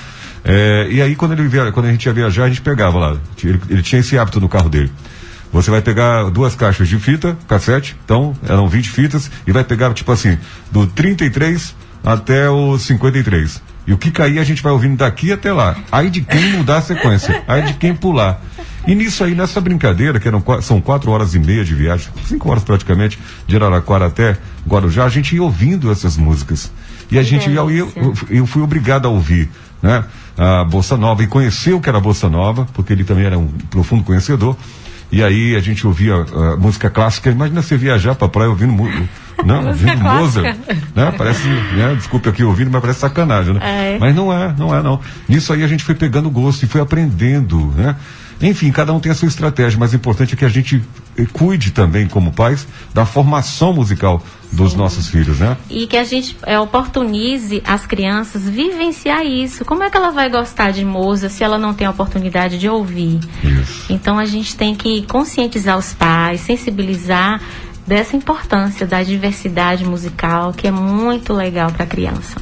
[0.46, 3.18] Eh, e aí quando, ele via, quando a gente ia viajar, a gente pegava lá.
[3.44, 4.92] Ele, ele tinha esse hábito no carro dele.
[5.52, 9.94] Você vai pegar duas caixas de fita, cassete, então eram 20 fitas, e vai pegar,
[9.94, 10.38] tipo assim,
[10.72, 13.62] do 33 até o 53.
[13.88, 15.76] E o que cair a gente vai ouvindo daqui até lá.
[15.92, 18.40] Aí de quem mudar a sequência, aí de quem pular.
[18.86, 22.50] E nisso aí, nessa brincadeira, que eram, são quatro horas e meia de viagem, cinco
[22.50, 26.72] horas praticamente, de Araraquara até Guarujá, a gente ia ouvindo essas músicas.
[27.12, 27.92] E a gente ia, eu,
[28.30, 29.50] eu fui obrigado a ouvir,
[29.82, 30.06] né?
[30.38, 33.38] A Bossa Nova e conhecer o que era a Bossa Nova, porque ele também era
[33.38, 34.56] um profundo conhecedor.
[35.12, 37.30] E aí a gente ouvia ah, música clássica.
[37.30, 38.74] Imagina você viajar pra praia ouvindo
[39.46, 40.42] não, Música ouvindo clássica.
[40.42, 40.58] Mozart.
[40.96, 41.14] Né?
[41.18, 41.96] Parece, né?
[41.96, 43.60] Desculpe aqui ouvindo, mas parece sacanagem, né?
[43.96, 43.98] É.
[44.00, 45.00] Mas não é, não é não.
[45.28, 47.96] Nisso aí a gente foi pegando gosto e foi aprendendo, né?
[48.42, 50.82] Enfim, cada um tem a sua estratégia, mas o importante é que a gente
[51.18, 55.58] eh, cuide também, como pais, da formação musical dos nossos filhos, né?
[55.70, 59.66] E que a gente é, oportunize as crianças vivenciar isso.
[59.66, 62.70] Como é que ela vai gostar de Mozart se ela não tem a oportunidade de
[62.70, 63.20] ouvir?
[63.90, 67.42] Então a gente tem que conscientizar os pais, sensibilizar
[67.86, 72.38] dessa importância da diversidade musical, que é muito legal para a criança.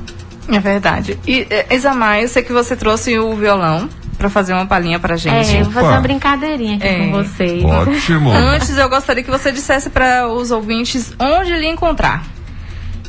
[0.49, 1.17] É verdade.
[1.27, 5.15] E, eh, Isamar, eu sei que você trouxe o violão pra fazer uma palhinha pra
[5.15, 5.55] gente.
[5.55, 6.99] É, eu vou fazer uma brincadeirinha aqui É.
[6.99, 7.63] com vocês.
[7.63, 8.31] Ótimo.
[8.31, 12.23] Antes, eu gostaria que você dissesse para os ouvintes onde lhe encontrar.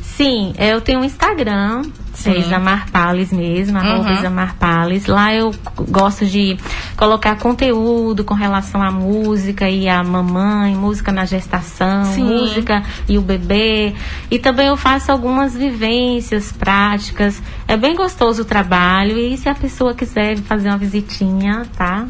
[0.01, 1.83] Sim, eu tenho um Instagram,
[2.23, 2.31] Sim.
[2.31, 4.15] é Isamar Pales mesmo, arroba Uhum.
[4.17, 5.05] Isamar Pales.
[5.05, 5.53] Lá eu
[5.89, 6.57] gosto de
[6.97, 12.23] colocar conteúdo com relação à música e à mamãe, música na gestação, Sim.
[12.23, 13.93] música e o bebê.
[14.29, 17.41] E também eu faço algumas vivências práticas.
[17.67, 22.05] É bem gostoso o trabalho e se a pessoa quiser fazer uma visitinha, tá?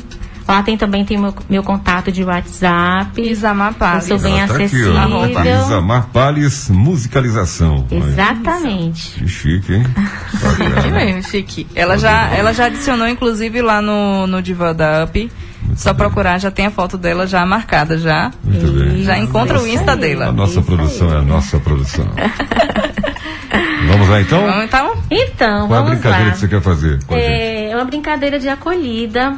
[0.49, 3.21] Lá tem também tem meu, meu contato de WhatsApp.
[3.21, 4.09] Isamar Pales.
[4.09, 4.93] Eu sou bem Ela tá aqui, acessível.
[4.95, 5.65] ó.
[5.65, 7.85] Isamar Palles Musicalização.
[7.91, 7.99] Olha.
[8.03, 9.11] Exatamente.
[9.19, 9.83] Que chique, hein?
[10.81, 11.67] Que mesmo, chique.
[11.75, 15.31] Ela já, ela já adicionou, inclusive, lá no, no Diva da Up.
[15.75, 18.31] Só procurar, já tem a foto dela já marcada já.
[18.43, 19.03] Muito bem.
[19.03, 20.31] Já encontra o Insta A dela.
[20.31, 22.07] nossa produção é a nossa produção.
[23.87, 24.41] Vamos lá então?
[24.45, 24.93] Vamos então?
[25.11, 26.31] Então, Qual é a vamos brincadeira lá.
[26.31, 27.31] que você quer fazer com a gente?
[27.31, 29.37] É uma brincadeira de acolhida.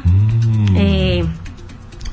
[0.74, 0.91] É,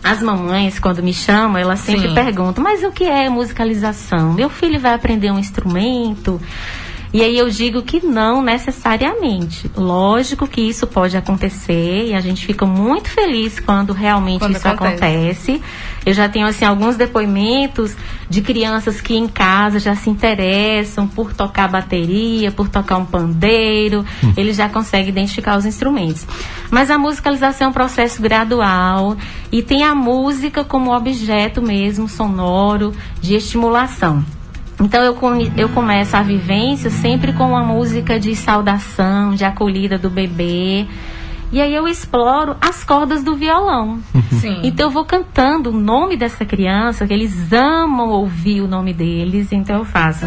[0.04, 2.14] as mamães, quando me chamam, elas sempre Sim.
[2.16, 4.34] perguntam: mas o que é musicalização?
[4.34, 6.42] Meu filho vai aprender um instrumento?
[7.12, 9.70] E aí eu digo que não necessariamente.
[9.76, 14.68] Lógico que isso pode acontecer e a gente fica muito feliz quando realmente Quando isso
[14.68, 15.04] acontece.
[15.04, 15.62] acontece.
[16.06, 17.96] Eu já tenho assim alguns depoimentos
[18.30, 24.06] de crianças que em casa já se interessam por tocar bateria, por tocar um pandeiro,
[24.38, 26.28] eles já conseguem identificar os instrumentos.
[26.70, 29.18] Mas a musicalização é um processo gradual
[29.52, 34.24] e tem a música como objeto mesmo sonoro de estimulação.
[34.82, 39.98] Então eu, come- eu começo a vivência sempre com uma música de saudação, de acolhida
[39.98, 40.86] do bebê.
[41.52, 44.00] E aí eu exploro as cordas do violão.
[44.40, 44.60] Sim.
[44.64, 49.52] Então eu vou cantando o nome dessa criança, que eles amam ouvir o nome deles,
[49.52, 50.26] então eu faço.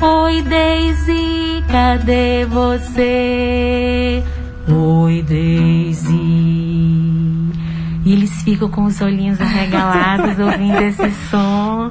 [0.00, 4.22] Oi Daisy, cadê você?
[4.68, 7.11] Oi Daisy.
[8.04, 11.90] E eles ficam com os olhinhos arregalados ouvindo esse som.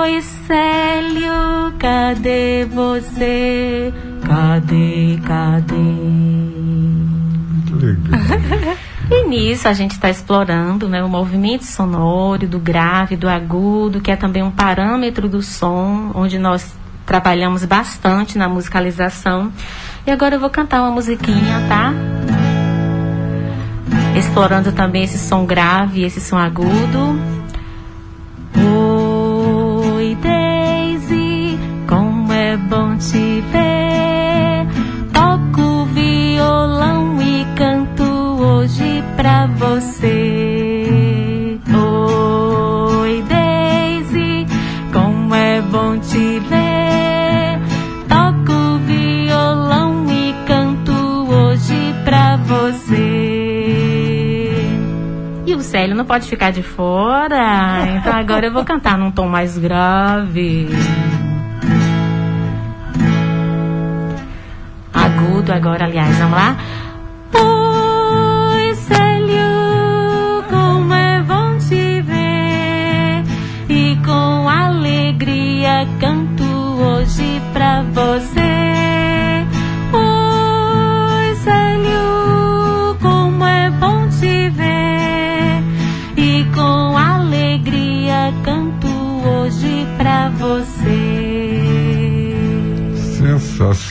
[0.00, 3.92] Oi Célio, cadê você?
[4.26, 5.74] Cadê, cadê?
[9.10, 14.10] E nisso a gente está explorando né, o movimento sonoro do grave, do agudo, que
[14.10, 19.52] é também um parâmetro do som, onde nós trabalhamos bastante na musicalização.
[20.06, 21.92] E agora eu vou cantar uma musiquinha, tá?
[24.14, 27.18] Explorando também esse som grave, esse som agudo.
[29.96, 31.58] Oi, Daisy,
[31.88, 34.66] como é bom te ver.
[35.12, 40.43] Toco violão e canto hoje pra você.
[56.04, 60.68] Não pode ficar de fora, então agora eu vou cantar num tom mais grave.
[64.92, 66.56] Agudo agora, aliás, vamos lá.
[76.00, 78.83] Canto hoje pra você.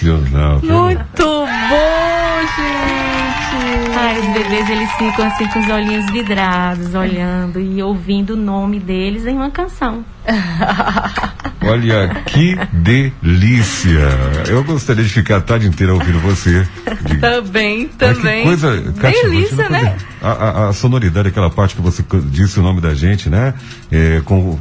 [0.03, 0.59] Sensacional.
[0.61, 3.97] Muito bom, gente!
[3.97, 8.80] Ai, os bebês eles ficam assim com os olhinhos vidrados, olhando e ouvindo o nome
[8.80, 10.03] deles em uma canção.
[11.65, 14.10] Olha que delícia.
[14.48, 16.68] Eu gostaria de ficar a tarde inteira ouvindo você.
[17.06, 18.38] De- Também, também.
[18.40, 19.95] Que coisa Delícia, né?
[20.22, 23.53] A, a- a sonoridade, aquela parte que você disse o nome da gente, né?
[23.91, 24.57] É, com,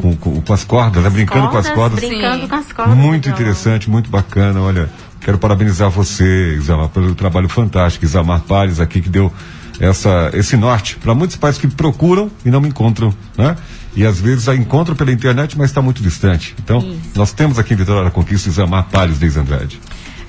[0.00, 1.10] com, com, com as cordas, né?
[1.10, 1.98] Brincando com as cordas.
[2.00, 2.96] Brincando com as cordas.
[2.96, 3.40] Muito violão.
[3.40, 4.60] interessante, muito bacana.
[4.60, 4.88] Olha,
[5.20, 8.04] quero parabenizar você, Isamar, pelo trabalho fantástico.
[8.04, 9.32] Isamar Palles aqui que deu
[9.80, 13.56] essa, esse norte para muitos pais que procuram e não me encontram, né?
[13.96, 16.54] E às vezes a encontram pela internet, mas está muito distante.
[16.62, 19.80] Então, nós temos aqui em Vitória da Conquista Isamar Palles desde Andrade.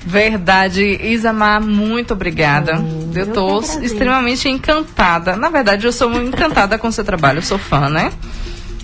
[0.06, 2.80] Verdade, Isamar, muito obrigada.
[3.12, 3.82] eu tô que agradeço.
[3.84, 5.34] extremamente encantada.
[5.34, 8.12] Na verdade, eu sou muito encantada com o seu trabalho, eu sou fã, né?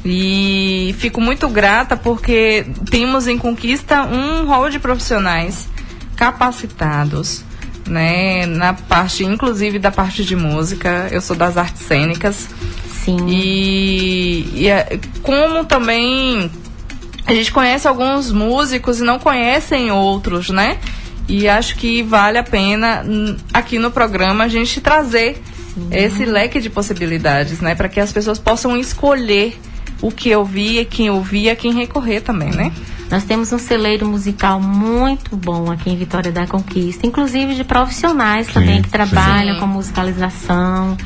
[0.05, 5.69] E fico muito grata porque temos em Conquista um rol de profissionais
[6.17, 7.45] capacitados,
[7.87, 8.45] né?
[8.47, 11.07] Na parte, inclusive da parte de música.
[11.13, 12.49] Eu sou das artes cênicas.
[13.05, 13.17] Sim.
[13.29, 16.51] E, e é- como também
[17.27, 20.79] a gente conhece alguns músicos e não conhecem outros, né?
[21.29, 25.41] E acho que vale a pena hum, aqui no programa a gente trazer
[25.91, 27.75] esse leque de possibilidades, né?
[27.75, 29.59] Para que as pessoas possam escolher
[30.03, 32.73] o que ouvir, quem ouvir, a quem recorrer também, né?
[33.11, 38.47] Nós temos um celeiro musical muito bom aqui em Vitória da Conquista, inclusive de profissionais
[38.47, 38.93] Sim, também que sim.
[38.93, 39.61] trabalham Sim.
[39.61, 40.97] com musicalização.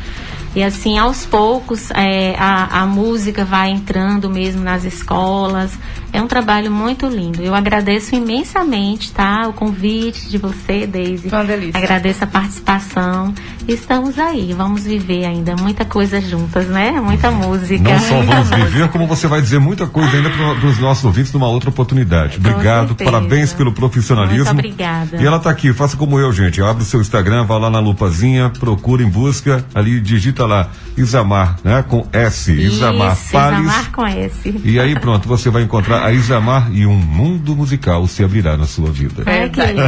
[0.56, 5.78] E assim, aos poucos, é, a, a música vai entrando mesmo nas escolas.
[6.16, 7.42] É um trabalho muito lindo.
[7.42, 9.46] Eu agradeço imensamente, tá?
[9.48, 11.28] O convite de você, Deise.
[11.28, 11.78] Foi uma delícia.
[11.78, 13.34] Agradeço a participação.
[13.68, 14.54] Estamos aí.
[14.54, 16.92] Vamos viver ainda muita coisa juntas, né?
[17.02, 17.90] Muita música.
[17.90, 21.34] Não só vamos viver, como você vai dizer muita coisa ainda para os nossos ouvintes
[21.34, 22.38] numa outra oportunidade.
[22.38, 23.10] Obrigado, certeza.
[23.10, 24.54] parabéns pelo profissionalismo.
[24.54, 25.18] Muito obrigada.
[25.20, 26.62] E ela tá aqui, faça como eu, gente.
[26.62, 31.58] Abre o seu Instagram, vá lá na lupazinha, procura em busca, ali digita lá Isamar,
[31.62, 31.84] né?
[31.86, 33.60] Com S, Isamar Isso, Palles.
[33.60, 34.60] Isamar com S.
[34.64, 38.66] E aí pronto, você vai encontrar a Isamar e um mundo musical se abrirá na
[38.66, 39.24] sua vida.
[39.26, 39.82] Ai, que lindo.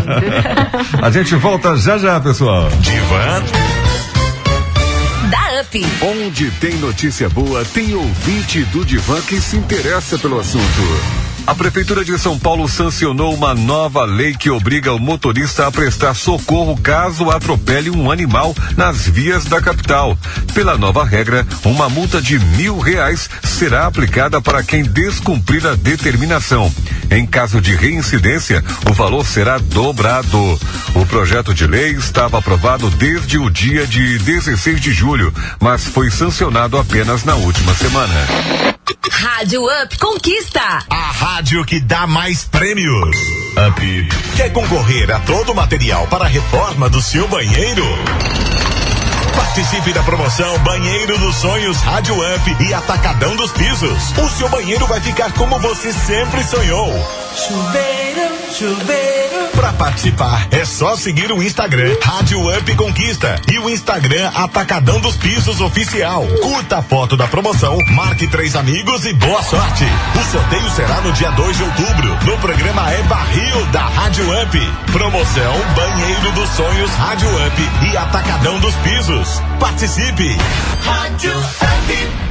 [1.01, 2.69] A gente volta já já, pessoal.
[2.81, 3.45] Divan
[5.31, 5.87] Da UP.
[6.03, 11.28] Onde tem notícia boa, tem ouvinte do Divan que se interessa pelo assunto.
[11.49, 16.13] A Prefeitura de São Paulo sancionou uma nova lei que obriga o motorista a prestar
[16.13, 20.15] socorro caso atropele um animal nas vias da capital.
[20.53, 26.71] Pela nova regra, uma multa de mil reais será aplicada para quem descumprir a determinação.
[27.11, 30.61] Em caso de reincidência, o valor será dobrado.
[30.95, 36.11] O projeto de lei estava aprovado desde o dia de 16 de julho, mas foi
[36.11, 38.15] sancionado apenas na última semana.
[39.11, 40.61] Rádio Up Conquista.
[40.91, 43.17] A rádio que dá mais prêmios.
[43.69, 44.09] Up.
[44.35, 47.85] Quer concorrer a todo o material para a reforma do seu banheiro?
[49.37, 54.19] Participe da promoção Banheiro dos Sonhos Rádio Up e Atacadão dos Pisos.
[54.19, 56.93] O seu banheiro vai ficar como você sempre sonhou.
[57.37, 58.08] Chuveiro,
[58.53, 59.49] chuveiro.
[59.55, 65.17] Para participar, é só seguir o Instagram Rádio Up Conquista e o Instagram Atacadão dos
[65.17, 66.27] Pisos Oficial.
[66.41, 69.85] Curta a foto da promoção, marque três amigos e boa sorte.
[70.15, 74.59] O sorteio será no dia 2 de outubro, no programa É Barril da Rádio Up.
[74.93, 79.43] Promoção Banheiro dos Sonhos Rádio Up e Atacadão dos Pisos.
[79.59, 80.37] Participe!
[80.85, 82.29] Rádio Up.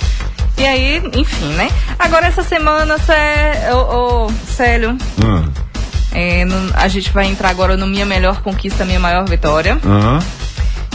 [0.58, 1.70] E aí, enfim, né?
[2.00, 3.72] Agora essa semana, Cé...
[3.74, 5.44] ô, ô, Célio, Ah,
[6.14, 9.78] é, no- a gente vai entrar agora no Minha Melhor Conquista, Minha Maior Vitória.
[9.86, 10.20] aham.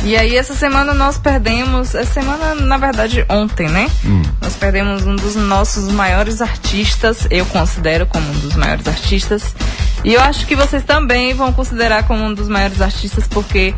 [0.05, 3.91] E aí essa semana nós perdemos, essa semana na verdade ontem, né?
[4.05, 4.21] Hum.
[4.39, 9.55] Nós perdemos um dos nossos maiores artistas, eu considero como um dos maiores artistas.
[10.05, 13.75] E eu acho que vocês também vão considerar como um dos maiores artistas porque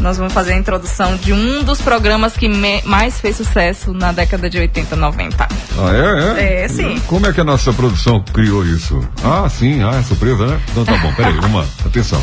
[0.00, 4.12] nós vamos fazer a introdução de um dos programas que me- mais fez sucesso na
[4.12, 5.46] década de 80, 90.
[5.78, 6.40] Ah, é?
[6.42, 6.64] É?
[6.64, 7.00] É, sim.
[7.06, 9.00] Como é que a nossa produção criou isso?
[9.24, 10.60] Ah, sim, ah, é surpresa, né?
[10.70, 12.22] Então tá bom, peraí, vamos lá, atenção.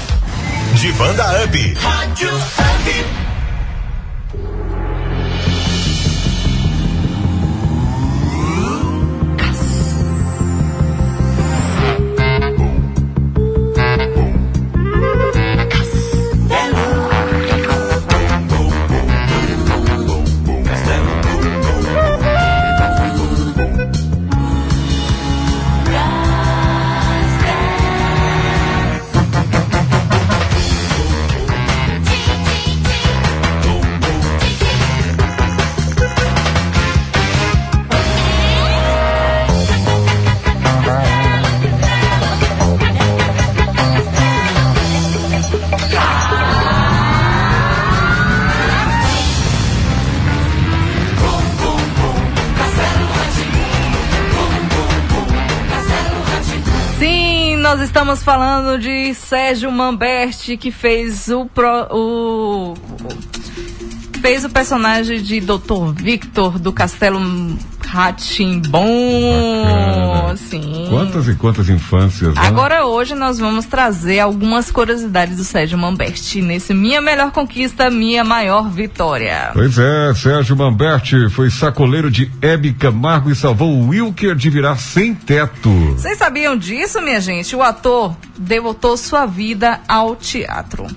[0.75, 1.73] Divanda Up.
[1.79, 3.32] Rádio Up.
[57.93, 62.73] Estamos falando de Sérgio Mamberti, que fez o, pro, o,
[64.23, 65.91] fez o personagem de Dr.
[65.93, 67.19] Victor do Castelo
[67.85, 68.81] Ratimbom.
[70.37, 70.87] Sim.
[70.89, 72.41] Quantas e quantas infâncias, né?
[72.41, 78.23] Agora hoje nós vamos trazer algumas curiosidades do Sérgio Mamberti nesse Minha Melhor Conquista, Minha
[78.23, 79.49] Maior Vitória.
[79.51, 84.77] Pois é, Sérgio Mamberti foi sacoleiro de Hebe Camargo e salvou o Wilker de virar
[84.77, 85.69] sem teto.
[85.97, 87.53] Vocês sabiam disso, minha gente?
[87.57, 90.87] O ator devotou sua vida ao teatro.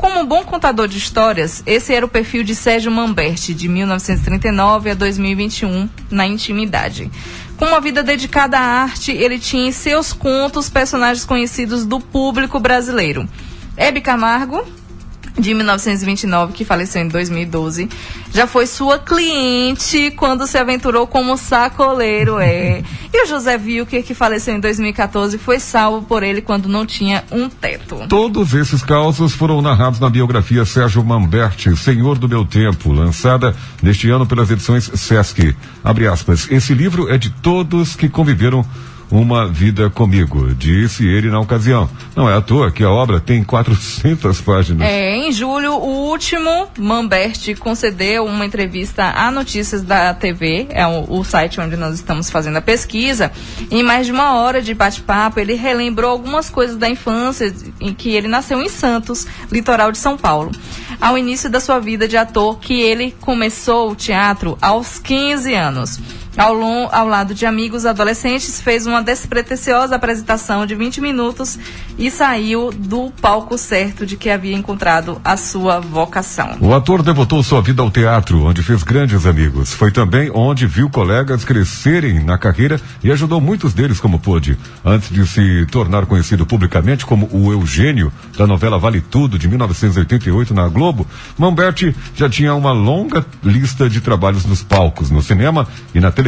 [0.00, 4.92] Como um bom contador de histórias, esse era o perfil de Sérgio Mamberti, de 1939
[4.92, 7.10] a 2021, na intimidade.
[7.58, 12.58] Com uma vida dedicada à arte, ele tinha em seus contos personagens conhecidos do público
[12.58, 13.28] brasileiro.
[13.76, 14.64] Hebe Camargo,
[15.38, 17.88] de 1929, que faleceu em 2012,
[18.32, 22.82] já foi sua cliente quando se aventurou como sacoleiro, é.
[23.12, 27.24] E o José Wilker, que faleceu em 2014, foi salvo por ele quando não tinha
[27.32, 28.06] um teto.
[28.08, 34.08] Todos esses casos foram narrados na biografia Sérgio Mamberti, Senhor do Meu Tempo, lançada neste
[34.08, 35.56] ano pelas edições Sesc.
[35.82, 36.46] Abre aspas.
[36.52, 38.64] Esse livro é de todos que conviveram
[39.10, 41.90] uma vida comigo, disse ele na ocasião.
[42.14, 44.86] Não é à toa que a obra tem 400 páginas.
[44.88, 51.18] É, em julho, o último Mamberti concedeu uma entrevista a Notícias da TV, é o,
[51.18, 53.32] o site onde nós estamos fazendo a pesquisa.
[53.70, 58.10] Em mais de uma hora de bate-papo, ele relembrou algumas coisas da infância em que
[58.10, 60.50] ele nasceu em Santos, litoral de São Paulo.
[61.00, 65.98] Ao início da sua vida de ator, que ele começou o teatro aos 15 anos.
[66.36, 71.58] Ao, long, ao, lado de amigos adolescentes, fez uma despretensiosa apresentação de 20 minutos
[71.98, 76.56] e saiu do palco certo de que havia encontrado a sua vocação.
[76.60, 79.74] O ator devotou sua vida ao teatro, onde fez grandes amigos.
[79.74, 84.56] Foi também onde viu colegas crescerem na carreira e ajudou muitos deles como pôde.
[84.84, 90.54] Antes de se tornar conhecido publicamente como o Eugênio, da novela Vale Tudo, de 1988,
[90.54, 95.98] na Globo, Mamberti já tinha uma longa lista de trabalhos nos palcos, no cinema e
[95.98, 96.19] na televisão.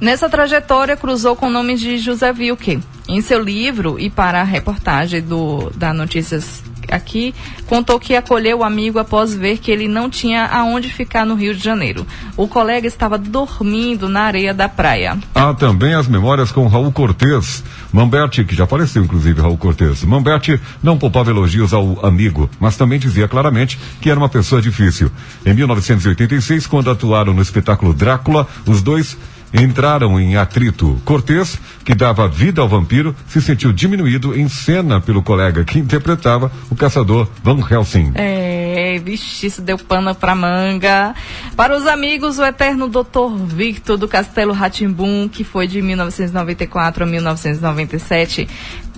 [0.00, 2.80] Nessa trajetória, cruzou com o nome de José Wilke.
[3.06, 7.34] Em seu livro e para a reportagem do, da Notícias aqui,
[7.66, 11.54] contou que acolheu o amigo após ver que ele não tinha aonde ficar no Rio
[11.54, 12.06] de Janeiro.
[12.36, 15.18] O colega estava dormindo na areia da praia.
[15.34, 17.62] Há também as memórias com Raul Cortez.
[17.92, 20.02] Mamberti, que já faleceu inclusive Raul Cortez.
[20.04, 25.10] Mamberti não poupava elogios ao amigo, mas também dizia claramente que era uma pessoa difícil.
[25.44, 29.16] Em 1986, quando atuaram no espetáculo Drácula, os dois
[29.54, 31.00] entraram em atrito.
[31.04, 36.50] Cortez, que dava vida ao vampiro, se sentiu diminuído em cena pelo colega que interpretava
[36.68, 38.12] o caçador Van Helsing.
[38.16, 41.14] É, vixe, isso deu pano pra manga.
[41.56, 43.36] Para os amigos, o eterno Dr.
[43.46, 48.48] Victor do Castelo Ratimbum, que foi de 1994 a 1997,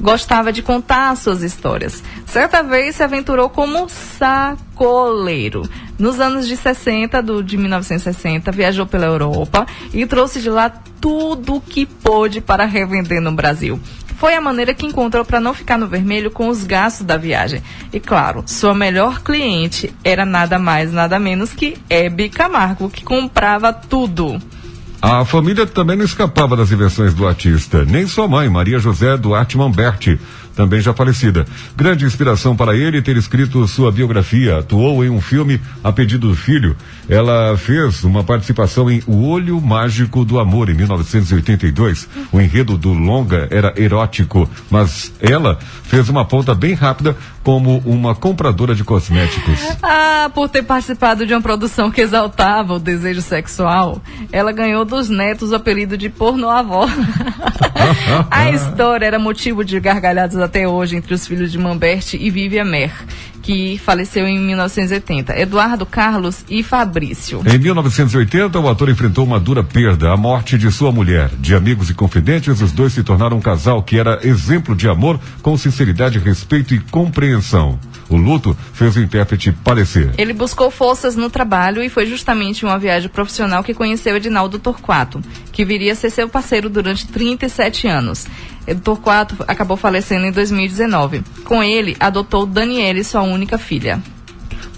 [0.01, 2.03] gostava de contar suas histórias.
[2.27, 5.63] Certa vez se aventurou como sacoleiro.
[5.99, 10.71] Nos anos de 60, do, de 1960, viajou pela Europa e trouxe de lá
[11.01, 13.81] tudo o que pôde para revender no Brasil.
[14.17, 17.63] Foi a maneira que encontrou para não ficar no vermelho com os gastos da viagem.
[17.93, 23.73] E claro, sua melhor cliente era nada mais, nada menos que Hebe Camargo, que comprava
[23.75, 24.41] tudo.
[25.01, 29.57] A família também não escapava das invenções do artista, nem sua mãe, Maria José Duarte
[29.57, 30.19] Mamberti,
[30.57, 31.45] também já falecida.
[31.77, 34.59] Grande inspiração para ele ter escrito sua biografia.
[34.59, 36.75] Atuou em um filme a pedido do filho.
[37.09, 42.09] Ela fez uma participação em O Olho Mágico do Amor, em 1982.
[42.33, 48.15] O enredo do longa era erótico, mas ela fez uma ponta bem rápida como uma
[48.15, 49.61] compradora de cosméticos.
[49.83, 54.03] Ah, por ter participado de uma produção que exaltava o desejo sexual,
[54.33, 56.89] ela ganhou dos netos o apelido de porno-avó.
[58.31, 62.65] a história era motivo de gargalhadas até hoje entre os filhos de Mamberti e Vivian
[62.65, 62.93] Mer,
[63.43, 67.43] que faleceu em 1980, Eduardo Carlos e Fabrício.
[67.47, 71.31] Em 1980, o ator enfrentou uma dura perda, a morte de sua mulher.
[71.39, 75.21] De amigos e confidentes, os dois se tornaram um casal que era exemplo de amor,
[75.43, 77.79] com sinceridade, respeito e compreensão.
[78.09, 80.13] O luto fez o intérprete padecer.
[80.17, 85.21] Ele buscou forças no trabalho e foi justamente uma viagem profissional que conheceu Edinaldo Torquato,
[85.53, 88.27] que viria a ser seu parceiro durante 37 anos.
[88.83, 91.23] Torquato acabou falecendo em 2019.
[91.45, 94.01] Com ele, adotou Daniele, sua única filha.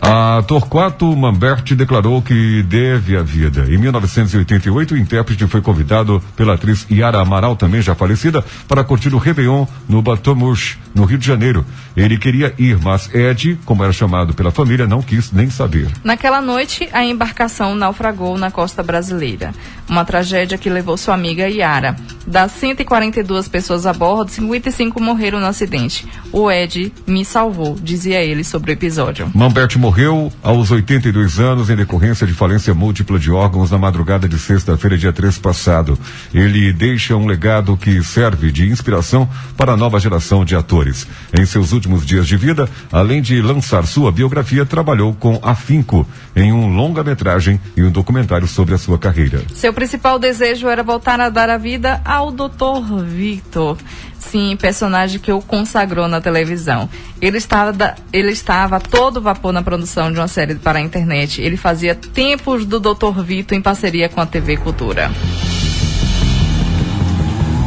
[0.00, 3.66] A Torquato Mamberti declarou que deve a vida.
[3.68, 9.12] Em 1988, o intérprete foi convidado pela atriz Yara Amaral, também já falecida, para curtir
[9.12, 11.64] o Réveillon no Batomouche, no Rio de Janeiro.
[11.96, 15.88] Ele queria ir, mas Ed, como era chamado pela família, não quis nem saber.
[16.04, 19.52] Naquela noite, a embarcação naufragou na costa brasileira.
[19.88, 21.96] Uma tragédia que levou sua amiga Yara.
[22.26, 26.06] Das 142 pessoas a bordo, 55 morreram no acidente.
[26.30, 29.30] O Ed me salvou, dizia ele sobre o episódio.
[29.34, 34.39] Mamberti morreu aos 82 anos em decorrência de falência múltipla de órgãos na madrugada de
[34.39, 35.98] sexta-feira, dia 3 passado.
[36.35, 41.06] Ele deixa um legado que serve de inspiração para a nova geração de atores.
[41.32, 46.06] Em seus últimos dias de vida, além de lançar sua biografia, trabalhou com afinco
[46.36, 49.40] em um longa-metragem e um documentário sobre a sua carreira.
[49.55, 53.05] Seu principal desejo era voltar a dar a vida ao Dr.
[53.06, 53.78] Victor.
[54.19, 56.89] Sim, personagem que o consagrou na televisão.
[57.20, 61.40] Ele estava, ele estava todo vapor na produção de uma série para a internet.
[61.40, 63.20] Ele fazia tempos do Dr.
[63.23, 65.11] Vitor em parceria com a TV Cultura.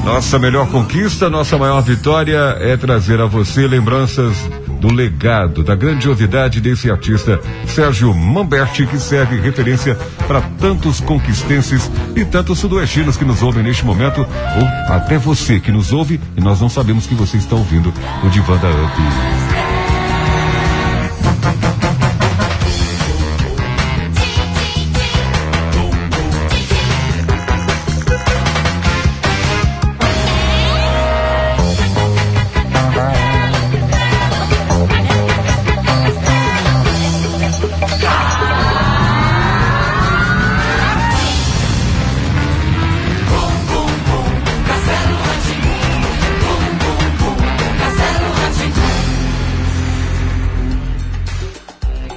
[0.03, 4.35] Nossa melhor conquista, nossa maior vitória é trazer a você lembranças
[4.79, 9.95] do legado, da grandiosidade desse artista, Sérgio Mamberti, que serve referência
[10.27, 15.71] para tantos conquistenses e tantos sudoestinos que nos ouvem neste momento, ou até você que
[15.71, 19.80] nos ouve e nós não sabemos que você está ouvindo o Divã da Up.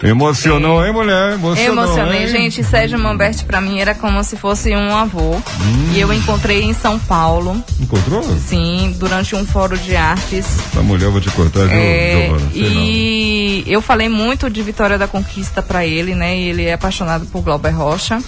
[0.09, 1.32] Emocionou, hein, mulher?
[1.35, 1.85] Emocionou.
[1.85, 2.28] Emocionei, hein?
[2.28, 2.62] gente.
[2.62, 5.36] Sérgio Mamberti pra mim era como se fosse um avô.
[5.94, 7.62] E eu encontrei em São Paulo.
[7.81, 8.22] Encontrou?
[8.39, 10.44] Sim, durante um fórum de artes.
[10.70, 12.51] Essa mulher eu vou te cortar, viu, É, Giovana?
[12.55, 16.36] E eu falei muito de Vitória da Conquista pra ele, né?
[16.39, 18.20] Ele é apaixonado por Glauber Rocha.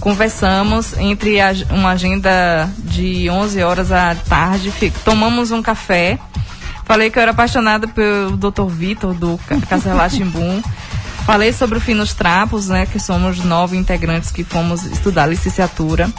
[0.00, 6.18] Conversamos entre a- uma agenda de 11 horas à tarde, fi- tomamos um café.
[6.84, 8.64] Falei que eu era apaixonada pelo Dr.
[8.68, 10.60] Vitor, do Ca- Castelá Timbum.
[11.24, 12.86] Falei sobre o Fim nos Trapos, né?
[12.86, 16.10] Que somos nove integrantes que fomos estudar licenciatura.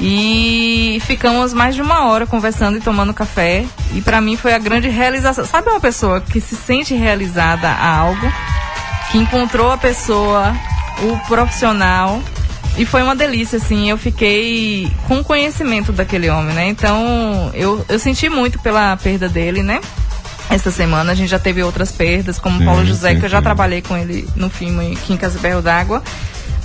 [0.00, 3.66] E ficamos mais de uma hora conversando e tomando café.
[3.92, 5.44] E pra mim foi a grande realização.
[5.44, 8.32] Sabe uma pessoa que se sente realizada a algo?
[9.12, 10.56] Que encontrou a pessoa,
[11.02, 12.22] o profissional.
[12.78, 13.90] E foi uma delícia, assim.
[13.90, 16.68] Eu fiquei com conhecimento daquele homem, né?
[16.68, 19.80] Então, eu, eu senti muito pela perda dele, né?
[20.50, 23.30] Esta semana a gente já teve outras perdas, como Sim, Paulo José, sim, que eu
[23.30, 23.44] já sim.
[23.44, 26.02] trabalhei com ele no filme Quincas e Berro d'Água.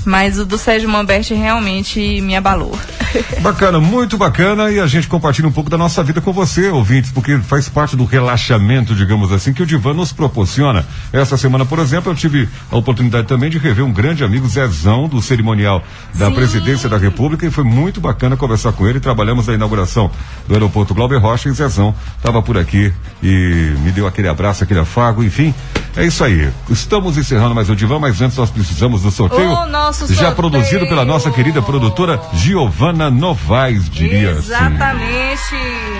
[0.05, 2.77] Mas o do Sérgio Mamberti realmente me abalou.
[3.41, 7.11] Bacana, muito bacana e a gente compartilha um pouco da nossa vida com você, ouvintes,
[7.11, 10.85] porque faz parte do relaxamento, digamos assim, que o Divã nos proporciona.
[11.13, 15.07] Essa semana, por exemplo, eu tive a oportunidade também de rever um grande amigo, Zezão,
[15.07, 15.83] do cerimonial
[16.15, 18.99] da Presidência da República, e foi muito bacana conversar com ele.
[18.99, 20.11] Trabalhamos na inauguração
[20.47, 22.91] do aeroporto Glauber Rocha e Zezão estava por aqui
[23.23, 25.53] e me deu aquele abraço, aquele afago, enfim.
[25.95, 26.49] É isso aí.
[26.69, 29.49] Estamos encerrando mais o Divã, mas antes nós precisamos do sorteio.
[29.49, 30.35] O nosso já sorteio.
[30.35, 34.39] produzido pela nossa querida produtora Giovana Novaes, diria assim.
[34.39, 35.41] Exatamente.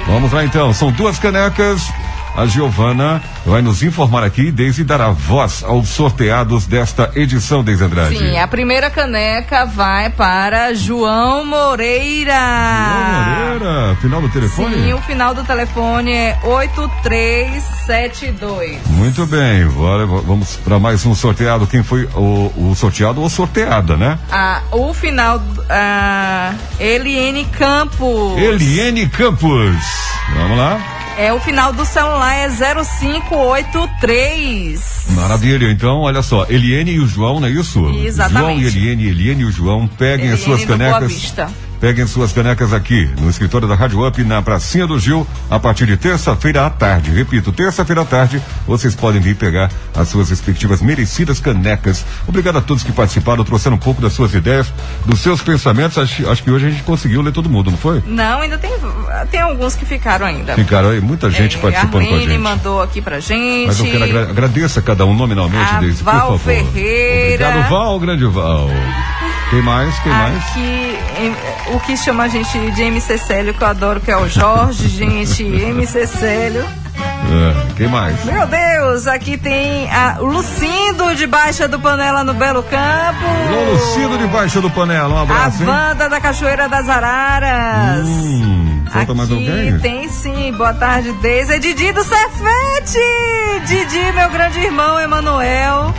[0.07, 1.81] Vamos lá então, são duas canecas.
[2.37, 7.85] A Giovana vai nos informar aqui, desde dar a voz aos sorteados desta edição, Deise
[7.85, 8.17] Andrade.
[8.17, 12.33] Sim, a primeira caneca vai para João Moreira.
[13.57, 14.75] Moreira, final do telefone?
[14.75, 18.85] Sim, o final do telefone é 8372.
[18.87, 21.65] Muito bem, vamos para mais um sorteado.
[21.65, 24.19] Quem foi o, o sorteado ou sorteada, né?
[24.29, 28.37] Ah, o final, ah, Eliene Campos.
[28.37, 29.73] Eliene Campos.
[30.35, 30.94] Vamos lá.
[31.17, 35.05] É o final do celular é 0583.
[35.11, 37.87] Maravilha, então, olha só, Eliene e o João, não é isso?
[37.89, 38.39] Exatamente.
[38.39, 41.13] João e Eliene, Eliene e o João, peguem as Eliene suas do Boa canecas.
[41.13, 41.49] Vista.
[41.79, 45.85] Peguem suas canecas aqui no escritório da Rádio Up, na Pracinha do Gil, a partir
[45.85, 47.11] de terça-feira à tarde.
[47.11, 52.05] Repito, terça-feira à tarde, vocês podem vir pegar as suas respectivas merecidas canecas.
[52.27, 54.71] Obrigado a todos que participaram, trouxeram um pouco das suas ideias,
[55.05, 55.97] dos seus pensamentos.
[55.97, 58.01] Acho, acho que hoje a gente conseguiu ler todo mundo, não foi?
[58.07, 58.71] Não, ainda tem,
[59.29, 60.55] tem alguns que ficaram ainda.
[60.55, 62.37] Ficaram aí muita gente É, participando com a gente.
[62.37, 63.67] mandou aqui pra gente.
[63.67, 66.39] Mas eu quero agra agradeça a cada um nominalmente, A Deise, por Val favor.
[66.39, 67.47] Ferreira.
[67.49, 68.69] Obrigado, Val, grande Val.
[69.49, 69.97] Quem mais?
[69.99, 70.37] Quem mais?
[70.37, 74.17] Aqui, em- o que chama a gente de MC Célio, que eu adoro, que é
[74.17, 76.65] o Jorge, gente, MC Célio.
[76.97, 78.23] É, quem mais?
[78.25, 83.25] Meu Deus, aqui tem a o Lucindo de Baixa do Panela no Belo Campo.
[83.49, 85.65] Alô, Lucido de Baixo do Panela, um A abraço, hein?
[85.65, 88.05] banda da Cachoeira das Araras.
[88.07, 89.79] Hum, falta mais Aqui alguém?
[89.79, 91.53] tem sim, boa tarde, Deise.
[91.53, 92.99] É Didi do Cefete!
[93.67, 95.93] Didi, meu grande irmão, Emanuel.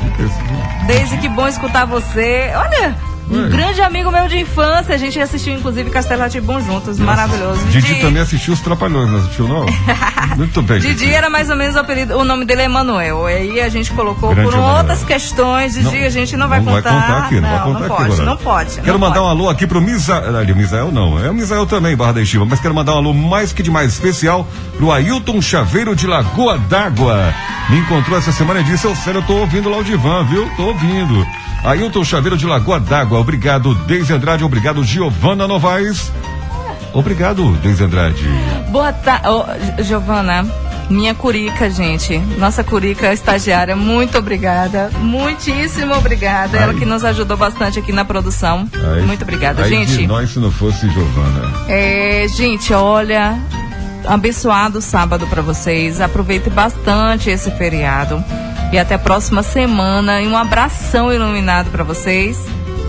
[0.87, 2.53] Deise, que bom escutar você.
[2.55, 2.95] Olha,
[3.29, 3.49] Um Ué.
[3.49, 4.95] grande amigo meu de infância.
[4.95, 6.99] A gente assistiu, inclusive, Castelo Ratibum juntos.
[6.99, 7.65] Maravilhoso.
[7.67, 9.67] Didi também assistiu os Trapalhões, não assistiu não?
[10.37, 10.79] Muito bem.
[10.81, 13.27] Didi era mais ou menos o apelido, o nome dele é Emanuel.
[13.27, 14.77] Aí a gente colocou Grande por Emanuel.
[14.79, 15.75] outras questões.
[15.75, 16.91] Didi, Não, a gente não vai não contar.
[16.91, 18.25] vai contar aqui, não, vai contar não aqui pode, agora.
[18.25, 18.75] não pode.
[18.81, 19.27] Quero não mandar pode.
[19.27, 20.37] um alô aqui pro Misael.
[20.37, 23.13] Ali, Misael não, é o Misael também, Barra da Estiva, mas quero mandar um alô
[23.13, 24.47] mais que demais especial
[24.77, 27.35] pro Ailton Chaveiro de Lagoa d'Água.
[27.71, 30.49] Me encontrou essa semana e disse: Ô, sério, eu tô ouvindo lá o Divan, viu?
[30.57, 31.27] Tô ouvindo.
[31.67, 33.19] Ailton Chaveiro de Lagoa d'Água.
[33.19, 34.45] Obrigado, Deise Andrade.
[34.45, 36.13] Obrigado, Giovana Novaes.
[36.93, 38.25] Obrigado, Deise Andrade.
[38.71, 40.47] Boa tarde, Giovana.
[40.89, 42.17] Minha curica, gente.
[42.39, 44.91] Nossa curica estagiária, muito obrigada.
[45.01, 46.57] Muitíssimo obrigada.
[46.57, 46.79] Ela Ai.
[46.79, 48.69] que nos ajudou bastante aqui na produção.
[48.95, 49.97] Aí- muito obrigada, aí gente.
[49.97, 51.53] De nós se não fosse Giovana.
[51.69, 53.37] É, gente, olha,
[54.07, 56.01] abençoado sábado pra vocês.
[56.01, 58.23] Aproveite bastante esse feriado.
[58.73, 60.21] E até a próxima semana.
[60.21, 62.39] E um abração iluminado pra vocês.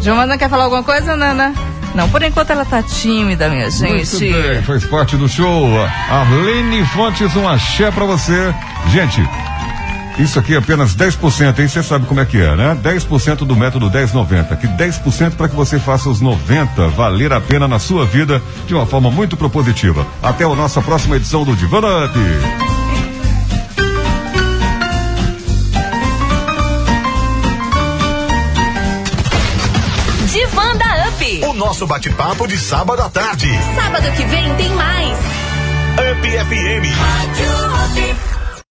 [0.01, 1.53] Giovana quer falar alguma coisa, Nana?
[1.95, 4.23] Não, por enquanto ela tá tímida, minha gente.
[4.23, 5.67] Muito bem, faz parte do show.
[6.09, 8.53] Arlene Fontes, um axé pra você.
[8.91, 9.27] Gente,
[10.19, 11.67] isso aqui é apenas 10%, hein?
[11.67, 12.77] Você sabe como é que é, né?
[12.83, 14.55] 10% do método 1090.
[14.55, 18.73] Que 10% para que você faça os 90 valer a pena na sua vida de
[18.73, 20.05] uma forma muito propositiva.
[20.21, 22.76] Até a nossa próxima edição do Divana Up.
[31.27, 31.45] Up.
[31.45, 33.49] O nosso bate-papo de sábado à tarde.
[33.75, 35.17] Sábado que vem tem mais.
[35.99, 36.85] Up FM.
[36.95, 37.49] Rádio
[37.85, 38.36] Up.